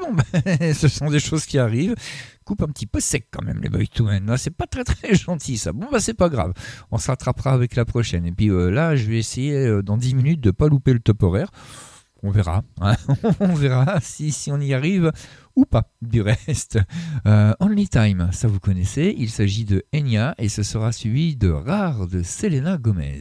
Bon, 0.01 0.13
ben, 0.13 0.73
ce 0.73 0.87
sont 0.87 1.09
des 1.09 1.19
choses 1.19 1.45
qui 1.45 1.57
arrivent. 1.57 1.95
Coupe 2.45 2.63
un 2.63 2.67
petit 2.67 2.87
peu 2.87 2.99
sec 2.99 3.27
quand 3.31 3.43
même, 3.43 3.61
les 3.61 3.69
Boy 3.69 3.87
to 3.87 4.05
Men. 4.05 4.25
Là, 4.25 4.37
c'est 4.37 4.49
pas 4.55 4.67
très 4.67 4.83
très 4.83 5.13
gentil 5.15 5.57
ça. 5.57 5.71
Bon, 5.73 5.87
bah, 5.91 5.99
c'est 5.99 6.13
pas 6.13 6.29
grave. 6.29 6.53
On 6.91 6.97
se 6.97 7.07
rattrapera 7.07 7.51
avec 7.53 7.75
la 7.75 7.85
prochaine. 7.85 8.25
Et 8.25 8.31
puis 8.31 8.49
euh, 8.49 8.69
là, 8.69 8.95
je 8.95 9.05
vais 9.09 9.17
essayer 9.17 9.55
euh, 9.55 9.81
dans 9.81 9.97
10 9.97 10.15
minutes 10.15 10.41
de 10.41 10.51
pas 10.51 10.67
louper 10.67 10.93
le 10.93 10.99
top 10.99 11.23
horaire. 11.23 11.49
On 12.23 12.29
verra. 12.29 12.63
hein. 12.81 12.95
on 13.39 13.53
verra 13.53 13.99
si, 14.01 14.31
si 14.31 14.51
on 14.51 14.59
y 14.59 14.73
arrive 14.75 15.11
ou 15.55 15.65
pas 15.65 15.89
du 16.01 16.21
reste. 16.21 16.77
Euh, 17.25 17.53
Only 17.59 17.87
Time, 17.89 18.29
ça 18.31 18.47
vous 18.47 18.59
connaissez. 18.59 19.15
Il 19.17 19.29
s'agit 19.29 19.65
de 19.65 19.83
Enya 19.93 20.35
et 20.37 20.47
ce 20.49 20.61
sera 20.63 20.91
suivi 20.91 21.35
de 21.35 21.49
Rare 21.49 22.07
de 22.07 22.21
Selena 22.21 22.77
Gomez. 22.77 23.19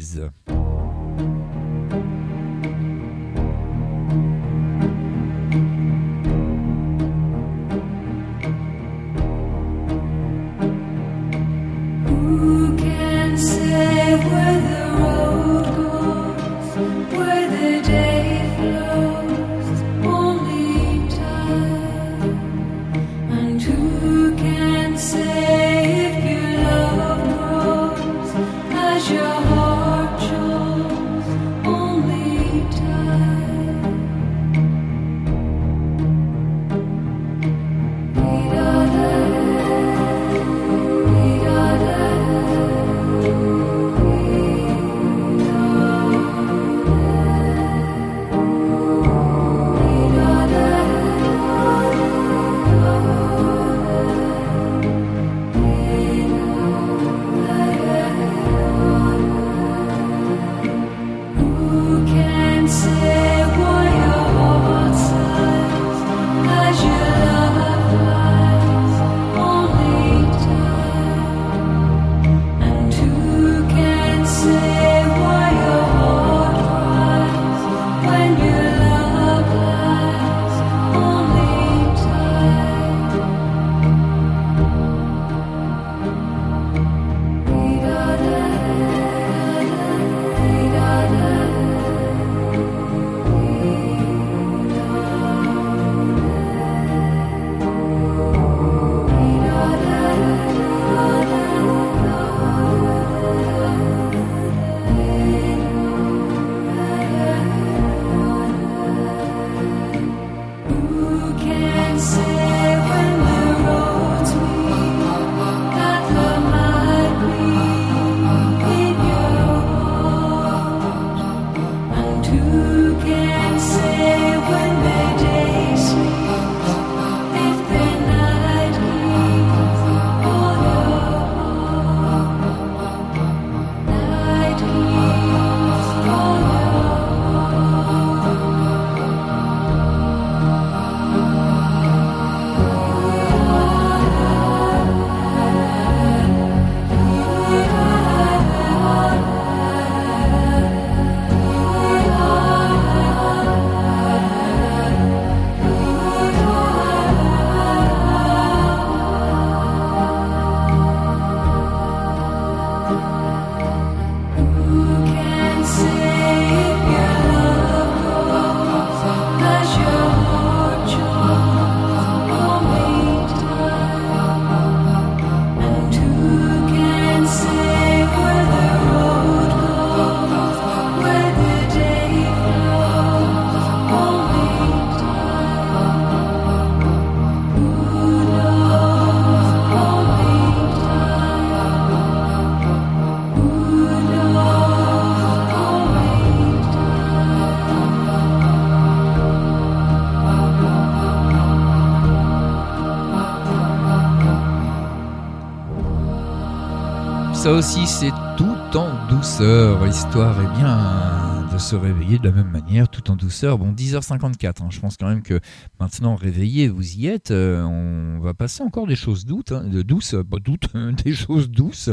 Aussi, 207.61 207.87
c'est 207.87 208.13
tout 208.39 208.79
en 208.79 209.07
douceur. 209.11 209.85
L'histoire 209.85 210.41
est 210.41 210.59
bien 210.59 211.47
de 211.53 211.59
se 211.59 211.77
réveiller 211.77 212.19
de 212.19 212.25
la 212.25 212.33
même 212.33 212.51
manière, 212.51 212.89
tout 212.89 213.11
en 213.11 213.17
douceur. 213.17 213.59
Bon, 213.59 213.73
10h54, 213.73 214.63
hein, 214.63 214.69
je 214.71 214.81
pense 214.81 214.97
quand 214.97 215.09
même 215.09 215.21
que 215.21 215.41
maintenant, 215.79 216.15
réveillé, 216.15 216.69
vous 216.69 216.97
y 216.97 217.07
êtes. 217.07 217.33
Euh, 217.33 217.63
on 217.65 218.19
va 218.21 218.33
passer 218.33 218.63
encore 218.63 218.87
des 218.87 218.97
choses 218.97 219.27
douces, 219.27 219.53
hein, 219.53 219.65
de 219.65 219.83
douces, 219.83 220.15
pas 220.31 220.39
doutes, 220.39 220.75
des 221.05 221.13
choses 221.13 221.51
douces. 221.51 221.91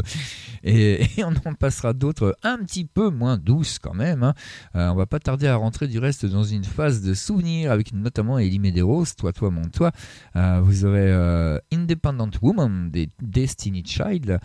Et, 0.70 1.24
on 1.24 1.32
en 1.48 1.54
passera 1.54 1.94
d'autres 1.94 2.36
un 2.42 2.58
petit 2.58 2.84
peu 2.84 3.08
moins 3.08 3.38
douces 3.38 3.78
quand 3.78 3.94
même. 3.94 4.22
hein. 4.22 4.34
Euh, 4.76 4.90
on 4.90 4.96
va 4.96 5.06
pas 5.06 5.18
tarder 5.18 5.46
à 5.46 5.56
rentrer 5.56 5.88
du 5.88 5.98
reste 5.98 6.26
dans 6.26 6.44
une 6.44 6.64
phase 6.64 7.00
de 7.00 7.14
souvenirs 7.14 7.72
avec 7.72 7.94
notamment 7.94 8.38
Elie 8.38 8.58
Medeiros, 8.58 9.06
Toi, 9.16 9.32
Toi, 9.32 9.50
Mon 9.50 9.64
Toi. 9.64 9.92
Euh, 10.36 10.60
vous 10.62 10.84
aurez 10.84 11.10
euh, 11.10 11.58
Independent 11.72 12.32
Woman 12.42 12.90
des 12.90 13.08
Destiny 13.22 13.82
Child. 13.84 14.38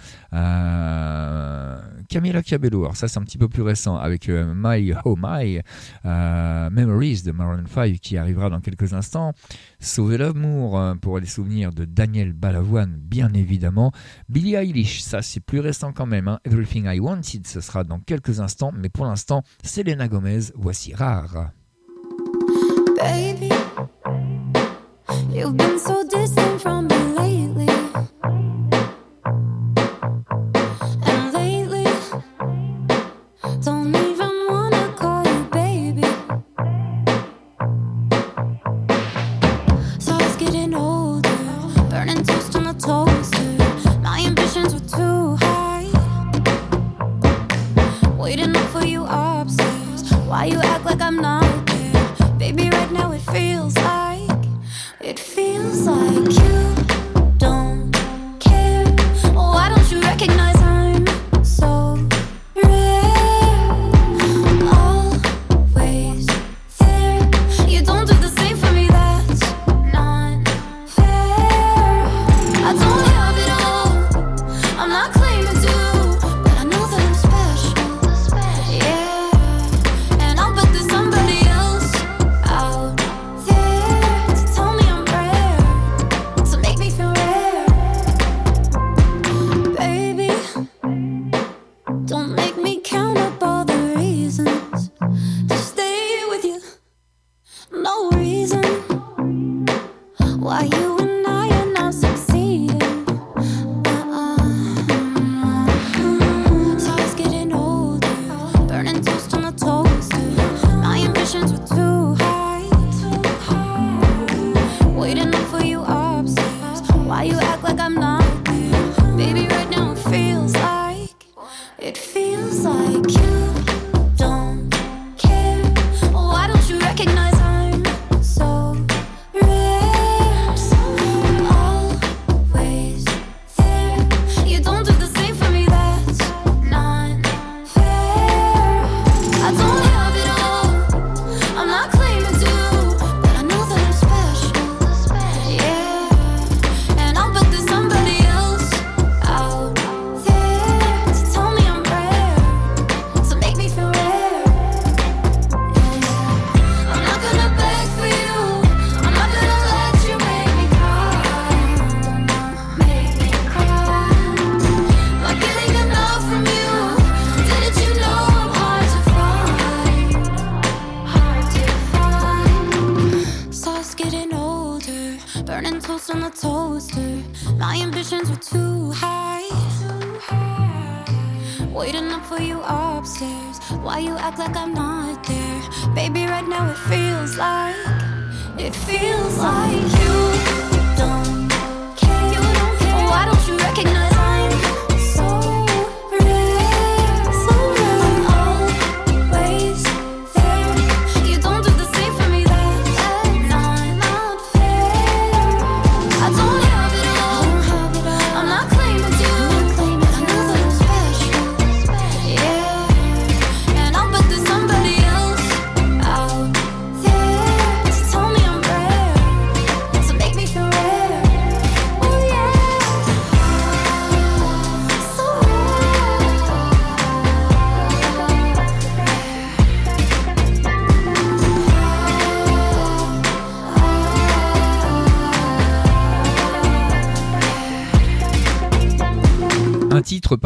Camila 2.09 2.41
Cabello, 2.41 2.83
alors 2.83 2.95
ça 2.95 3.09
c'est 3.09 3.19
un 3.19 3.23
petit 3.23 3.37
peu 3.37 3.49
plus 3.49 3.63
récent 3.63 3.97
avec 3.97 4.29
My 4.29 4.93
Oh 5.03 5.17
My 5.21 5.59
Memories 6.05 7.23
de 7.23 7.31
Maroon 7.31 7.65
5 7.67 7.95
qui 7.99 8.17
arrivera 8.17 8.49
dans 8.49 8.61
quelques 8.61 8.93
instants. 8.93 9.33
Sauver 9.84 10.18
l'amour 10.18 10.80
euh, 10.80 10.95
pour 10.95 11.19
les 11.19 11.26
souvenirs 11.26 11.73
de 11.73 11.84
Daniel 11.84 12.31
Balavoine, 12.31 12.95
bien 12.97 13.34
évidemment. 13.34 13.91
Billie 14.30 14.55
Eilish, 14.55 15.01
ça 15.01 15.22
c'est 15.22 15.41
plus 15.41 15.60
récent 15.60 15.91
quand 15.91 16.05
même. 16.05 16.30
hein. 16.30 16.39
Everything 16.45 16.85
I 16.88 17.01
Wanted, 17.01 17.45
ce 17.45 17.60
sera 17.60 17.84
dans 17.84 17.99
quelques 17.99 18.39
instants, 18.39 18.72
mais 18.73 18.88
pour 18.88 19.05
l'instant, 19.05 19.43
Selena 19.61 20.07
Gomez, 20.07 20.39
voici 20.55 20.93
rare. 20.93 21.51
Baby, 22.97 23.49
you've 25.34 25.57
been 25.57 25.77
so 25.77 26.05
feels 53.34 53.76
like, 53.77 54.45
it 55.01 55.18
feels 55.18 55.88
like 55.88 56.42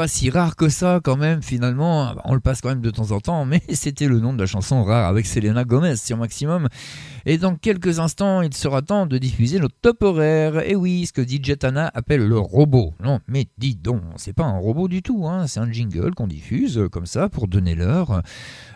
si 0.07 0.29
rare 0.29 0.55
que 0.55 0.69
ça 0.69 0.99
quand 1.03 1.17
même 1.17 1.41
finalement, 1.41 2.15
on 2.23 2.33
le 2.33 2.39
passe 2.39 2.61
quand 2.61 2.69
même 2.69 2.81
de 2.81 2.89
temps 2.89 3.11
en 3.11 3.19
temps, 3.19 3.45
mais 3.45 3.61
c'était 3.73 4.07
le 4.07 4.19
nom 4.19 4.33
de 4.33 4.39
la 4.39 4.45
chanson 4.45 4.83
rare 4.83 5.07
avec 5.07 5.25
Selena 5.25 5.63
Gomez 5.63 5.97
sur 5.97 6.17
Maximum. 6.17 6.67
Et 7.29 7.37
dans 7.37 7.57
quelques 7.57 7.99
instants, 7.99 8.41
il 8.41 8.53
sera 8.53 8.81
temps 8.81 9.05
de 9.05 9.17
diffuser 9.17 9.59
notre 9.59 9.75
top 9.81 10.01
horaire. 10.01 10.65
Et 10.65 10.77
oui, 10.77 11.05
ce 11.05 11.11
que 11.11 11.21
DJ 11.21 11.57
Tana 11.59 11.91
appelle 11.93 12.25
le 12.25 12.39
robot. 12.39 12.93
Non, 13.03 13.19
mais 13.27 13.47
dis 13.57 13.75
donc, 13.75 14.01
c'est 14.15 14.31
pas 14.31 14.45
un 14.45 14.57
robot 14.57 14.87
du 14.87 15.01
tout, 15.01 15.27
hein. 15.27 15.45
c'est 15.45 15.59
un 15.59 15.69
jingle 15.69 16.15
qu'on 16.15 16.27
diffuse 16.27 16.77
euh, 16.77 16.87
comme 16.87 17.05
ça 17.05 17.27
pour 17.27 17.49
donner 17.49 17.75
l'heure. 17.75 18.21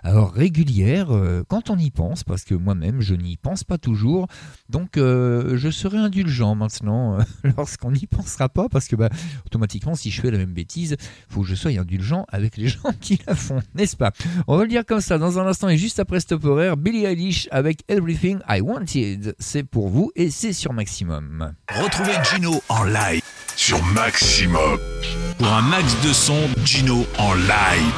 Alors 0.03 0.33
régulière, 0.33 1.11
euh, 1.11 1.43
quand 1.47 1.69
on 1.69 1.77
y 1.77 1.91
pense, 1.91 2.23
parce 2.23 2.43
que 2.43 2.55
moi-même 2.55 3.01
je 3.01 3.13
n'y 3.13 3.37
pense 3.37 3.63
pas 3.63 3.77
toujours, 3.77 4.27
donc 4.67 4.97
euh, 4.97 5.57
je 5.57 5.69
serai 5.69 5.97
indulgent 5.97 6.55
maintenant 6.55 7.19
euh, 7.19 7.23
lorsqu'on 7.57 7.91
n'y 7.91 8.07
pensera 8.07 8.49
pas, 8.49 8.67
parce 8.67 8.87
que 8.87 8.95
bah, 8.95 9.09
automatiquement 9.45 9.93
si 9.93 10.09
je 10.09 10.19
fais 10.19 10.31
la 10.31 10.39
même 10.39 10.53
bêtise, 10.53 10.97
faut 11.29 11.41
que 11.41 11.47
je 11.47 11.53
sois 11.53 11.71
indulgent 11.71 12.25
avec 12.29 12.57
les 12.57 12.67
gens 12.69 12.91
qui 12.99 13.19
la 13.27 13.35
font, 13.35 13.61
n'est-ce 13.75 13.95
pas? 13.95 14.11
On 14.47 14.57
va 14.57 14.63
le 14.63 14.69
dire 14.69 14.85
comme 14.85 15.01
ça 15.01 15.19
dans 15.19 15.37
un 15.37 15.45
instant 15.45 15.69
et 15.69 15.77
juste 15.77 15.99
après 15.99 16.19
stop 16.19 16.43
horaire, 16.45 16.77
Billie 16.77 17.05
Eilish 17.05 17.47
avec 17.51 17.83
Everything 17.87 18.39
I 18.47 18.61
Wanted, 18.61 19.35
c'est 19.39 19.63
pour 19.63 19.89
vous 19.89 20.11
et 20.15 20.29
c'est 20.29 20.53
sur 20.53 20.73
Maximum. 20.73 21.53
Retrouvez 21.69 22.13
Gino 22.23 22.61
en 22.69 22.83
live 22.83 23.21
sur 23.55 23.83
Maximum. 23.83 24.79
Pour 25.37 25.47
un 25.47 25.61
max 25.61 25.95
de 26.03 26.13
son, 26.13 26.37
Gino 26.63 27.05
en 27.17 27.33
live. 27.33 27.93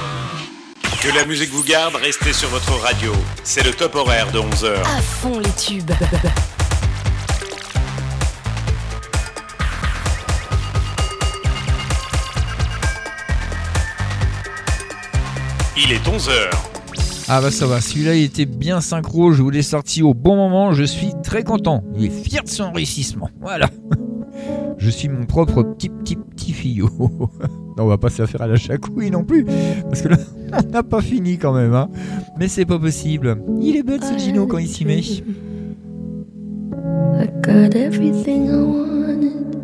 Que 1.01 1.09
la 1.15 1.25
musique 1.25 1.51
vous 1.51 1.63
garde, 1.63 1.95
restez 1.95 2.33
sur 2.33 2.49
votre 2.49 2.73
radio. 2.81 3.13
C'est 3.43 3.63
le 3.63 3.73
top 3.73 3.95
horaire 3.95 4.31
de 4.31 4.39
11h. 4.39 4.81
À 4.81 5.01
fond 5.01 5.39
les 5.39 5.51
tubes. 5.51 5.91
Il 15.75 15.91
est 15.91 16.05
11h. 16.07 16.72
Ah 17.29 17.39
bah 17.41 17.51
ça 17.51 17.65
va, 17.65 17.79
celui-là 17.79 18.15
il 18.15 18.23
était 18.23 18.45
bien 18.45 18.81
synchro, 18.81 19.31
je 19.31 19.41
vous 19.41 19.49
l'ai 19.49 19.61
sorti 19.61 20.03
au 20.03 20.13
bon 20.13 20.35
moment, 20.35 20.73
je 20.73 20.83
suis 20.83 21.13
très 21.23 21.43
content. 21.43 21.81
Il 21.95 22.03
est 22.05 22.09
fier 22.09 22.43
de 22.43 22.49
son 22.49 22.71
réussissement, 22.71 23.29
voilà. 23.41 23.69
Je 24.79 24.89
suis 24.89 25.07
mon 25.07 25.25
propre 25.25 25.61
petit 25.63 25.89
petit 25.89 26.15
petit 26.15 26.53
fillot. 26.53 26.89
Non, 27.75 27.85
on 27.85 27.87
va 27.87 27.97
pas 27.97 28.11
se 28.11 28.23
faire 28.27 28.43
à 28.43 28.45
la 28.45 28.55
chacouille 28.55 29.09
non 29.09 29.23
plus, 29.23 29.47
parce 29.89 30.03
que 30.03 30.09
là, 30.09 30.17
on 30.53 30.61
n'a 30.69 30.83
pas 30.83 31.01
fini 31.01 31.39
quand 31.39 31.53
même, 31.53 31.73
hein. 31.73 31.89
Mais 32.37 32.47
c'est 32.47 32.65
pas 32.65 32.77
possible. 32.77 33.35
Il 33.59 33.75
est 33.75 33.81
bête 33.81 34.03
ce 34.03 34.15
Gino 34.15 34.45
quand 34.45 34.59
il 34.59 34.67
s'y 34.67 34.85
met. 34.85 34.99
I 34.99 35.23
got 37.41 37.73
everything 37.75 38.45
I 38.47 38.61
wanted. 38.61 39.57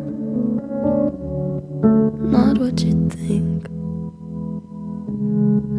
Not 2.31 2.57
what 2.59 2.81
you 2.81 3.07
think. 3.09 3.58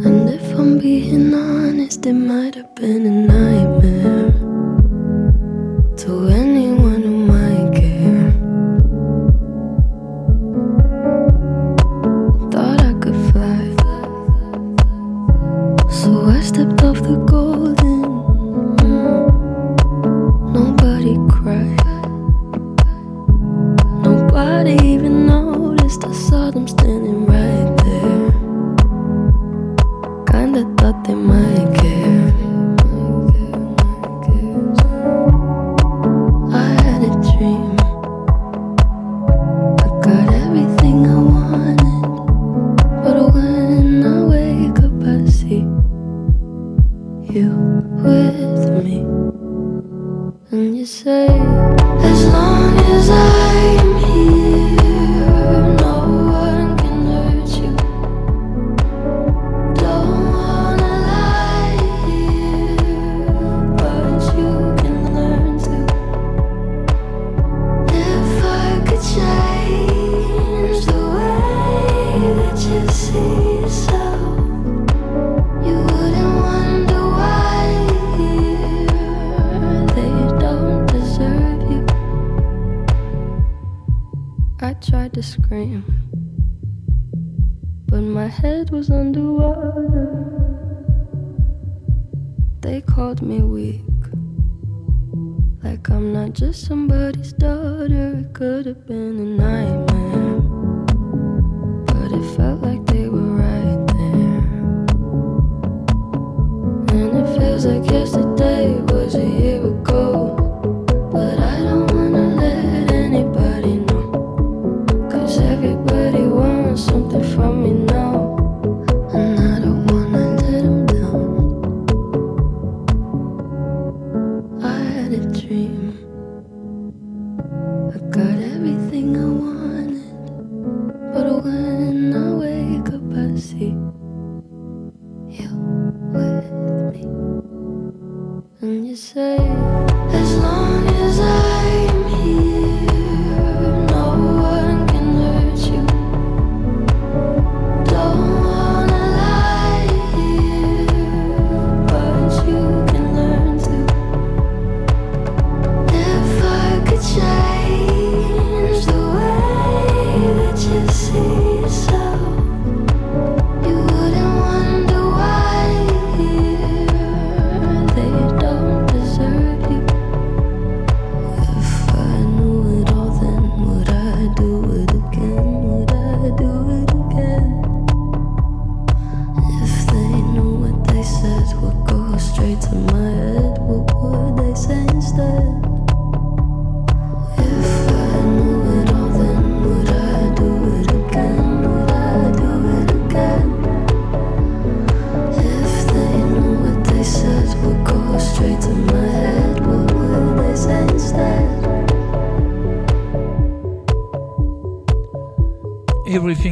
And 0.07 0.31
if 0.31 0.59
I'm 0.59 0.79
being 0.79 1.35
honest, 1.35 2.07
it 2.07 2.15
might 2.15 2.55
have 2.55 2.75
been 2.75 3.05
a 3.05 3.11
nightmare 3.33 4.33
to 5.99 6.29
anyone 6.29 7.03
who 7.03 7.17
might 7.33 7.71
care. 7.75 8.33
Thought 12.51 12.81
I 12.91 12.95
could 13.03 13.19
fly, 13.31 13.65
so 15.91 16.11
I 16.37 16.41
stepped 16.41 16.83
off 16.83 17.03
the 17.03 17.17
golden. 17.29 18.01
Nobody 20.55 21.15
cried. 21.29 21.85
Nobody. 24.05 24.90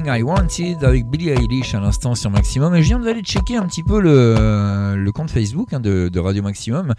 I 0.09 0.23
Wanted 0.23 0.83
avec 0.83 1.07
Billie 1.07 1.31
Eilish 1.31 1.75
à 1.75 1.81
l'instant 1.81 2.15
sur 2.15 2.31
Maximum. 2.31 2.75
Et 2.75 2.83
je 2.83 2.89
viens 2.89 2.99
d'aller 2.99 3.23
checker 3.23 3.57
un 3.57 3.67
petit 3.67 3.83
peu 3.83 4.01
le, 4.01 5.11
compte 5.13 5.31
Facebook 5.31 5.73
hein, 5.73 5.81
de 5.81 6.19
Radio 6.19 6.43
Maximum. 6.43 6.95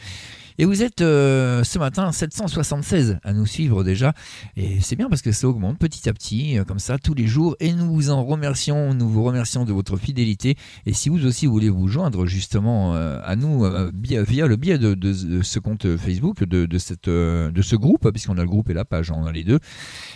Et 0.61 0.65
vous 0.65 0.83
êtes 0.83 0.99
euh, 0.99 1.63
ce 1.63 1.79
matin 1.79 2.11
776 2.11 3.19
à 3.23 3.31
nous 3.31 3.45
suivre 3.45 3.85
déjà. 3.85 4.11
Et 4.57 4.81
c'est 4.81 4.97
bien 4.97 5.07
parce 5.07 5.21
que 5.21 5.31
ça 5.31 5.47
augmente 5.47 5.79
petit 5.79 6.09
à 6.09 6.13
petit, 6.13 6.59
euh, 6.59 6.65
comme 6.65 6.79
ça, 6.79 6.97
tous 6.97 7.13
les 7.13 7.27
jours. 7.27 7.55
Et 7.61 7.71
nous 7.71 7.89
vous 7.89 8.09
en 8.09 8.25
remercions. 8.25 8.93
Nous 8.93 9.07
vous 9.07 9.23
remercions 9.23 9.63
de 9.63 9.71
votre 9.71 9.95
fidélité. 9.95 10.57
Et 10.85 10.91
si 10.91 11.07
vous 11.07 11.25
aussi 11.25 11.45
voulez 11.45 11.69
vous 11.69 11.87
joindre 11.87 12.25
justement 12.25 12.93
euh, 12.93 13.21
à 13.23 13.37
nous 13.37 13.65
via, 14.03 14.47
le 14.47 14.57
biais 14.57 14.77
de, 14.77 15.41
ce 15.43 15.59
compte 15.59 15.95
Facebook, 15.95 16.43
de, 16.43 16.77
cette, 16.77 17.07
de 17.07 17.61
ce 17.61 17.77
groupe, 17.77 18.11
puisqu'on 18.11 18.37
a 18.37 18.41
le 18.41 18.49
groupe 18.49 18.69
et 18.69 18.73
la 18.73 18.83
page, 18.83 19.11
on 19.11 19.25
a 19.25 19.31
les 19.31 19.45
deux. 19.45 19.59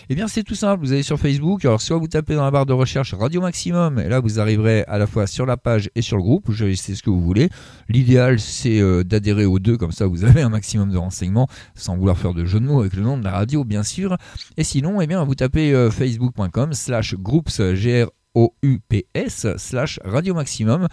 Eh 0.10 0.16
bien, 0.16 0.28
c'est 0.28 0.44
tout 0.44 0.56
simple. 0.56 0.84
Vous 0.84 0.92
allez 0.92 1.04
sur 1.04 1.20
Facebook. 1.20 1.64
Alors, 1.64 1.80
soit 1.80 1.98
vous 1.98 2.10
tapez 2.10 2.36
dans 2.36 2.44
la 2.44 2.52
barre 2.52 2.66
de 2.66 2.74
recherche 2.74 3.14
Radio 3.14 3.40
Maximum, 3.40 3.98
et 3.98 4.10
là, 4.10 4.20
vous 4.20 4.42
arriverez 4.42 4.84
à 4.90 4.98
la 4.98 5.08
fois 5.08 5.26
sur 5.26 5.46
la 5.46 5.56
page 5.56 5.90
et 5.96 6.02
sur 6.02 6.18
le 6.18 6.24
groupe. 6.24 6.54
Sais 6.54 6.96
ce 6.96 7.02
que 7.02 7.10
vous 7.10 7.22
voulez. 7.22 7.48
L'idéal, 7.88 8.42
c'est 8.42 8.82
d'adhérer 9.06 9.46
aux 9.46 9.60
deux, 9.60 9.78
comme 9.78 9.94
ça, 9.94 10.06
vous 10.06 10.26
avez 10.26 10.33
un 10.42 10.50
maximum 10.50 10.92
de 10.92 10.98
renseignements, 10.98 11.48
sans 11.76 11.96
vouloir 11.96 12.18
faire 12.18 12.34
de 12.34 12.46
jeu 12.46 12.60
de 12.60 12.66
mots 12.66 12.82
avec 12.82 12.94
le 12.94 13.04
nom 13.04 13.18
de 13.18 13.24
la 13.24 13.32
radio, 13.32 13.64
bien 13.64 13.84
sûr. 13.84 14.18
Et 14.58 14.64
sinon, 14.64 15.02
eh 15.02 15.08
bien, 15.08 15.24
vous 15.24 15.36
tapez 15.36 15.74
euh, 15.74 15.92
facebook.com 15.92 16.74
slash 16.74 17.16
groups 17.16 17.62
gr 17.62 18.10
OUPS 18.36 19.58
slash 19.58 20.00
Radio 20.04 20.34
Maximum. 20.34 20.88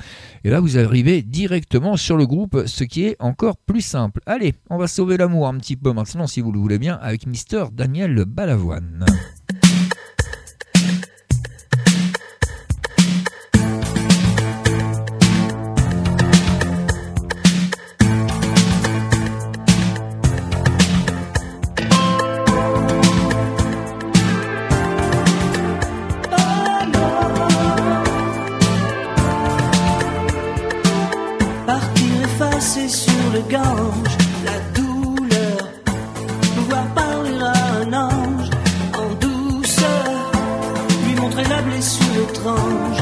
Et 0.44 0.50
là, 0.50 0.60
vous 0.60 0.78
arrivez 0.78 1.22
directement 1.22 1.96
sur 1.96 2.16
le 2.16 2.26
groupe, 2.26 2.64
ce 2.66 2.84
qui 2.84 3.04
est 3.04 3.16
encore 3.18 3.56
plus 3.56 3.80
simple. 3.80 4.20
Allez, 4.26 4.54
on 4.68 4.76
va 4.76 4.86
sauver 4.86 5.16
l'amour 5.16 5.48
un 5.48 5.56
petit 5.56 5.76
peu 5.76 5.92
maintenant, 5.92 6.26
si 6.26 6.40
vous 6.40 6.52
le 6.52 6.58
voulez 6.58 6.78
bien, 6.78 6.98
avec 7.00 7.26
Mister 7.26 7.64
Daniel 7.72 8.24
Balavoine. 8.26 9.06
Effacé 32.60 32.90
sur 32.90 33.32
le 33.32 33.40
gange, 33.50 34.16
la 34.44 34.58
douleur, 34.78 35.60
pouvoir 36.56 36.84
parler 36.94 37.38
à 37.40 37.54
un 37.80 37.92
ange 37.94 38.50
en 38.98 39.14
douceur, 39.14 40.30
lui 41.06 41.14
montrer 41.14 41.44
la 41.44 41.62
blessure 41.62 42.22
étrange, 42.28 42.98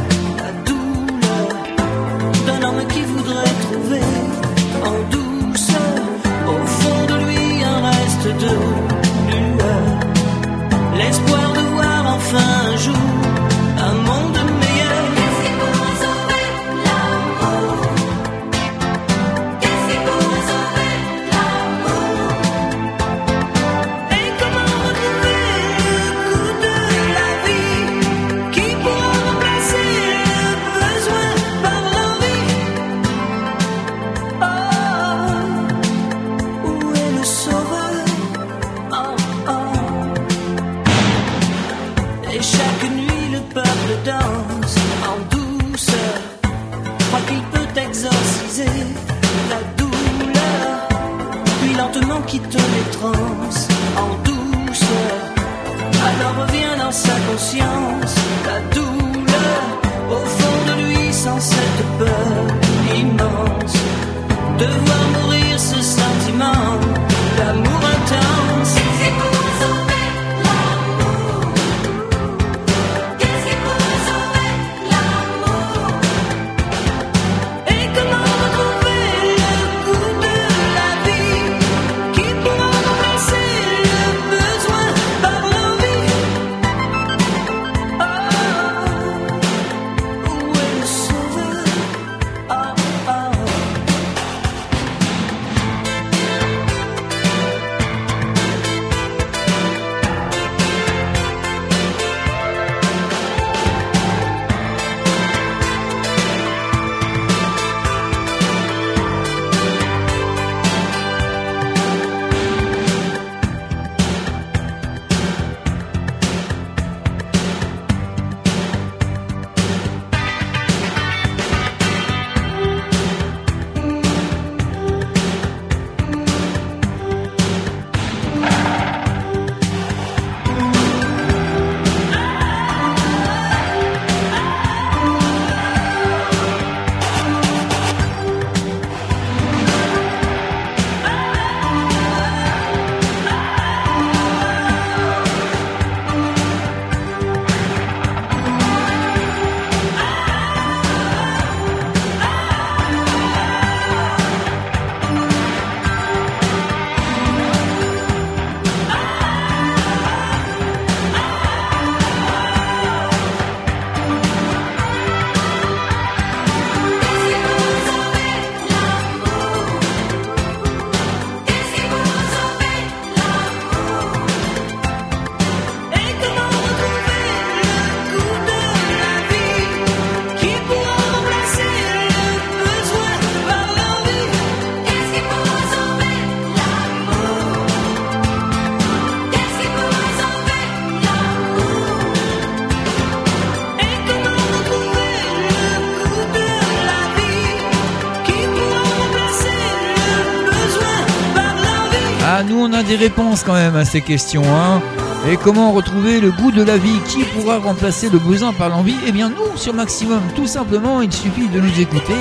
on 202.58 202.72
a 202.72 202.82
des 202.82 202.96
réponses 202.96 203.42
quand 203.44 203.54
même 203.54 203.76
à 203.76 203.84
ces 203.84 204.00
questions. 204.00 204.42
Hein. 204.44 204.82
Et 205.30 205.36
comment 205.36 205.72
retrouver 205.72 206.20
le 206.20 206.30
goût 206.30 206.50
de 206.50 206.62
la 206.62 206.76
vie? 206.76 206.98
Qui 207.08 207.24
pourra 207.24 207.58
remplacer 207.58 208.10
le 208.10 208.18
besoin 208.18 208.52
par 208.52 208.68
l'envie? 208.68 208.96
Eh 209.06 209.12
bien 209.12 209.30
nous, 209.30 209.56
sur 209.56 209.74
Maximum, 209.74 210.20
tout 210.34 210.46
simplement, 210.46 211.00
il 211.00 211.12
suffit 211.12 211.48
de 211.48 211.60
nous 211.60 211.80
écouter. 211.80 212.14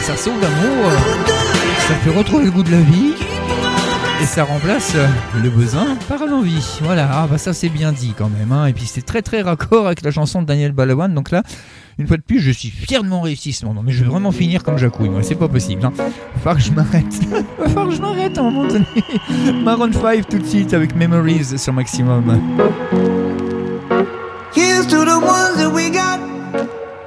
Ça 0.00 0.16
sauve 0.16 0.40
l'amour, 0.40 0.90
ça 1.88 1.94
fait 1.94 2.10
retrouver 2.10 2.44
le 2.44 2.50
goût 2.50 2.62
de 2.62 2.72
la 2.72 2.80
vie. 2.80 3.14
Et 4.22 4.26
ça 4.26 4.44
remplace 4.44 4.94
le 5.42 5.50
besoin 5.50 5.96
par 6.08 6.24
l'envie. 6.26 6.78
Voilà, 6.82 7.08
ah 7.12 7.26
bah 7.28 7.36
ça 7.36 7.52
c'est 7.52 7.68
bien 7.68 7.92
dit 7.92 8.14
quand 8.16 8.28
même. 8.28 8.52
Hein. 8.52 8.66
Et 8.66 8.72
puis 8.72 8.86
c'est 8.86 9.02
très 9.02 9.22
très 9.22 9.42
raccord 9.42 9.86
avec 9.86 10.02
la 10.02 10.10
chanson 10.10 10.40
de 10.40 10.46
Daniel 10.46 10.72
Balawan. 10.72 11.12
Donc 11.12 11.30
là, 11.30 11.42
une 11.98 12.06
fois 12.06 12.16
de 12.16 12.22
plus, 12.22 12.40
je 12.40 12.50
suis 12.50 12.70
fier 12.70 13.02
de 13.02 13.08
mon 13.08 13.20
réussissement. 13.20 13.74
Mais 13.84 13.92
je 13.92 14.04
vais 14.04 14.10
vraiment 14.10 14.32
finir 14.32 14.62
comme 14.62 14.78
Jacouille, 14.78 15.10
moi, 15.10 15.22
c'est 15.22 15.34
pas 15.34 15.48
possible. 15.48 15.84
Hein. 15.84 15.92
Falloir 16.44 16.58
que 16.58 16.62
je 16.62 16.72
m'arrête. 16.72 17.24
Va 17.58 17.68
falloir 17.68 17.88
que 17.88 17.94
je 17.94 18.02
m'arrête 18.02 18.36
à 18.36 18.42
un 18.42 18.50
moment 18.50 18.68
donné. 18.68 18.84
Maroon 19.64 19.90
5 19.90 20.28
tout 20.28 20.38
de 20.38 20.46
suite 20.46 20.74
avec 20.74 20.94
Memories 20.94 21.56
sur 21.56 21.72
Maximum. 21.72 22.22
Here's 24.54 24.86
to 24.88 25.06
the 25.06 25.18
ones 25.18 25.56
that 25.56 25.72
we 25.72 25.88
got. 25.90 26.20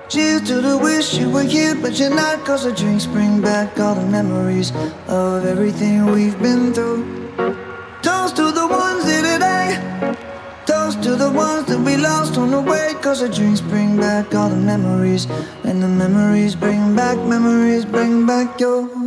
Cheers 0.10 0.42
to 0.48 0.60
the 0.60 0.76
wish 0.82 1.20
you 1.20 1.30
were 1.30 1.44
here, 1.44 1.76
but 1.76 2.00
you're 2.00 2.10
not. 2.10 2.44
Cause 2.46 2.64
the 2.64 2.72
drinks 2.72 3.06
bring 3.06 3.40
back 3.40 3.80
all 3.80 3.94
the 3.94 4.08
memories 4.10 4.72
of 5.08 5.46
everything 5.46 6.08
we've 6.08 6.42
been 6.42 6.74
through. 6.74 7.06
Toast 8.02 8.38
to 8.38 8.52
the 8.52 8.66
ones 8.66 9.06
here 9.06 9.22
today. 9.22 9.78
Toast 10.66 11.04
to 11.04 11.16
the 11.16 11.30
ones 11.30 11.68
that 11.68 11.80
we 11.80 11.96
lost 11.96 12.40
on 12.40 12.50
the 12.50 12.60
way. 12.60 12.96
Cause 13.04 13.20
the 13.20 13.30
drinks 13.30 13.62
bring 13.62 13.98
back 13.98 14.34
all 14.34 14.50
the 14.50 14.56
memories. 14.56 15.28
And 15.64 15.84
the 15.84 15.88
memories 15.88 16.56
bring 16.56 16.96
back, 16.96 17.20
memories 17.20 17.86
bring 17.86 18.26
back 18.26 18.60
your. 18.60 19.07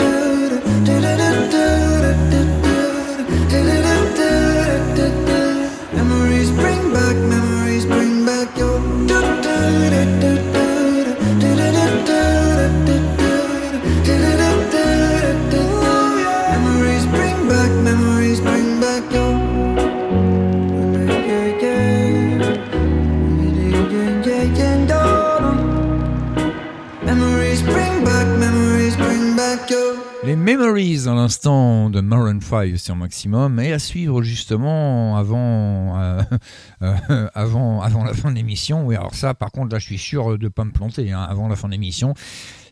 Memories 30.57 31.07
à 31.07 31.13
l'instant 31.13 31.89
de 31.89 32.01
Maroon 32.01 32.41
5 32.41 32.77
sur 32.77 32.93
Maximum 32.93 33.57
et 33.61 33.71
à 33.71 33.79
suivre 33.79 34.21
justement 34.21 35.15
avant, 35.15 35.97
euh, 35.97 36.21
euh, 36.81 37.29
avant, 37.33 37.79
avant 37.79 38.03
la 38.03 38.13
fin 38.13 38.31
de 38.31 38.35
l'émission. 38.35 38.85
Oui, 38.85 38.97
alors 38.97 39.15
ça, 39.15 39.33
par 39.33 39.53
contre, 39.53 39.71
là, 39.71 39.79
je 39.79 39.85
suis 39.85 39.97
sûr 39.97 40.37
de 40.37 40.43
ne 40.43 40.49
pas 40.49 40.65
me 40.65 40.71
planter 40.71 41.13
hein, 41.13 41.21
avant 41.21 41.47
la 41.47 41.55
fin 41.55 41.69
de 41.69 41.71
l'émission. 41.71 42.15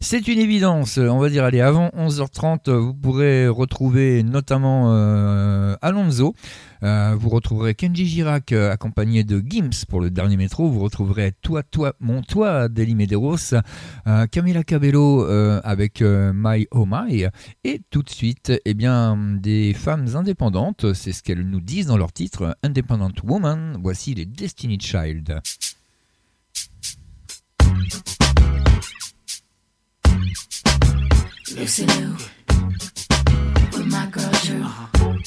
C'est 0.01 0.29
une 0.29 0.39
évidence. 0.39 0.97
On 0.97 1.19
va 1.19 1.29
dire, 1.29 1.43
allez, 1.43 1.59
avant 1.59 1.89
11h30, 1.89 2.71
vous 2.71 2.93
pourrez 2.93 3.49
retrouver 3.49 4.23
notamment 4.23 4.93
euh, 4.93 5.75
Alonso. 5.81 6.33
Euh, 6.83 7.15
vous 7.19 7.27
retrouverez 7.27 7.75
Kenji 7.75 8.05
Girac 8.05 8.53
euh, 8.53 8.71
accompagné 8.71 9.25
de 9.25 9.43
Gims 9.45 9.85
pour 9.89 9.99
le 9.99 10.09
dernier 10.09 10.37
métro. 10.37 10.69
Vous 10.69 10.79
retrouverez 10.79 11.33
Toi, 11.41 11.63
Toi, 11.63 11.95
Mon 11.99 12.21
Toi 12.21 12.69
d'Eli 12.69 12.95
Medeiros. 12.95 13.53
Euh, 14.07 14.25
Camila 14.27 14.63
Cabello 14.63 15.25
euh, 15.25 15.59
avec 15.65 16.01
euh, 16.01 16.31
My 16.33 16.65
Oh 16.71 16.85
My. 16.89 17.25
Et 17.65 17.81
tout 17.89 18.01
de 18.01 18.09
suite, 18.09 18.53
eh 18.63 18.73
bien, 18.73 19.17
des 19.17 19.73
femmes 19.73 20.15
indépendantes. 20.15 20.93
C'est 20.93 21.11
ce 21.11 21.21
qu'elles 21.21 21.47
nous 21.47 21.61
disent 21.61 21.87
dans 21.87 21.97
leur 21.97 22.13
titre 22.13 22.55
Independent 22.63 23.21
Woman. 23.25 23.77
Voici 23.81 24.15
les 24.15 24.25
Destiny 24.25 24.79
Child. 24.79 25.41
Lucy 31.55 31.85
Lou 31.85 32.13
with 33.73 33.87
my 33.87 34.05
girl 34.11 34.29
Drew, 34.43 34.61
uh-huh. 34.61 35.17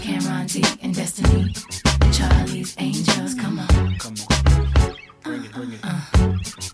Cameron 0.00 0.46
D 0.46 0.62
and 0.82 0.94
Destiny, 0.94 1.52
Charlie's 2.12 2.74
Angels. 2.78 3.34
Come 3.34 3.58
on, 3.58 3.96
come 3.98 4.14
on, 5.26 5.74
uh-huh. 5.82 6.73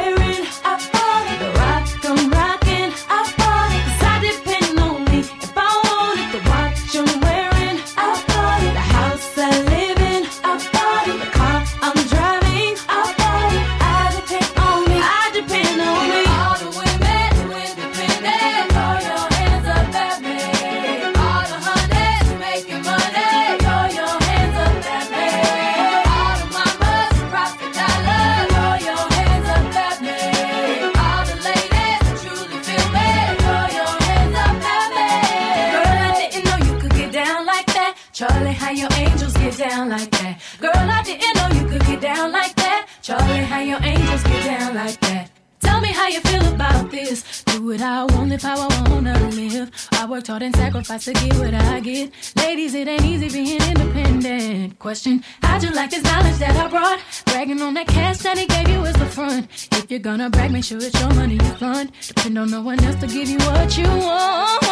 your 43.71 43.81
angels 43.83 44.23
get 44.23 44.43
down 44.43 44.75
like 44.75 44.99
that. 44.99 45.31
Tell 45.61 45.79
me 45.79 45.93
how 45.93 46.07
you 46.09 46.19
feel 46.19 46.45
about 46.53 46.91
this. 46.91 47.41
Do 47.43 47.67
what 47.67 47.79
I 47.79 48.03
want, 48.03 48.27
live 48.29 48.41
how 48.41 48.67
I 48.67 48.89
wanna 48.89 49.17
live. 49.29 49.71
I 49.93 50.05
worked 50.05 50.27
hard 50.27 50.41
and 50.41 50.53
sacrificed 50.53 51.05
to 51.05 51.13
get 51.13 51.33
what 51.35 51.53
I 51.53 51.79
get. 51.79 52.11
Ladies, 52.35 52.73
it 52.75 52.89
ain't 52.89 53.05
easy 53.05 53.29
being 53.29 53.61
independent. 53.61 54.77
Question, 54.77 55.23
how'd 55.41 55.63
you 55.63 55.71
like 55.71 55.91
this 55.91 56.03
knowledge 56.03 56.37
that 56.39 56.53
I 56.57 56.67
brought? 56.67 56.99
Bragging 57.27 57.61
on 57.61 57.73
that 57.75 57.87
cash 57.87 58.17
that 58.17 58.37
he 58.37 58.45
gave 58.45 58.67
you 58.67 58.83
is 58.83 58.95
the 58.95 59.05
front. 59.05 59.47
If 59.71 59.89
you're 59.89 60.05
gonna 60.09 60.29
brag, 60.29 60.51
make 60.51 60.65
sure 60.65 60.77
it's 60.81 60.99
your 60.99 61.13
money 61.13 61.35
you 61.35 61.53
fund. 61.55 61.93
Depend 62.07 62.37
on 62.39 62.51
no 62.51 62.61
one 62.61 62.83
else 62.83 62.99
to 62.99 63.07
give 63.07 63.29
you 63.29 63.37
what 63.37 63.77
you 63.77 63.87
want. 63.87 64.63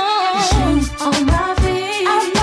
Shoes 0.49 1.01
on 1.01 1.25
my 1.25 1.55
feet. 1.61 2.38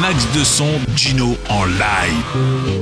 Max 0.00 0.26
de 0.34 0.44
son, 0.44 0.80
Gino 0.96 1.36
en 1.48 1.66
live. 1.66 2.81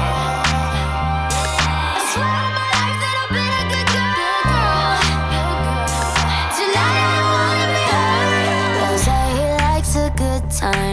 Time. 10.61 10.90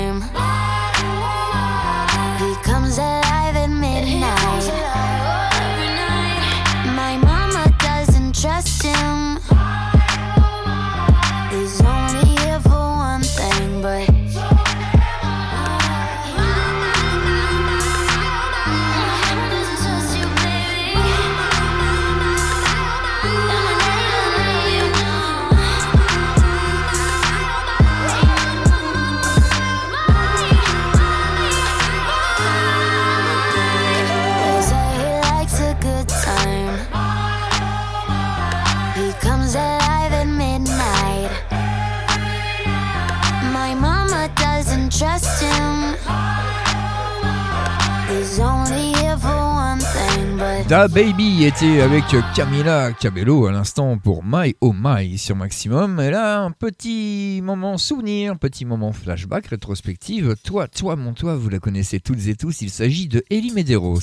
Da 50.68 50.86
Baby 50.86 51.44
était 51.44 51.80
avec 51.80 52.04
Camila 52.36 52.92
Cabello 52.92 53.46
à 53.46 53.52
l'instant 53.52 53.96
pour 53.96 54.22
My 54.22 54.54
Oh 54.60 54.74
My 54.76 55.16
sur 55.16 55.34
Maximum. 55.34 55.98
Et 55.98 56.10
là, 56.10 56.42
un 56.42 56.50
petit 56.50 57.40
moment 57.42 57.78
souvenir, 57.78 58.38
petit 58.38 58.66
moment 58.66 58.92
flashback, 58.92 59.46
rétrospective. 59.46 60.36
Toi, 60.44 60.68
toi, 60.68 60.94
mon 60.94 61.14
toi, 61.14 61.36
vous 61.36 61.48
la 61.48 61.58
connaissez 61.58 62.00
toutes 62.00 62.26
et 62.26 62.34
tous. 62.34 62.60
Il 62.60 62.68
s'agit 62.68 63.08
de 63.08 63.24
Ellie 63.30 63.52
Medeiros. 63.52 63.98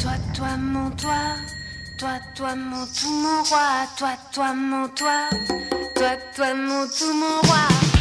Toi, 0.00 0.12
toi, 0.34 0.56
mon 0.58 0.90
toi, 0.90 1.14
toi, 1.96 2.18
toi, 2.34 2.54
mon 2.56 2.84
tout, 2.84 3.22
mon 3.22 3.42
roi, 3.42 3.88
toi, 3.96 4.16
toi, 4.34 4.52
mon 4.52 4.86
toi, 4.88 5.30
toi, 5.94 6.10
toi, 6.36 6.54
mon 6.54 6.86
tout, 6.88 7.14
mon 7.14 7.48
roi. 7.48 7.93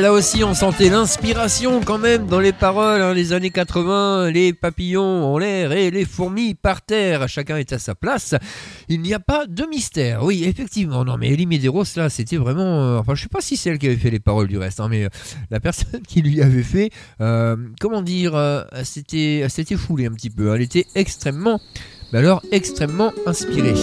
Là 0.00 0.12
aussi, 0.12 0.42
on 0.42 0.54
sentait 0.54 0.88
l'inspiration 0.88 1.80
quand 1.84 1.98
même 1.98 2.26
dans 2.26 2.40
les 2.40 2.52
paroles. 2.52 3.02
hein, 3.02 3.12
les 3.12 3.32
années 3.34 3.50
80, 3.50 4.30
les 4.30 4.52
papillons 4.52 5.24
en 5.24 5.36
l'air 5.38 5.72
et 5.72 5.90
les 5.90 6.04
fourmis 6.06 6.54
par 6.54 6.80
terre. 6.82 7.28
Chacun 7.28 7.58
est 7.58 7.72
à 7.72 7.78
sa 7.78 7.94
place. 7.94 8.34
Il 8.88 9.02
n'y 9.02 9.12
a 9.12 9.20
pas 9.20 9.46
de 9.46 9.64
mystère. 9.66 10.24
Oui, 10.24 10.44
effectivement. 10.44 11.04
Non, 11.04 11.18
mais 11.18 11.30
Elie 11.30 11.46
Medeiros, 11.46 11.84
là, 11.96 12.08
c'était 12.08 12.38
vraiment. 12.38 12.82
euh, 12.82 12.98
enfin, 12.98 13.14
je 13.14 13.22
sais 13.22 13.28
pas 13.28 13.42
si 13.42 13.56
c'est 13.56 13.70
elle 13.70 13.78
qui 13.78 13.86
avait 13.86 13.96
fait 13.96 14.10
les 14.10 14.18
paroles 14.20 14.48
du 14.48 14.56
reste, 14.56 14.80
hein, 14.80 14.88
mais 14.90 15.04
euh, 15.04 15.08
la 15.50 15.60
personne 15.60 16.00
qui 16.08 16.22
lui 16.22 16.40
avait 16.42 16.62
fait, 16.62 16.90
euh, 17.20 17.56
comment 17.78 18.02
dire, 18.02 18.32
c'était, 18.84 19.38
elle 19.40 19.50
s'était 19.50 19.76
foulée 19.76 20.06
un 20.06 20.12
petit 20.12 20.30
peu. 20.30 20.54
Elle 20.54 20.62
était 20.62 20.86
extrêmement, 20.94 21.60
mais 22.12 22.20
alors 22.20 22.42
extrêmement 22.50 23.12
inspirée. 23.26 23.74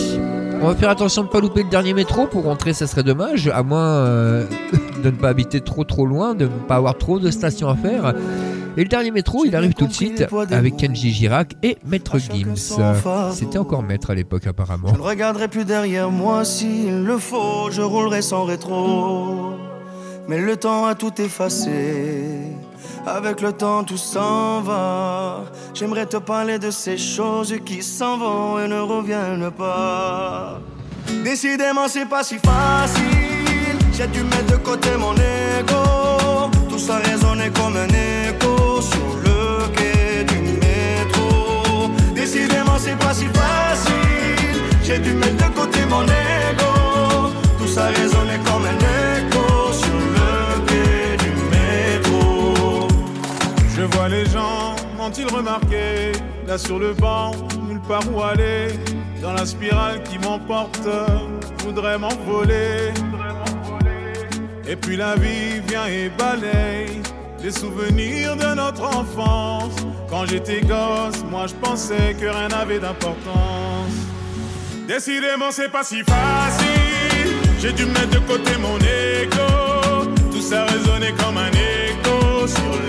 On 0.62 0.68
va 0.68 0.76
faire 0.76 0.90
attention 0.90 1.22
de 1.22 1.28
ne 1.28 1.32
pas 1.32 1.40
louper 1.40 1.64
le 1.64 1.70
dernier 1.70 1.94
métro 1.94 2.28
pour 2.28 2.44
rentrer, 2.44 2.74
ça 2.74 2.86
serait 2.86 3.04
dommage, 3.04 3.48
à 3.48 3.64
moins 3.64 3.88
euh, 3.88 4.46
de 5.04 5.10
ne 5.10 5.16
pas 5.16 5.30
habiter 5.30 5.62
trop 5.62 5.86
trop 5.86 6.06
loin, 6.06 6.36
de 6.36 6.46
ne 6.46 6.50
pas 6.50 6.76
avoir 6.76 6.98
trop 6.98 7.18
de 7.20 7.32
stations 7.32 7.70
à 7.70 7.76
faire. 7.76 8.14
Et 8.76 8.84
le 8.84 8.90
dernier 8.90 9.12
métro, 9.12 9.46
il 9.46 9.56
arrive 9.56 9.74
tout 9.74 9.88
de 9.88 9.94
suite 9.94 10.26
avec 10.52 10.76
Kenji 10.78 11.12
Girac 11.12 11.56
et 11.64 11.78
Maître 11.86 12.18
Gims. 12.18 12.78
C'était 13.32 13.58
encore 13.58 13.84
maître 13.84 14.12
à 14.12 14.16
l'époque 14.16 14.48
apparemment. 14.48 14.90
Je 14.90 15.00
ne 15.00 15.02
regarderai 15.06 15.48
plus 15.48 15.66
derrière 15.66 16.12
moi 16.12 16.44
s'il 16.44 17.04
le 17.04 17.18
faut, 17.18 17.72
je 17.72 17.82
roulerai 17.82 18.22
sans 18.22 18.44
rétro. 18.44 19.54
Mais 20.28 20.40
le 20.40 20.58
temps 20.58 20.86
a 20.86 20.96
tout 20.96 21.22
effacé. 21.22 22.49
Avec 23.06 23.42
le 23.42 23.54
temps, 23.54 23.84
tout 23.84 23.98
s'en 23.98 24.62
va. 24.62 25.44
J'aimerais 25.74 26.06
te 26.06 26.18
parler 26.18 26.60
de 26.60 26.72
ces 26.72 26.98
choses 26.98 27.56
qui 27.66 27.82
s'en 27.82 28.18
vont 28.18 28.60
et 28.60 28.68
ne 28.68 28.80
reviennent 28.80 29.52
pas. 29.52 30.60
Décidément, 31.24 31.88
c'est 31.88 32.06
pas 32.06 32.24
si 32.24 32.38
facile. 32.38 33.78
J'ai 33.94 34.08
dû 34.08 34.24
mettre 34.24 34.52
de 34.52 34.58
côté 34.58 34.90
mon 34.98 35.14
ego. 35.14 36.50
Tout 36.70 36.80
ça 36.80 36.98
résonnait 36.98 37.50
comme 37.50 37.76
un 37.76 37.88
écho 37.88 38.82
sur 38.82 39.18
le 39.24 39.68
quai 39.76 40.24
du 40.26 40.40
métro. 40.60 41.90
Décidément, 42.14 42.78
c'est 42.78 42.98
pas 42.98 43.14
si 43.14 43.26
facile. 43.26 44.62
J'ai 44.84 45.00
dû 45.00 45.14
mettre 45.14 45.50
de 45.50 45.56
côté 45.56 45.80
mon 45.90 46.04
ego. 46.04 47.34
Tout 47.58 47.68
ça 47.68 47.88
résonnait 47.88 48.19
comme 54.10 54.18
un 54.18 54.18
écho 54.18 54.18
sur 54.18 54.18
le 54.18 54.18
quai 54.18 54.24
du 54.26 54.30
métro. 54.30 54.30
Je 54.30 54.98
quand 54.98 55.18
il 55.18 55.28
remarquait, 55.28 56.12
là 56.48 56.58
sur 56.58 56.80
le 56.80 56.94
banc, 56.94 57.32
nulle 57.68 57.82
part 57.82 58.04
où 58.14 58.22
aller, 58.22 58.68
dans 59.22 59.34
la 59.34 59.46
spirale 59.46 60.04
qui 60.04 60.18
m'emporte, 60.20 60.88
voudrais 61.64 61.98
m'envoler. 61.98 62.92
Et 64.68 64.76
puis 64.76 64.98
la 64.98 65.16
vie 65.16 65.60
vient 65.68 65.88
et 65.88 66.10
balaye 66.10 67.02
les 67.42 67.52
souvenirs 67.52 68.36
de 68.36 68.56
notre 68.56 68.84
enfance. 68.84 69.76
Quand 70.10 70.26
j'étais 70.26 70.62
gosse, 70.62 71.24
moi 71.30 71.48
je 71.48 71.56
pensais 71.56 72.16
que 72.20 72.26
rien 72.26 72.50
n'avait 72.50 72.80
d'importance. 72.80 73.94
Décidément, 74.88 75.52
c'est 75.52 75.72
pas 75.72 75.84
si 75.84 76.04
facile. 76.04 77.36
J'ai 77.62 77.74
dû 77.74 77.86
mettre 77.86 78.10
de 78.10 78.20
côté 78.20 78.52
mon 78.60 78.78
ego. 78.78 80.10
Tout 80.32 80.42
ça 80.42 80.66
résonnait 80.66 81.14
comme 81.14 81.38
un 81.38 81.52
écho 81.52 82.48
sur 82.48 82.72
le 82.72 82.89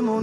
mon. 0.00 0.22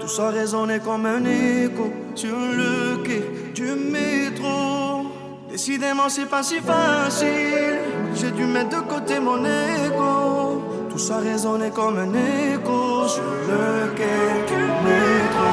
Tout 0.00 0.08
ça 0.08 0.30
résonnait 0.30 0.80
comme 0.80 1.06
un 1.06 1.24
écho 1.24 1.90
sur 2.14 2.36
le 2.36 3.02
quai 3.04 3.22
du 3.54 3.70
métro. 3.74 5.06
Décidément, 5.50 6.08
c'est 6.08 6.28
pas 6.28 6.42
si 6.42 6.58
facile. 6.58 7.78
J'ai 8.14 8.30
dû 8.32 8.44
mettre 8.44 8.70
de 8.70 8.82
côté 8.88 9.20
mon 9.20 9.44
ego. 9.44 10.62
Tout 10.90 10.98
ça 10.98 11.18
résonnait 11.18 11.70
comme 11.70 11.98
un 11.98 12.12
écho 12.12 13.06
sur 13.06 13.22
le 13.22 13.94
quai 13.94 14.44
du 14.48 14.62
métro. 14.84 15.48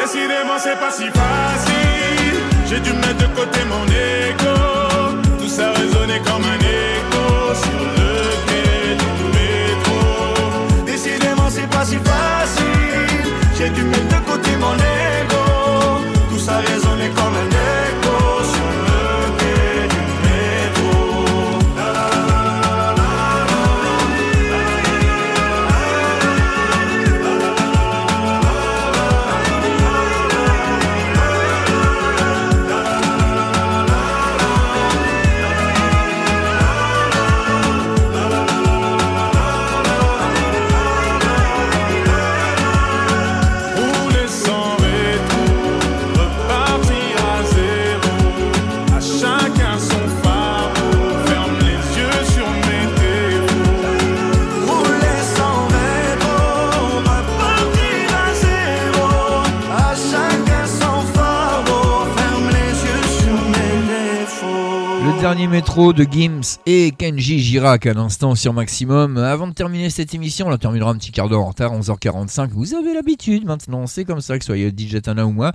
Décidément, 0.00 0.58
c'est 0.58 0.78
pas 0.78 0.90
si 0.90 1.04
facile. 1.04 2.40
J'ai 2.66 2.80
dû 2.80 2.92
mettre 2.92 3.18
de 3.18 3.36
côté 3.36 3.60
mon 3.68 3.84
ego. 3.86 4.56
Tout 5.38 5.48
ça 5.48 5.70
résonnait 5.72 6.20
comme 6.20 6.44
un 6.44 6.58
écho 6.58 7.54
sur 7.54 7.80
le 7.96 7.99
si 11.90 11.96
facile. 11.96 13.34
J'ai 13.58 13.70
dû 13.70 13.82
mettre 13.82 14.08
de 14.08 14.30
côté 14.30 14.50
mon 14.60 14.74
ego. 14.74 14.99
Dernier 65.40 65.56
métro 65.56 65.94
de 65.94 66.04
Gims 66.04 66.58
et 66.66 66.90
Kenji 66.90 67.38
Girac 67.38 67.86
à 67.86 67.94
l'instant 67.94 68.34
sur 68.34 68.52
Maximum. 68.52 69.16
Avant 69.16 69.48
de 69.48 69.54
terminer 69.54 69.88
cette 69.88 70.14
émission, 70.14 70.48
on 70.48 70.50
la 70.50 70.58
terminera 70.58 70.90
un 70.90 70.96
petit 70.96 71.12
quart 71.12 71.30
d'heure 71.30 71.40
en 71.40 71.48
retard, 71.48 71.72
11h45. 71.72 72.50
Vous 72.50 72.74
avez 72.74 72.92
l'habitude 72.92 73.46
maintenant, 73.46 73.86
c'est 73.86 74.04
comme 74.04 74.20
ça 74.20 74.38
que 74.38 74.44
soyez 74.44 74.68
DJ 74.68 75.00
Tana 75.00 75.24
ou 75.24 75.32
moi. 75.32 75.52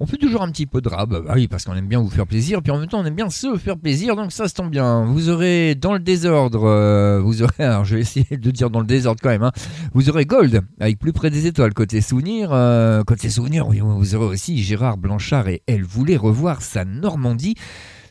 On 0.00 0.06
fait 0.06 0.16
toujours 0.16 0.42
un 0.42 0.50
petit 0.50 0.66
peu 0.66 0.80
de 0.80 0.88
rap, 0.88 1.10
bah 1.10 1.34
oui, 1.36 1.46
parce 1.46 1.64
qu'on 1.64 1.76
aime 1.76 1.86
bien 1.86 2.00
vous 2.00 2.10
faire 2.10 2.26
plaisir, 2.26 2.60
puis 2.60 2.72
en 2.72 2.78
même 2.78 2.88
temps 2.88 2.98
on 3.00 3.04
aime 3.04 3.14
bien 3.14 3.30
se 3.30 3.56
faire 3.56 3.76
plaisir, 3.76 4.16
donc 4.16 4.32
ça 4.32 4.48
se 4.48 4.54
tombe 4.54 4.70
bien. 4.70 5.04
Vous 5.04 5.28
aurez 5.28 5.76
dans 5.76 5.92
le 5.92 6.00
désordre, 6.00 6.64
euh, 6.64 7.20
vous 7.20 7.42
aurez, 7.42 7.52
alors 7.64 7.84
je 7.84 7.96
vais 7.96 8.00
essayer 8.00 8.36
de 8.36 8.50
dire 8.50 8.68
dans 8.68 8.80
le 8.80 8.86
désordre 8.86 9.20
quand 9.22 9.28
même, 9.28 9.44
hein, 9.44 9.52
vous 9.94 10.08
aurez 10.10 10.24
Gold 10.24 10.62
avec 10.80 10.98
plus 10.98 11.12
près 11.12 11.30
des 11.30 11.46
étoiles 11.46 11.74
côté 11.74 12.00
souvenir, 12.00 12.48
euh, 12.52 13.04
côté 13.04 13.30
souvenir, 13.30 13.68
oui, 13.68 13.80
vous 13.80 14.14
aurez 14.16 14.26
aussi 14.26 14.60
Gérard 14.60 14.96
Blanchard 14.96 15.46
et 15.48 15.62
elle 15.68 15.84
voulait 15.84 16.16
revoir 16.16 16.62
sa 16.62 16.84
Normandie. 16.84 17.54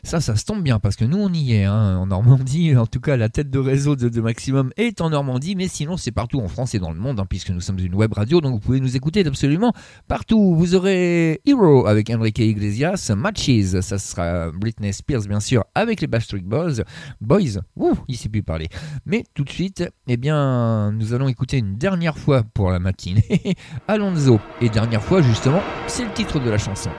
Ça, 0.02 0.20
ça 0.20 0.36
se 0.36 0.44
tombe 0.44 0.62
bien 0.62 0.78
parce 0.78 0.96
que 0.96 1.04
nous, 1.04 1.18
on 1.18 1.32
y 1.32 1.54
est 1.54 1.64
hein, 1.64 1.96
en 1.96 2.06
Normandie. 2.06 2.76
En 2.76 2.86
tout 2.86 3.00
cas, 3.00 3.16
la 3.16 3.28
tête 3.28 3.50
de 3.50 3.58
réseau 3.58 3.96
de, 3.96 4.20
Maximum 4.20 4.72
est 4.76 5.00
en 5.00 5.10
Normandie, 5.10 5.56
mais 5.56 5.68
sinon, 5.68 5.96
c'est 5.96 6.10
partout 6.10 6.40
en 6.40 6.48
France 6.48 6.74
et 6.74 6.78
dans 6.78 6.90
le 6.90 6.98
monde, 6.98 7.20
hein, 7.20 7.26
puisque 7.28 7.50
nous 7.50 7.60
sommes 7.60 7.78
une 7.78 7.94
web 7.94 8.12
radio, 8.12 8.40
donc 8.40 8.54
vous 8.54 8.60
pouvez 8.60 8.80
nous 8.80 8.96
écouter 8.96 9.26
absolument 9.26 9.72
partout. 10.08 10.54
Vous 10.54 10.74
aurez 10.74 11.40
Hero 11.46 11.86
avec 11.86 12.10
Enrique 12.10 12.38
Iglesias, 12.38 13.12
Matches, 13.16 13.80
ça 13.80 13.98
sera 13.98 14.50
Britney 14.50 14.92
Spears, 14.92 15.22
bien 15.22 15.40
sûr, 15.40 15.64
avec 15.74 16.00
les 16.00 16.06
Backstreet 16.06 16.40
Boys. 16.40 16.82
Boys, 17.20 17.60
ouh, 17.76 17.94
il 18.08 18.16
sait 18.16 18.28
plus 18.28 18.42
parler. 18.42 18.68
Mais 19.06 19.24
tout 19.34 19.44
de 19.44 19.50
suite, 19.50 19.84
eh 20.06 20.16
bien, 20.16 20.92
nous 20.92 21.14
allons 21.14 21.28
écouter 21.28 21.58
une 21.58 21.76
dernière 21.76 22.18
fois 22.18 22.42
pour 22.42 22.70
la 22.70 22.78
matinée 22.78 23.56
Alonso. 23.88 24.40
Et 24.60 24.68
dernière 24.68 25.02
fois, 25.02 25.22
justement, 25.22 25.62
c'est 25.86 26.04
le 26.04 26.12
titre 26.12 26.40
de 26.40 26.50
la 26.50 26.58
chanson. 26.58 26.90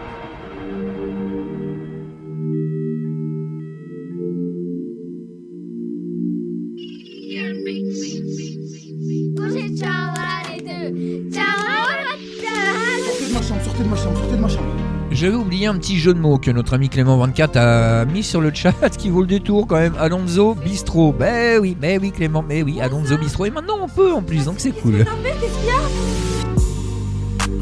Sortez 13.81 13.83
de 13.83 13.89
ma 13.89 13.95
chambre, 13.95 14.17
sortez 14.17 14.35
de 14.35 14.41
ma 14.41 14.47
chambre. 14.47 14.65
J'avais 15.11 15.35
oublié 15.35 15.67
un 15.67 15.77
petit 15.77 15.97
jeu 15.97 16.13
de 16.13 16.19
mots 16.19 16.37
que 16.37 16.51
notre 16.51 16.73
ami 16.73 16.87
Clément24 16.87 17.57
a 17.57 18.05
mis 18.05 18.23
sur 18.23 18.39
le 18.41 18.53
chat 18.53 18.73
qui 18.97 19.09
vaut 19.09 19.21
le 19.21 19.27
détour 19.27 19.67
quand 19.67 19.77
même. 19.77 19.95
Alonso 19.99 20.55
Bistro. 20.55 21.11
Ben 21.11 21.59
oui, 21.59 21.75
ben 21.79 21.99
oui 22.01 22.11
Clément, 22.11 22.43
ben 22.43 22.63
oui, 22.63 22.79
Alonso 22.79 23.17
Bistro. 23.17 23.45
Et 23.45 23.49
maintenant 23.51 23.77
on 23.81 23.89
peut 23.89 24.13
en 24.13 24.21
plus, 24.21 24.45
donc 24.45 24.55
c'est 24.59 24.71
cool. 24.71 24.99
Non, 24.99 25.05
mais 25.23 25.31
qu'est-ce 25.39 25.57
qu'il 25.57 25.67
y 25.67 25.71
a? 25.71 26.30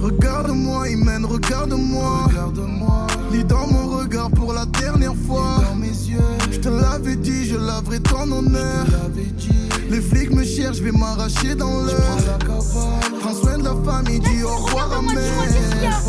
Regarde-moi, 0.01 0.89
Imen, 0.89 1.25
regarde-moi. 1.25 2.27
Regarde-moi. 2.27 3.07
Lis 3.31 3.43
dans 3.43 3.67
mon 3.67 3.97
regard 3.97 4.31
pour 4.31 4.53
la 4.53 4.65
dernière 4.65 5.15
fois. 5.27 5.57
Dans 5.69 5.75
mes 5.75 5.87
yeux. 5.87 6.17
Je 6.51 6.57
te 6.59 6.69
l'avais 6.69 7.15
dit, 7.15 7.45
je 7.45 7.57
laverai 7.57 7.99
ton 7.99 8.31
honneur. 8.31 8.85
Les 9.89 10.01
flics 10.01 10.31
me 10.31 10.43
cherchent, 10.43 10.77
je 10.77 10.83
vais 10.83 10.91
m'arracher 10.91 11.55
dans 11.55 11.83
l'heure. 11.83 12.39
Prends 13.19 13.33
soin 13.33 13.57
de 13.57 13.63
la 13.63 13.75
famille, 13.83 14.19
dis 14.19 14.43
au 14.43 14.55
revoir 14.55 14.91
à 14.93 15.01
mère. 15.01 16.01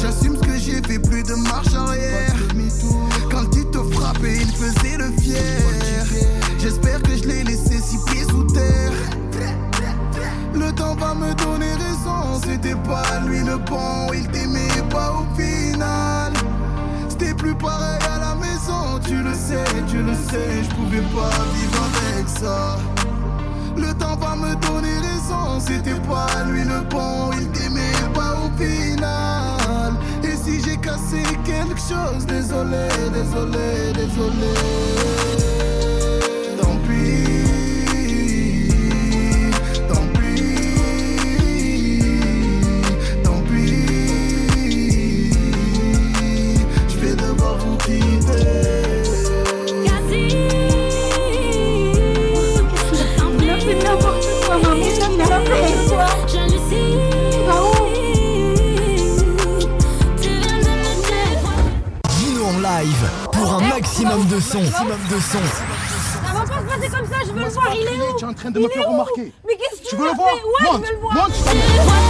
J'assume 0.00 0.36
ce 0.36 0.46
que 0.46 0.58
j'ai 0.58 0.82
fait, 0.82 0.98
plus 0.98 1.22
de 1.22 1.34
marche 1.34 1.74
arrière. 1.74 2.34
Quand 3.30 3.54
il 3.54 3.66
te 3.66 3.78
frappait, 3.94 4.38
il 4.40 4.48
faisait 4.48 4.96
le 4.98 5.12
fier. 5.20 5.62
J'espère 6.58 7.00
que 7.02 7.16
je 7.16 7.24
l'ai 7.28 7.44
laissé 7.44 7.78
six 7.80 7.98
pieds 8.06 8.24
sous 8.24 8.44
terre. 8.52 8.92
Le 10.58 10.72
temps 10.72 10.94
va 10.94 11.14
me 11.14 11.34
donner 11.34 11.72
raison, 11.74 12.40
c'était 12.42 12.74
pas 12.76 13.20
lui 13.26 13.40
le 13.40 13.58
bon, 13.58 14.10
il 14.14 14.26
t'aimait 14.28 14.82
pas 14.88 15.12
au 15.12 15.38
final. 15.38 16.32
C'était 17.08 17.34
plus 17.34 17.54
pareil 17.54 17.98
à 18.10 18.18
la 18.18 18.34
maison, 18.34 18.98
tu 19.06 19.16
le 19.16 19.34
sais, 19.34 19.64
tu 19.86 20.02
le 20.02 20.14
sais, 20.14 20.64
je 20.64 20.74
pouvais 20.74 21.02
pas 21.14 21.30
vivre 21.54 21.82
avec 21.92 22.28
ça. 22.28 22.78
Le 23.76 23.92
temps 23.94 24.16
va 24.16 24.34
me 24.34 24.54
donner 24.66 24.96
raison, 24.98 25.60
c'était 25.60 26.00
pas 26.08 26.26
lui 26.50 26.64
le 26.64 26.80
bon, 26.88 27.30
il 27.38 27.48
t'aimait 27.50 28.12
pas 28.14 28.36
au 28.44 28.50
final. 28.58 29.92
Et 30.24 30.36
si 30.36 30.62
j'ai 30.62 30.78
cassé 30.78 31.22
quelque 31.44 31.78
chose, 31.78 32.24
désolé, 32.26 32.88
désolé, 33.12 33.92
désolé. 33.94 35.65
De 64.04 64.40
son. 64.40 64.60
Maximum 64.60 64.98
de 65.10 65.20
son. 65.20 65.38
Ça 65.38 66.32
va 66.34 66.40
pas 66.40 66.46
se 66.46 66.64
passer 66.66 66.88
comme 66.90 67.06
ça, 67.06 67.16
je 67.26 67.32
veux 67.32 67.40
le 67.44 67.48
voir, 67.48 67.68
il 67.74 67.86
est 67.86 67.98
où 67.98 68.18
Tu 68.18 68.24
es 68.24 68.28
en 68.28 68.34
train 68.34 68.50
de 68.50 68.60
me 68.60 68.68
faire 68.68 68.88
remarquer. 68.88 69.32
Mais 69.46 69.56
qu'est-ce 69.56 69.80
que 69.80 69.84
Tu 69.84 69.90
tu 69.90 69.96
veux 69.96 70.08
le 70.08 70.14
voir? 70.16 70.34
Ouais, 70.34 70.40
je 70.64 70.76
veux 70.76 70.92
le 70.92 71.00
voir 71.00 71.14
monte, 71.14 71.32
Toi 71.32 71.52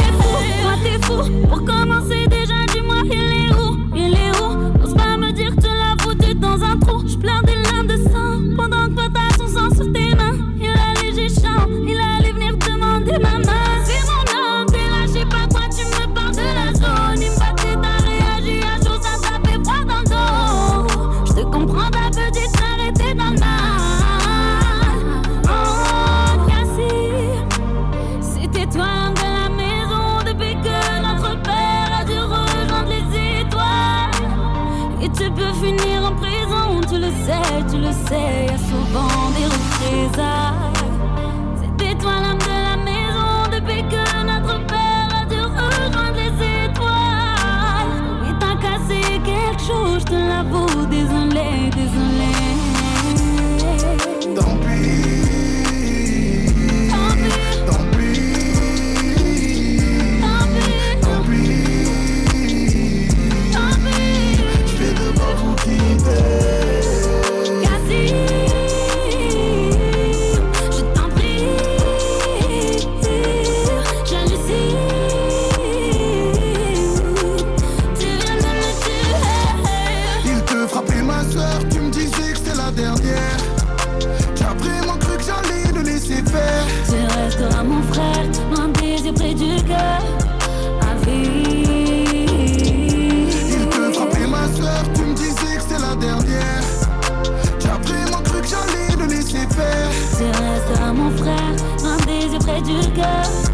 t'es 0.02 0.12
fou, 0.22 0.32
toi 0.62 0.74
t'es 0.82 0.98
fou 1.06 1.46
Pour 1.48 1.64
commencer 1.64 2.26
désir 102.60 102.90
près 102.92 103.42
du 103.42 103.45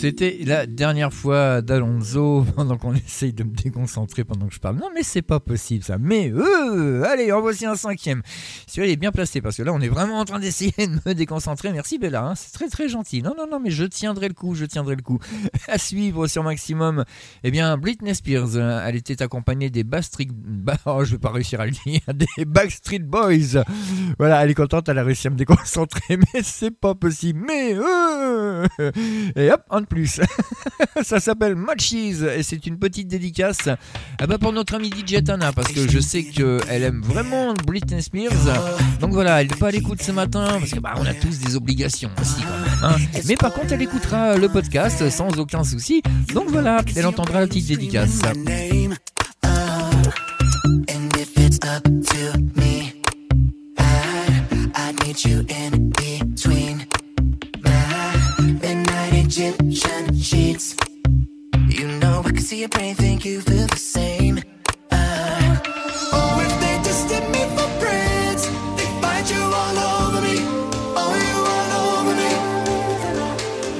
C'était 0.00 0.38
la 0.44 0.66
dernière 0.66 1.12
fois 1.12 1.60
d'Alonso 1.60 2.46
pendant 2.54 2.76
qu'on 2.76 2.94
essaye 2.94 3.32
de 3.32 3.42
me 3.42 3.50
déconcentrer 3.50 4.22
pendant 4.22 4.46
que 4.46 4.54
je 4.54 4.60
parle. 4.60 4.76
Non 4.76 4.90
mais 4.94 5.02
c'est 5.02 5.22
pas 5.22 5.40
possible 5.40 5.82
ça. 5.82 5.98
Mais 5.98 6.30
euh, 6.32 7.02
allez, 7.02 7.32
en 7.32 7.40
voici 7.40 7.66
un 7.66 7.74
cinquième. 7.74 8.22
Celui-là 8.68 8.86
il 8.86 8.92
est 8.92 8.96
bien 8.96 9.10
placé 9.10 9.40
parce 9.40 9.56
que 9.56 9.64
là 9.64 9.72
on 9.72 9.80
est 9.80 9.88
vraiment 9.88 10.20
en 10.20 10.24
train 10.24 10.38
d'essayer 10.38 10.86
de 10.86 11.00
me 11.04 11.14
déconcentrer. 11.14 11.72
Merci 11.72 11.98
Bella, 11.98 12.22
hein. 12.22 12.34
c'est 12.36 12.52
très 12.52 12.68
très 12.68 12.88
gentil. 12.88 13.22
Non 13.22 13.34
non 13.36 13.48
non 13.50 13.58
mais 13.58 13.70
je 13.70 13.84
tiendrai 13.86 14.28
le 14.28 14.34
coup, 14.34 14.54
je 14.54 14.66
tiendrai 14.66 14.94
le 14.94 15.02
coup. 15.02 15.18
À 15.66 15.78
suivre 15.78 16.28
sur 16.28 16.44
Maximum. 16.44 17.04
Eh 17.42 17.50
bien 17.50 17.76
Britney 17.76 18.14
Spears, 18.14 18.54
euh, 18.54 18.80
elle 18.86 18.94
était 18.94 19.20
accompagnée 19.20 19.68
des 19.68 19.82
Backstreet, 19.82 20.28
bah, 20.32 20.76
oh, 20.86 21.02
je 21.02 21.10
vais 21.10 21.18
pas 21.18 21.32
réussir 21.32 21.60
à 21.60 21.66
le 21.66 21.72
dire, 21.72 22.02
des 22.14 22.44
Backstreet 22.44 23.00
Boys. 23.00 23.64
Voilà, 24.16 24.44
elle 24.44 24.50
est 24.50 24.54
contente, 24.54 24.88
elle 24.88 24.98
a 24.98 25.02
réussi 25.02 25.26
à 25.26 25.30
me 25.30 25.36
déconcentrer, 25.36 26.18
mais 26.18 26.42
c'est 26.44 26.70
pas 26.70 26.94
possible. 26.94 27.44
Mais 27.44 27.74
euh, 27.74 28.68
et 29.34 29.50
hop, 29.50 29.62
de 29.87 29.87
plus. 29.88 30.20
Ça 31.02 31.20
s'appelle 31.20 31.54
Matches 31.54 31.92
et 31.92 32.42
c'est 32.42 32.66
une 32.66 32.78
petite 32.78 33.08
dédicace 33.08 33.68
ah 34.18 34.26
bah, 34.26 34.38
pour 34.38 34.52
notre 34.52 34.74
amie 34.74 34.90
DJ 34.90 35.22
Tana 35.24 35.52
parce 35.52 35.72
que 35.72 35.88
je 35.88 35.98
sais 35.98 36.24
qu'elle 36.24 36.82
aime 36.82 37.02
vraiment 37.02 37.54
Britney 37.66 38.02
Spears. 38.02 38.32
Donc 39.00 39.12
voilà, 39.12 39.40
elle 39.40 39.48
n'est 39.48 39.56
pas 39.56 39.68
à 39.68 39.70
l'écoute 39.70 40.02
ce 40.02 40.12
matin 40.12 40.46
parce 40.58 40.70
que 40.70 40.80
bah, 40.80 40.94
on 40.96 41.06
a 41.06 41.14
tous 41.14 41.38
des 41.38 41.56
obligations 41.56 42.10
aussi 42.20 42.42
hein. 42.82 42.96
Mais 43.26 43.36
par 43.36 43.52
contre, 43.52 43.72
elle 43.72 43.82
écoutera 43.82 44.36
le 44.36 44.48
podcast 44.48 45.08
sans 45.10 45.28
aucun 45.38 45.64
souci. 45.64 46.02
Donc 46.34 46.48
voilà, 46.48 46.82
elle 46.96 47.06
entendra 47.06 47.40
la 47.40 47.46
petite 47.46 47.68
dédicace. 47.68 48.20
you 55.24 55.44
in 55.48 55.90
between 55.90 56.67
Egyptian 59.30 60.18
sheets. 60.18 60.74
You 61.68 61.86
know 61.86 62.22
I 62.24 62.30
can 62.30 62.40
see 62.40 62.60
your 62.60 62.70
brain, 62.70 62.94
think 62.94 63.26
you 63.26 63.42
feel 63.42 63.66
the 63.66 63.76
same. 63.76 64.38
Uh, 64.90 65.56
oh, 66.14 66.40
if 66.46 66.54
they 66.62 66.76
tested 66.82 67.24
me 67.28 67.44
for 67.54 67.68
brains, 67.78 68.48
they 68.78 68.88
find 69.02 69.28
you 69.28 69.42
all 69.60 69.76
over 69.92 70.22
me. 70.22 70.36
Oh, 70.96 71.12
you 71.28 71.38
all 71.56 71.72
over 71.84 72.14
me. 72.22 72.30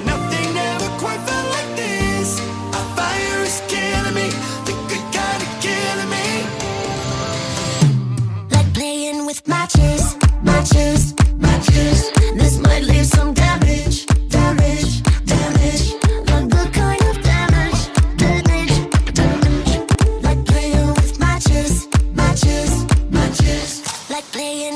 Nothing 0.04 0.54
ever 0.54 0.90
quite 1.00 1.20
felt 1.26 1.48
like 1.56 1.76
this. 1.76 2.40
A 2.80 2.82
fire 2.94 3.40
is 3.48 3.62
killing 3.68 4.14
me, 4.20 4.28
the 4.68 4.74
good 4.90 5.06
kind 5.16 5.40
of 5.46 5.50
killing 5.64 6.10
me. 6.16 6.26
Like 8.54 8.68
playing 8.74 9.24
with 9.24 9.48
matches, 9.48 10.14
matches. 10.42 11.17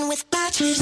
with 0.01 0.25
patches. 0.31 0.81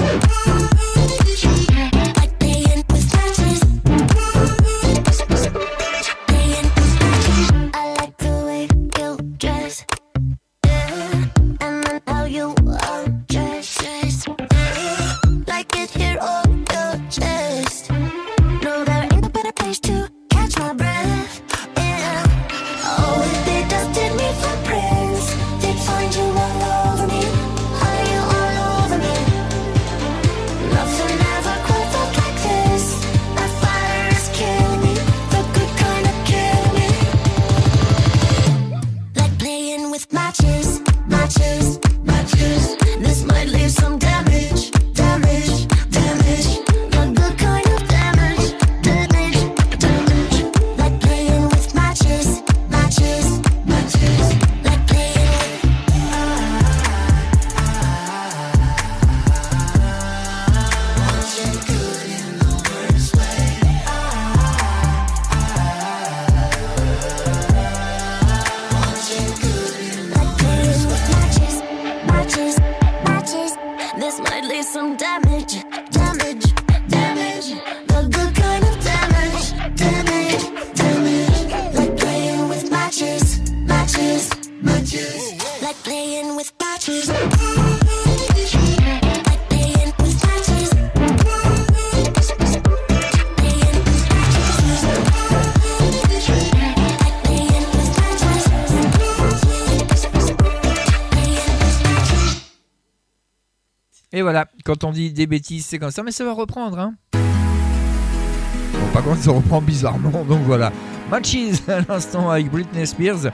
Quand 104.71 104.85
on 104.85 104.93
dit 104.93 105.13
des 105.13 105.27
bêtises, 105.27 105.67
c'est 105.67 105.81
comme 105.81 105.91
ça, 105.91 106.05
mais 106.05 106.13
ça 106.13 106.25
va 106.25 106.33
reprendre. 106.33 106.79
Hein. 106.79 106.95
Bon, 107.13 108.87
par 108.93 109.03
contre, 109.03 109.21
ça 109.21 109.33
reprend 109.33 109.61
bizarrement, 109.61 110.25
donc 110.25 110.43
voilà. 110.43 110.71
Matches 111.11 111.67
à 111.67 111.81
l'instant 111.81 112.31
avec 112.31 112.49
Britney 112.53 112.87
Spears. 112.87 113.33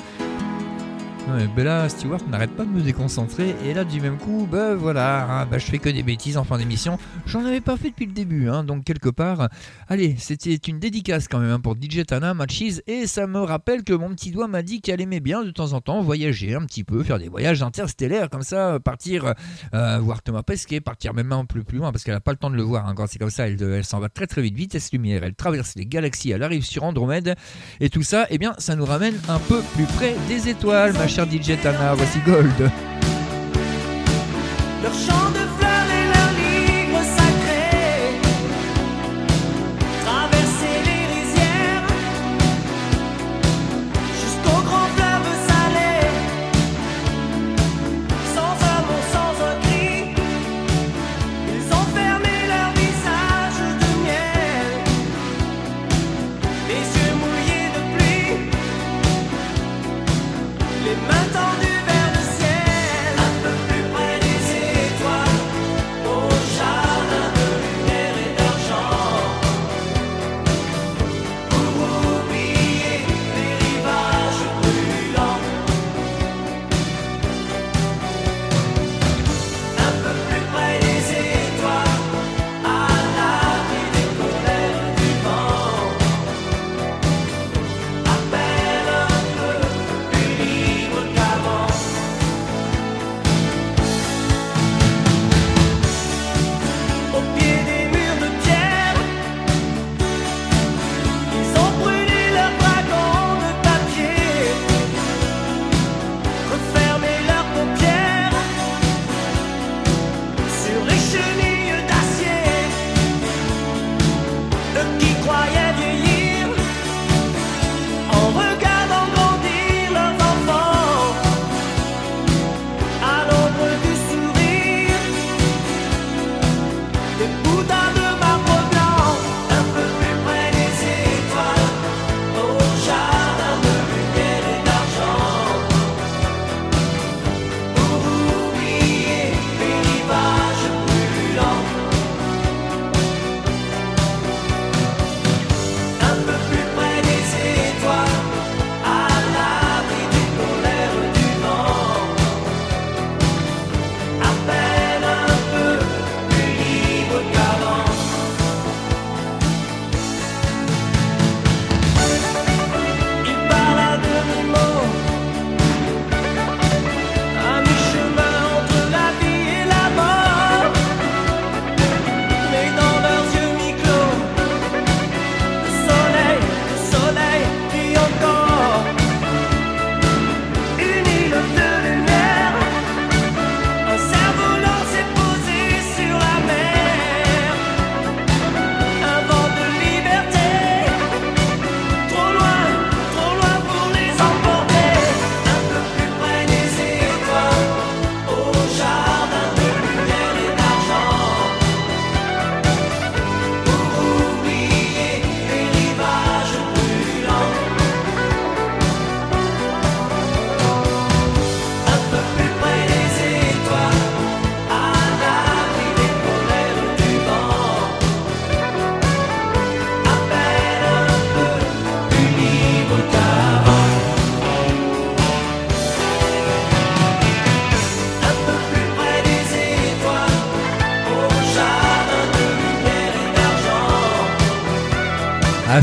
Ouais, 1.29 1.49
Bella 1.49 1.89
Stewart 1.89 2.21
n'arrête 2.31 2.53
pas 2.53 2.65
de 2.65 2.71
me 2.71 2.81
déconcentrer 2.81 3.57
et 3.65 3.75
là 3.75 3.83
du 3.85 4.01
même 4.01 4.17
coup, 4.17 4.47
bah 4.49 4.77
voilà, 4.77 5.45
bah, 5.51 5.59
je 5.59 5.65
fais 5.67 5.79
que 5.79 5.89
des 5.89 6.05
bêtises 6.05 6.37
en 6.37 6.45
fin 6.45 6.57
d'émission. 6.57 6.99
J'en 7.27 7.45
avais 7.45 7.61
pas 7.61 7.77
fait 7.77 7.91
depuis 7.91 8.07
le 8.07 8.13
début, 8.13 8.49
hein, 8.49 8.63
donc 8.63 8.85
quelque 8.85 9.09
part. 9.09 9.49
Allez, 9.89 10.15
c'était 10.21 10.55
une 10.55 10.79
dédicace 10.79 11.27
quand 11.27 11.41
même 11.41 11.51
hein, 11.51 11.59
pour 11.59 11.75
DJ 11.75 12.07
Tana, 12.07 12.33
Matches, 12.33 12.81
et 12.87 13.09
ça 13.09 13.27
me 13.27 13.41
rappelle 13.41 13.83
que 13.83 13.93
mon 13.93 14.11
petit 14.11 14.31
doigt 14.31 14.47
m'a 14.47 14.63
dit 14.63 14.81
qu'elle 14.81 15.01
aimait 15.01 15.19
bien 15.19 15.43
de 15.43 15.51
temps 15.51 15.73
en 15.73 15.81
temps 15.81 16.01
voyager 16.01 16.55
un 16.55 16.65
petit 16.65 16.85
peu, 16.85 17.03
faire 17.03 17.19
des 17.19 17.29
voyages 17.29 17.61
interstellaires 17.61 18.31
comme 18.31 18.43
ça, 18.43 18.75
euh, 18.75 18.79
partir 18.79 19.35
euh, 19.75 19.99
voir 19.99 20.23
Thomas 20.23 20.45
Pesquet, 20.45 20.81
partir 20.81 21.13
même 21.13 21.33
un 21.33 21.45
peu 21.45 21.65
plus 21.65 21.79
loin 21.79 21.91
parce 21.91 22.05
qu'elle 22.05 22.15
a 22.15 22.21
pas 22.21 22.31
le 22.33 22.39
temps 22.39 22.51
de 22.51 22.57
le 22.57 22.63
voir. 22.63 22.87
hein, 22.87 22.95
quand 22.97 23.09
c'est 23.09 23.19
comme 23.19 23.31
ça, 23.31 23.49
elle, 23.49 23.61
elle 23.61 23.85
s'en 23.85 23.99
va 23.99 24.09
très 24.09 24.29
très 24.29 24.43
vite, 24.43 24.55
vitesse 24.55 24.93
lumière, 24.93 25.25
elle 25.25 25.35
traverse 25.35 25.75
les 25.75 25.87
galaxies, 25.87 26.31
elle 26.31 26.45
arrive 26.45 26.65
sur 26.65 26.85
Andromède 26.85 27.35
et 27.81 27.91
tout 27.91 28.05
ça, 28.05 28.27
eh 28.31 28.39
bien, 28.39 28.55
ça 28.59 28.77
nous 28.77 28.85
ramène 28.85 29.17
un 29.29 29.41
peu 29.41 29.61
plus 29.75 29.87
près 29.87 30.15
des 30.29 30.49
étoiles, 30.49 30.93
ma 30.93 31.09
chère 31.17 31.27
DJ 31.27 31.59
Tana. 31.63 31.95
Voici 31.95 32.19
Gold. 32.27 32.71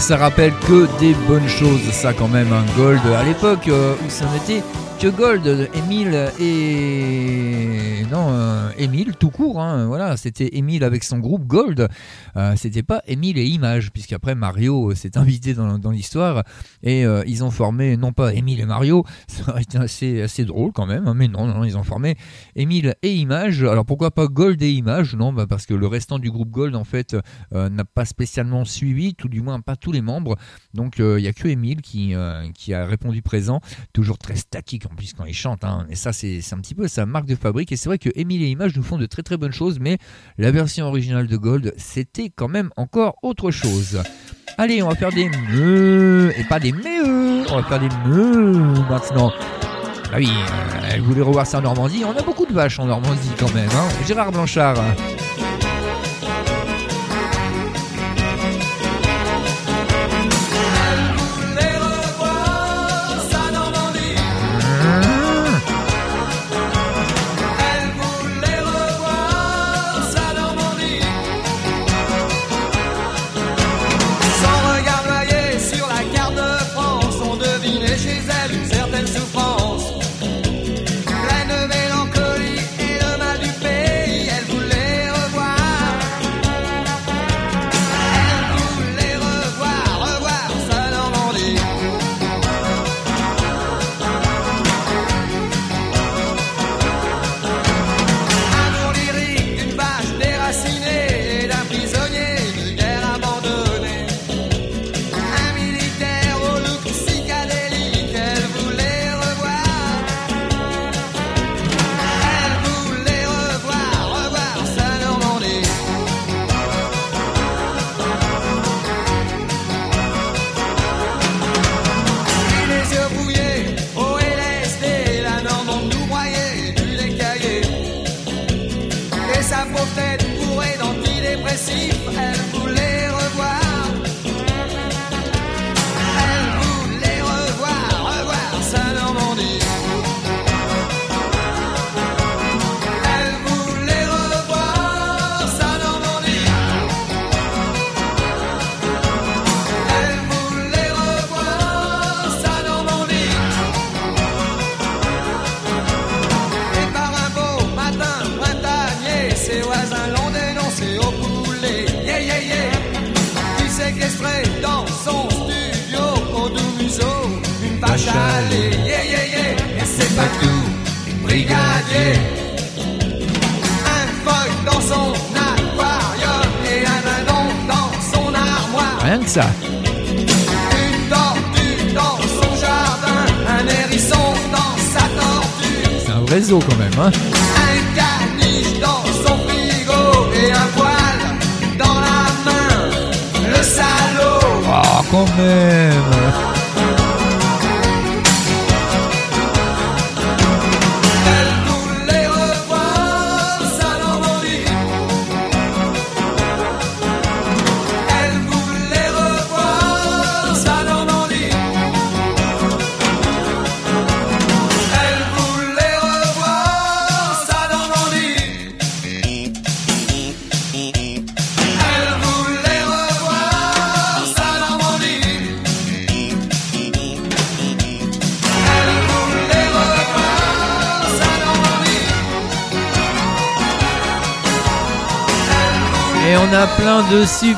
Ça 0.03 0.17
rappelle 0.17 0.51
que 0.67 0.99
des 0.99 1.13
bonnes 1.29 1.47
choses, 1.47 1.81
ça 1.91 2.11
quand 2.11 2.27
même, 2.27 2.51
un 2.51 2.65
Gold. 2.75 2.99
À 3.05 3.23
l'époque 3.23 3.69
euh, 3.69 3.95
où 4.05 4.09
ça 4.09 4.25
n'était 4.33 4.61
que 4.99 5.07
Gold, 5.07 5.69
Emile 5.73 6.29
et. 6.41 8.05
Non, 8.11 8.27
euh, 8.31 8.69
Émile 8.77 9.15
tout 9.17 9.29
court. 9.29 9.61
hein, 9.61 9.85
voilà, 9.85 10.17
c'était 10.17 10.57
Émile 10.57 10.83
avec 10.83 11.05
son 11.05 11.19
groupe 11.19 11.47
Gold. 11.47 11.87
Euh, 12.35 12.53
c'était 12.57 12.83
pas 12.83 13.01
Émile 13.07 13.37
et 13.37 13.45
Images, 13.45 13.91
puisqu'après 13.91 14.35
Mario 14.35 14.91
euh, 14.91 14.95
s'est 14.95 15.17
invité 15.17 15.53
dans 15.53 15.91
l'histoire 15.91 16.43
et 16.83 17.05
euh, 17.05 17.23
ils 17.25 17.43
ont 17.43 17.51
formé 17.51 17.97
non 17.97 18.11
pas 18.11 18.33
Émile 18.33 18.59
et 18.59 18.65
Mario, 18.65 19.05
ça 19.27 19.51
aurait 19.51 19.63
été 19.63 19.77
assez, 19.77 20.21
assez 20.21 20.45
drôle 20.45 20.71
quand 20.73 20.85
même, 20.85 21.07
hein, 21.07 21.13
mais 21.15 21.27
non, 21.27 21.47
non, 21.47 21.63
ils 21.63 21.77
ont 21.77 21.83
formé 21.83 22.15
Émile 22.55 22.95
et 23.01 23.13
Images. 23.13 23.63
Alors 23.63 23.85
pourquoi 23.85 24.11
pas 24.11 24.27
Gold 24.27 24.61
et 24.61 24.71
Images 24.71 25.15
Non, 25.15 25.33
bah, 25.33 25.47
parce 25.47 25.65
que 25.65 25.73
le 25.73 25.87
restant 25.87 26.19
du 26.19 26.29
groupe 26.29 26.49
Gold 26.49 26.75
en 26.75 26.83
fait 26.83 27.15
euh, 27.53 27.69
n'a 27.69 27.85
pas 27.85 28.05
spécialement 28.05 28.65
suivi, 28.65 29.15
tout 29.15 29.29
du 29.29 29.41
moins 29.41 29.61
pas 29.61 29.75
tous 29.75 29.91
les 29.91 30.01
membres. 30.01 30.35
Donc 30.73 30.95
il 30.99 31.15
n'y 31.15 31.27
a 31.27 31.33
que 31.33 31.47
Émile 31.47 31.81
qui, 31.81 32.13
euh, 32.13 32.49
qui 32.53 32.73
a 32.73 32.85
répondu 32.85 33.21
présent, 33.21 33.61
toujours 33.93 34.17
très 34.17 34.35
statique 34.35 34.85
en 34.85 34.95
plus 34.95 35.13
quand 35.13 35.25
il 35.25 35.33
chante. 35.33 35.63
hein. 35.63 35.85
Et 35.89 35.95
ça 35.95 36.13
c'est 36.13 36.41
un 36.51 36.57
petit 36.57 36.75
peu 36.75 36.87
sa 36.87 37.05
marque 37.05 37.25
de 37.25 37.35
fabrique. 37.35 37.71
Et 37.71 37.77
c'est 37.77 37.89
vrai 37.89 37.97
que 37.97 38.09
Émile 38.15 38.43
et 38.43 38.49
Images 38.49 38.75
nous 38.75 38.83
font 38.83 38.97
de 38.97 39.05
très 39.05 39.23
très 39.23 39.37
bonnes 39.37 39.53
choses, 39.53 39.79
mais 39.79 39.97
la 40.37 40.51
version 40.51 40.85
originale 40.85 41.27
de 41.27 41.37
Gold, 41.37 41.73
c'était 41.77 42.29
quand 42.29 42.49
même 42.49 42.69
encore 42.75 43.15
autre 43.23 43.51
chose. 43.51 44.01
Allez, 44.57 44.83
on 44.83 44.89
va 44.89 44.95
faire 44.95 45.11
des 45.11 45.29
meux 45.51 46.31
et 46.37 46.43
pas 46.43 46.59
des 46.59 46.71
meux. 46.71 47.43
On 47.51 47.55
va 47.57 47.63
faire 47.63 47.79
des 47.79 47.89
meux 48.05 48.51
maintenant. 48.89 49.31
Ah 50.11 50.17
oui, 50.17 50.29
euh, 50.29 51.01
voulait 51.01 51.21
revoir 51.21 51.45
ça 51.47 51.57
en 51.57 51.61
Normandie. 51.61 52.03
On 52.05 52.17
a 52.17 52.21
beaucoup 52.21 52.45
de 52.45 52.53
vaches 52.53 52.79
en 52.79 52.85
Normandie 52.85 53.31
quand 53.39 53.51
même. 53.53 53.69
hein. 53.75 53.87
Gérard 54.07 54.31
Blanchard. 54.31 54.75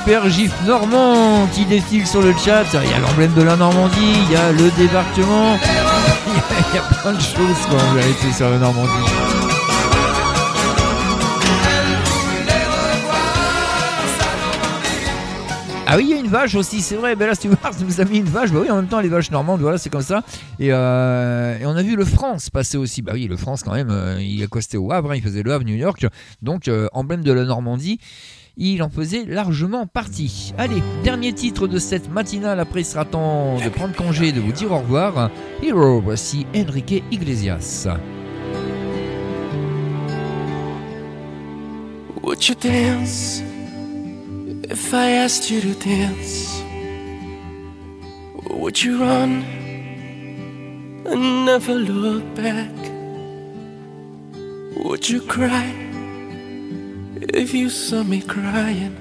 Super 0.05 0.29
gifs 0.29 0.53
normands 0.67 1.47
qui 1.51 1.65
défilent 1.65 2.05
sur 2.05 2.21
le 2.21 2.31
chat. 2.37 2.63
Il 2.83 2.91
y 2.91 2.93
a 2.93 2.99
l'emblème 2.99 3.33
de 3.33 3.41
la 3.41 3.55
Normandie, 3.55 4.13
il 4.27 4.31
y 4.31 4.35
a 4.35 4.51
le 4.51 4.69
débarquement. 4.77 5.57
Il 6.27 6.75
y 6.75 6.77
a- 6.77 7.01
plein 7.01 7.13
de 7.13 7.19
choses 7.19 7.97
avez 7.97 8.09
été 8.11 8.31
sur 8.31 8.49
la 8.49 8.57
Normandie. 8.59 8.91
Ah 15.87 15.97
oui, 15.97 16.05
il 16.05 16.09
y 16.09 16.13
a 16.15 16.19
une 16.19 16.27
vache 16.29 16.55
aussi, 16.55 16.81
c'est 16.81 16.95
vrai. 16.95 17.13
Là, 17.13 17.35
Stewart 17.35 17.59
nous 17.87 18.01
a 18.01 18.05
mis 18.05 18.17
une 18.17 18.25
vache. 18.25 18.51
Bah 18.51 18.57
oui, 18.63 18.71
en 18.71 18.77
même 18.77 18.87
temps, 18.87 18.99
les 19.01 19.07
vaches 19.07 19.29
normandes, 19.29 19.61
voilà, 19.61 19.77
c'est 19.77 19.91
comme 19.91 20.01
ça. 20.01 20.23
Et, 20.57 20.69
euh, 20.73 21.59
et 21.59 21.65
on 21.67 21.75
a 21.75 21.83
vu 21.83 21.95
le 21.95 22.03
France 22.05 22.49
passer 22.49 22.75
aussi. 22.77 23.03
Bah 23.03 23.11
oui, 23.13 23.27
le 23.27 23.37
France, 23.37 23.61
quand 23.61 23.73
même, 23.73 23.91
euh, 23.91 24.19
il 24.19 24.41
accostait 24.43 24.77
au 24.77 24.91
Havre, 24.91 25.11
hein, 25.11 25.15
il 25.15 25.21
faisait 25.21 25.43
le 25.43 25.53
Havre, 25.53 25.63
New 25.63 25.75
York. 25.75 26.07
Donc, 26.41 26.67
euh, 26.67 26.87
emblème 26.91 27.21
de 27.23 27.31
la 27.31 27.43
Normandie. 27.43 27.99
Il 28.57 28.81
en 28.83 28.89
faisait 28.89 29.25
largement 29.25 29.85
partie. 29.85 30.53
Allez, 30.57 30.81
dernier 31.03 31.33
titre 31.33 31.67
de 31.67 31.77
cette 31.77 32.09
matinale. 32.09 32.61
Après, 32.61 32.81
il 32.81 32.85
sera 32.85 33.03
temps 33.03 33.57
de 33.57 33.69
prendre 33.69 33.93
congé, 33.93 34.31
de 34.31 34.39
vous 34.39 34.53
dire 34.53 34.71
au 34.71 34.79
revoir. 34.79 35.29
Hero, 35.61 35.99
voici 35.99 36.45
Enrique 36.55 37.03
Iglesias. 37.11 37.87
Would 42.23 42.47
you 42.47 42.55
dance 42.55 43.43
if 44.69 44.93
I 44.93 45.17
asked 45.17 45.51
you 45.51 45.59
to 45.61 45.79
dance? 45.87 46.63
Would 48.49 48.81
you 48.81 48.97
run 48.99 49.43
and 51.05 51.45
never 51.45 51.75
look 51.75 52.23
back? 52.35 52.71
Would 54.77 55.09
you 55.09 55.21
cry 55.21 55.84
if 57.45 57.53
you 57.53 57.69
saw 57.69 58.01
me 58.01 58.21
crying? 58.21 58.95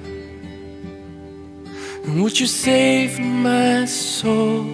And 2.05 2.23
would 2.23 2.39
you 2.39 2.47
save 2.47 3.19
my 3.19 3.87
soul 3.87 4.65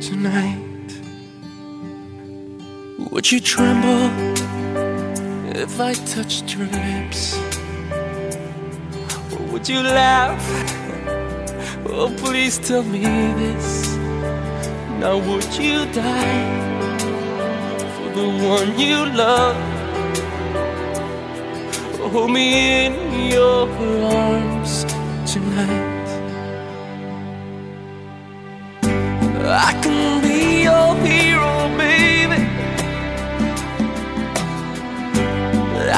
tonight? 0.00 0.88
Would 3.10 3.32
you 3.32 3.40
tremble 3.40 4.06
if 5.64 5.80
I 5.80 5.94
touched 6.14 6.54
your 6.54 6.68
lips? 6.68 7.36
Or 9.32 9.42
would 9.50 9.68
you 9.68 9.80
laugh? 9.82 10.44
Oh, 11.86 12.14
please 12.16 12.58
tell 12.58 12.84
me 12.84 13.02
this. 13.42 13.96
Now, 15.02 15.18
would 15.18 15.52
you 15.58 15.78
die 15.86 16.46
for 17.94 18.08
the 18.18 18.28
one 18.54 18.78
you 18.78 18.98
love? 19.24 19.69
Hold 22.12 22.32
me 22.32 22.86
in 22.86 23.30
your 23.30 23.68
arms 23.68 24.84
tonight. 25.32 26.08
I 29.46 29.72
can 29.80 30.20
be 30.20 30.64
your 30.64 30.96
hero, 31.06 31.68
baby. 31.78 32.40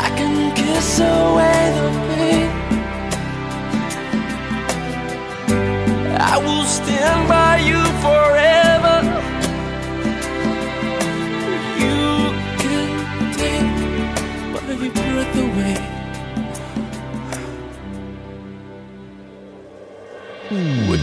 I 0.05 0.09
can 0.19 0.55
kiss 0.55 0.99
away 1.01 1.61
the 1.79 1.89
pain. 2.09 2.51
I 6.21 6.37
will 6.45 6.67
stand 6.67 7.27
by 7.27 7.57
you 7.57 7.83
forever. 8.03 8.42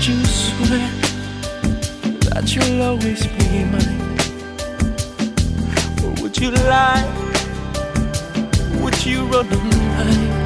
You 0.10 0.26
swear 0.26 0.90
that 2.26 2.46
you'll 2.56 2.82
always 2.82 3.22
be 3.38 3.64
mine? 3.74 4.02
Or 6.04 6.12
would 6.22 6.36
you 6.42 6.50
lie? 6.50 7.08
Would 8.82 9.00
you 9.06 9.20
run 9.32 9.48
and 9.58 9.74
hide? 9.98 10.40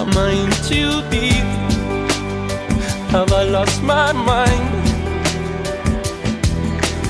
Am 0.00 0.12
I 0.26 0.30
in 0.42 0.50
too 0.68 0.92
deep? 1.10 1.48
Have 3.14 3.32
I 3.32 3.44
lost 3.44 3.82
my 3.82 4.12
mind? 4.12 4.70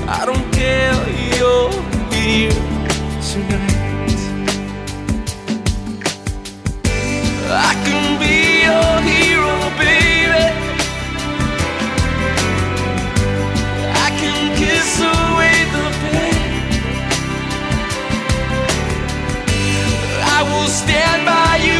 I 0.07 0.21
don't 0.25 0.47
care, 0.53 0.95
you're 1.35 1.71
here 2.13 2.59
tonight. 3.29 4.21
I 7.69 7.71
can 7.85 8.05
be 8.21 8.35
your 8.67 8.93
hero, 9.09 9.32
away 15.11 15.55
the 15.75 15.87
pain. 16.01 16.51
I 20.37 20.39
will 20.49 20.69
stand 20.81 21.21
by 21.25 21.51
you 21.67 21.72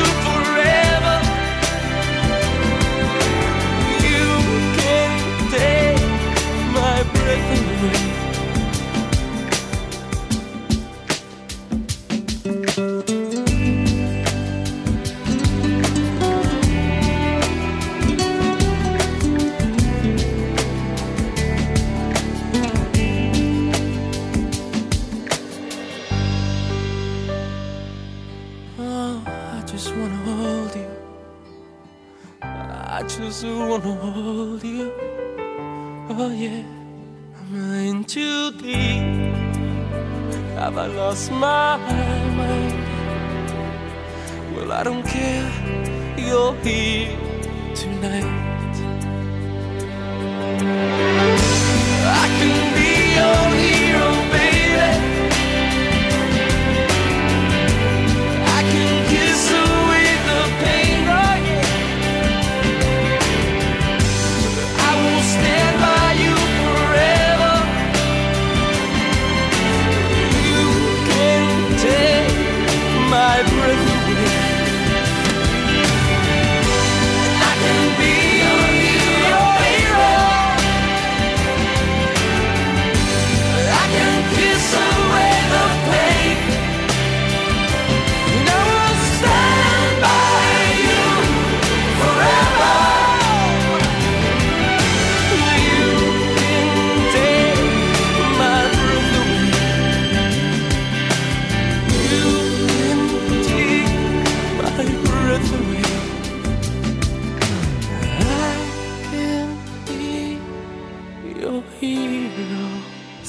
Have 40.73 40.91
I 40.91 40.95
lost 40.95 41.29
my 41.29 41.77
mind? 41.77 42.12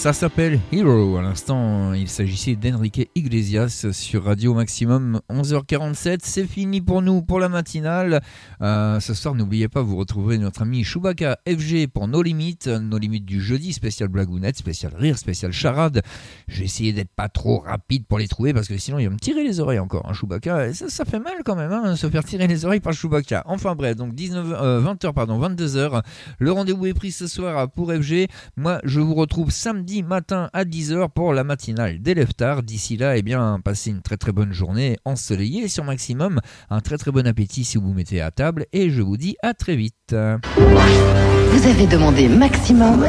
Ça 0.04 0.12
s'appelle 0.12 0.60
Hero. 0.70 1.16
À 1.16 1.22
l'instant, 1.22 1.94
il 1.94 2.10
s'agissait 2.10 2.56
d'Enrique 2.56 3.08
Iglesias 3.14 3.86
sur 3.92 4.24
Radio 4.24 4.52
Maximum 4.52 5.22
11h47. 5.30 6.18
C'est 6.24 6.46
fini 6.46 6.82
pour 6.82 7.00
nous 7.00 7.22
pour 7.22 7.40
la 7.40 7.48
matinale. 7.48 8.20
Euh, 8.60 9.00
ce 9.00 9.14
soir, 9.14 9.34
n'oubliez 9.34 9.68
pas, 9.68 9.80
vous 9.80 9.96
retrouverez 9.96 10.36
notre 10.36 10.60
ami 10.60 10.84
Chewbacca 10.84 11.38
FG 11.48 11.86
pour 11.86 12.06
nos 12.06 12.20
limites. 12.20 12.66
Nos 12.66 12.98
limites 12.98 13.24
du 13.24 13.40
jeudi, 13.40 13.72
spécial 13.72 14.10
blagounette, 14.10 14.58
spécial 14.58 14.92
rire, 14.94 15.16
spécial 15.16 15.52
charade. 15.52 16.02
J'ai 16.48 16.64
essayé 16.64 16.92
d'être 16.92 17.14
pas 17.16 17.30
trop 17.30 17.60
rapide 17.60 18.04
pour 18.06 18.18
les 18.18 18.28
trouver 18.28 18.52
parce 18.52 18.68
que 18.68 18.76
sinon, 18.76 18.98
il 18.98 19.06
va 19.06 19.10
me 19.10 19.18
tirer 19.18 19.42
les 19.42 19.58
oreilles 19.58 19.78
encore. 19.78 20.06
Hein, 20.06 20.12
Chewbacca, 20.12 20.74
ça, 20.74 21.06
fait 21.06 21.18
mal 21.18 21.38
quand 21.46 21.56
même, 21.56 21.72
hein, 21.72 21.96
se 21.96 22.10
faire 22.10 22.24
tirer 22.24 22.46
les 22.46 22.66
oreilles 22.66 22.80
par 22.80 22.92
Chewbacca. 22.92 23.42
Enfin 23.46 23.74
bref, 23.74 23.96
donc 23.96 24.14
19, 24.14 24.48
euh, 24.52 24.82
20h, 24.82 25.14
pardon, 25.14 25.40
22h. 25.40 26.02
Le 26.40 26.52
rendez-vous 26.52 26.84
est 26.84 26.92
pris 26.92 27.10
ce 27.10 27.26
soir 27.26 27.70
pour 27.70 27.90
FG. 27.90 28.28
Moi, 28.58 28.82
je 28.84 29.00
vous 29.00 29.14
retrouve 29.14 29.50
samedi 29.50 29.93
matin 30.02 30.50
à 30.52 30.64
10h 30.64 31.10
pour 31.10 31.32
la 31.32 31.44
matinale 31.44 32.00
d'élève 32.00 32.34
tard. 32.34 32.62
D'ici 32.62 32.96
là, 32.96 33.16
eh 33.16 33.22
bien, 33.22 33.60
passez 33.64 33.90
une 33.90 34.02
très 34.02 34.16
très 34.16 34.32
bonne 34.32 34.52
journée 34.52 34.96
ensoleillée 35.04 35.68
sur 35.68 35.84
Maximum. 35.84 36.40
Un 36.70 36.80
très 36.80 36.98
très 36.98 37.10
bon 37.10 37.26
appétit 37.26 37.64
si 37.64 37.78
vous 37.78 37.92
mettez 37.92 38.20
à 38.20 38.30
table. 38.30 38.66
Et 38.72 38.90
je 38.90 39.02
vous 39.02 39.16
dis 39.16 39.36
à 39.42 39.54
très 39.54 39.76
vite. 39.76 40.14
Vous 40.14 41.66
avez 41.66 41.86
demandé 41.86 42.28
maximum. 42.28 43.06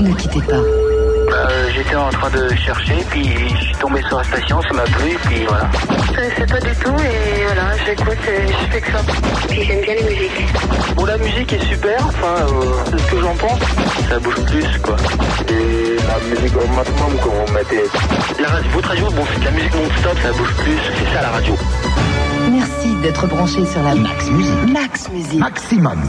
Ne 0.00 0.14
quittez 0.16 0.42
pas. 0.42 0.89
Euh, 1.40 1.70
J'étais 1.74 1.96
en 1.96 2.10
train 2.10 2.30
de 2.30 2.54
chercher, 2.54 2.96
puis 3.10 3.24
je 3.58 3.64
suis 3.64 3.74
tombé 3.76 4.02
sur 4.08 4.18
la 4.18 4.24
station, 4.24 4.60
ça 4.62 4.72
m'a 4.74 4.82
plu, 4.82 5.16
puis 5.24 5.44
voilà. 5.48 5.70
Je 6.06 6.12
connaissais 6.14 6.46
pas 6.46 6.60
du 6.60 6.74
tout 6.76 6.96
et 7.02 7.44
voilà, 7.46 7.76
j'écoute 7.86 8.18
je 8.26 8.72
fais 8.72 8.80
que 8.80 8.92
ça. 8.92 8.98
Puis 9.48 9.62
j'aime 9.64 9.80
bien 9.80 9.94
les 9.94 10.02
musiques. 10.04 10.46
Bon, 10.94 11.04
la 11.06 11.16
musique 11.18 11.52
est 11.52 11.64
super, 11.64 12.06
enfin, 12.06 12.34
euh, 12.46 12.64
c'est 12.90 12.98
ce 12.98 13.10
que 13.10 13.20
j'en 13.20 13.34
pense. 13.36 13.60
Ça 14.08 14.18
bouge 14.18 14.34
plus, 14.46 14.78
quoi. 14.82 14.96
Et 15.48 15.96
la 15.96 16.34
musique 16.36 16.56
au 16.56 16.66
maximum, 16.76 17.12
quand 17.22 17.30
vous 17.30 17.52
mettez. 17.54 17.84
La 18.40 18.48
radio, 18.48 18.70
votre 18.72 18.88
radio, 18.88 19.06
bon, 19.10 19.24
c'est 19.32 19.40
de 19.40 19.44
la 19.46 19.50
musique 19.52 19.74
non-stop, 19.74 20.18
ça 20.22 20.32
bouge 20.32 20.54
plus, 20.58 20.78
c'est 20.98 21.14
ça 21.14 21.22
la 21.22 21.28
radio. 21.30 21.54
Merci 22.52 22.94
d'être 23.02 23.26
branché 23.28 23.64
sur 23.64 23.82
la 23.82 23.94
Max 23.94 24.26
Musique. 24.30 24.72
Max 24.72 25.08
Musique. 25.10 25.40
Maximum. 25.40 26.00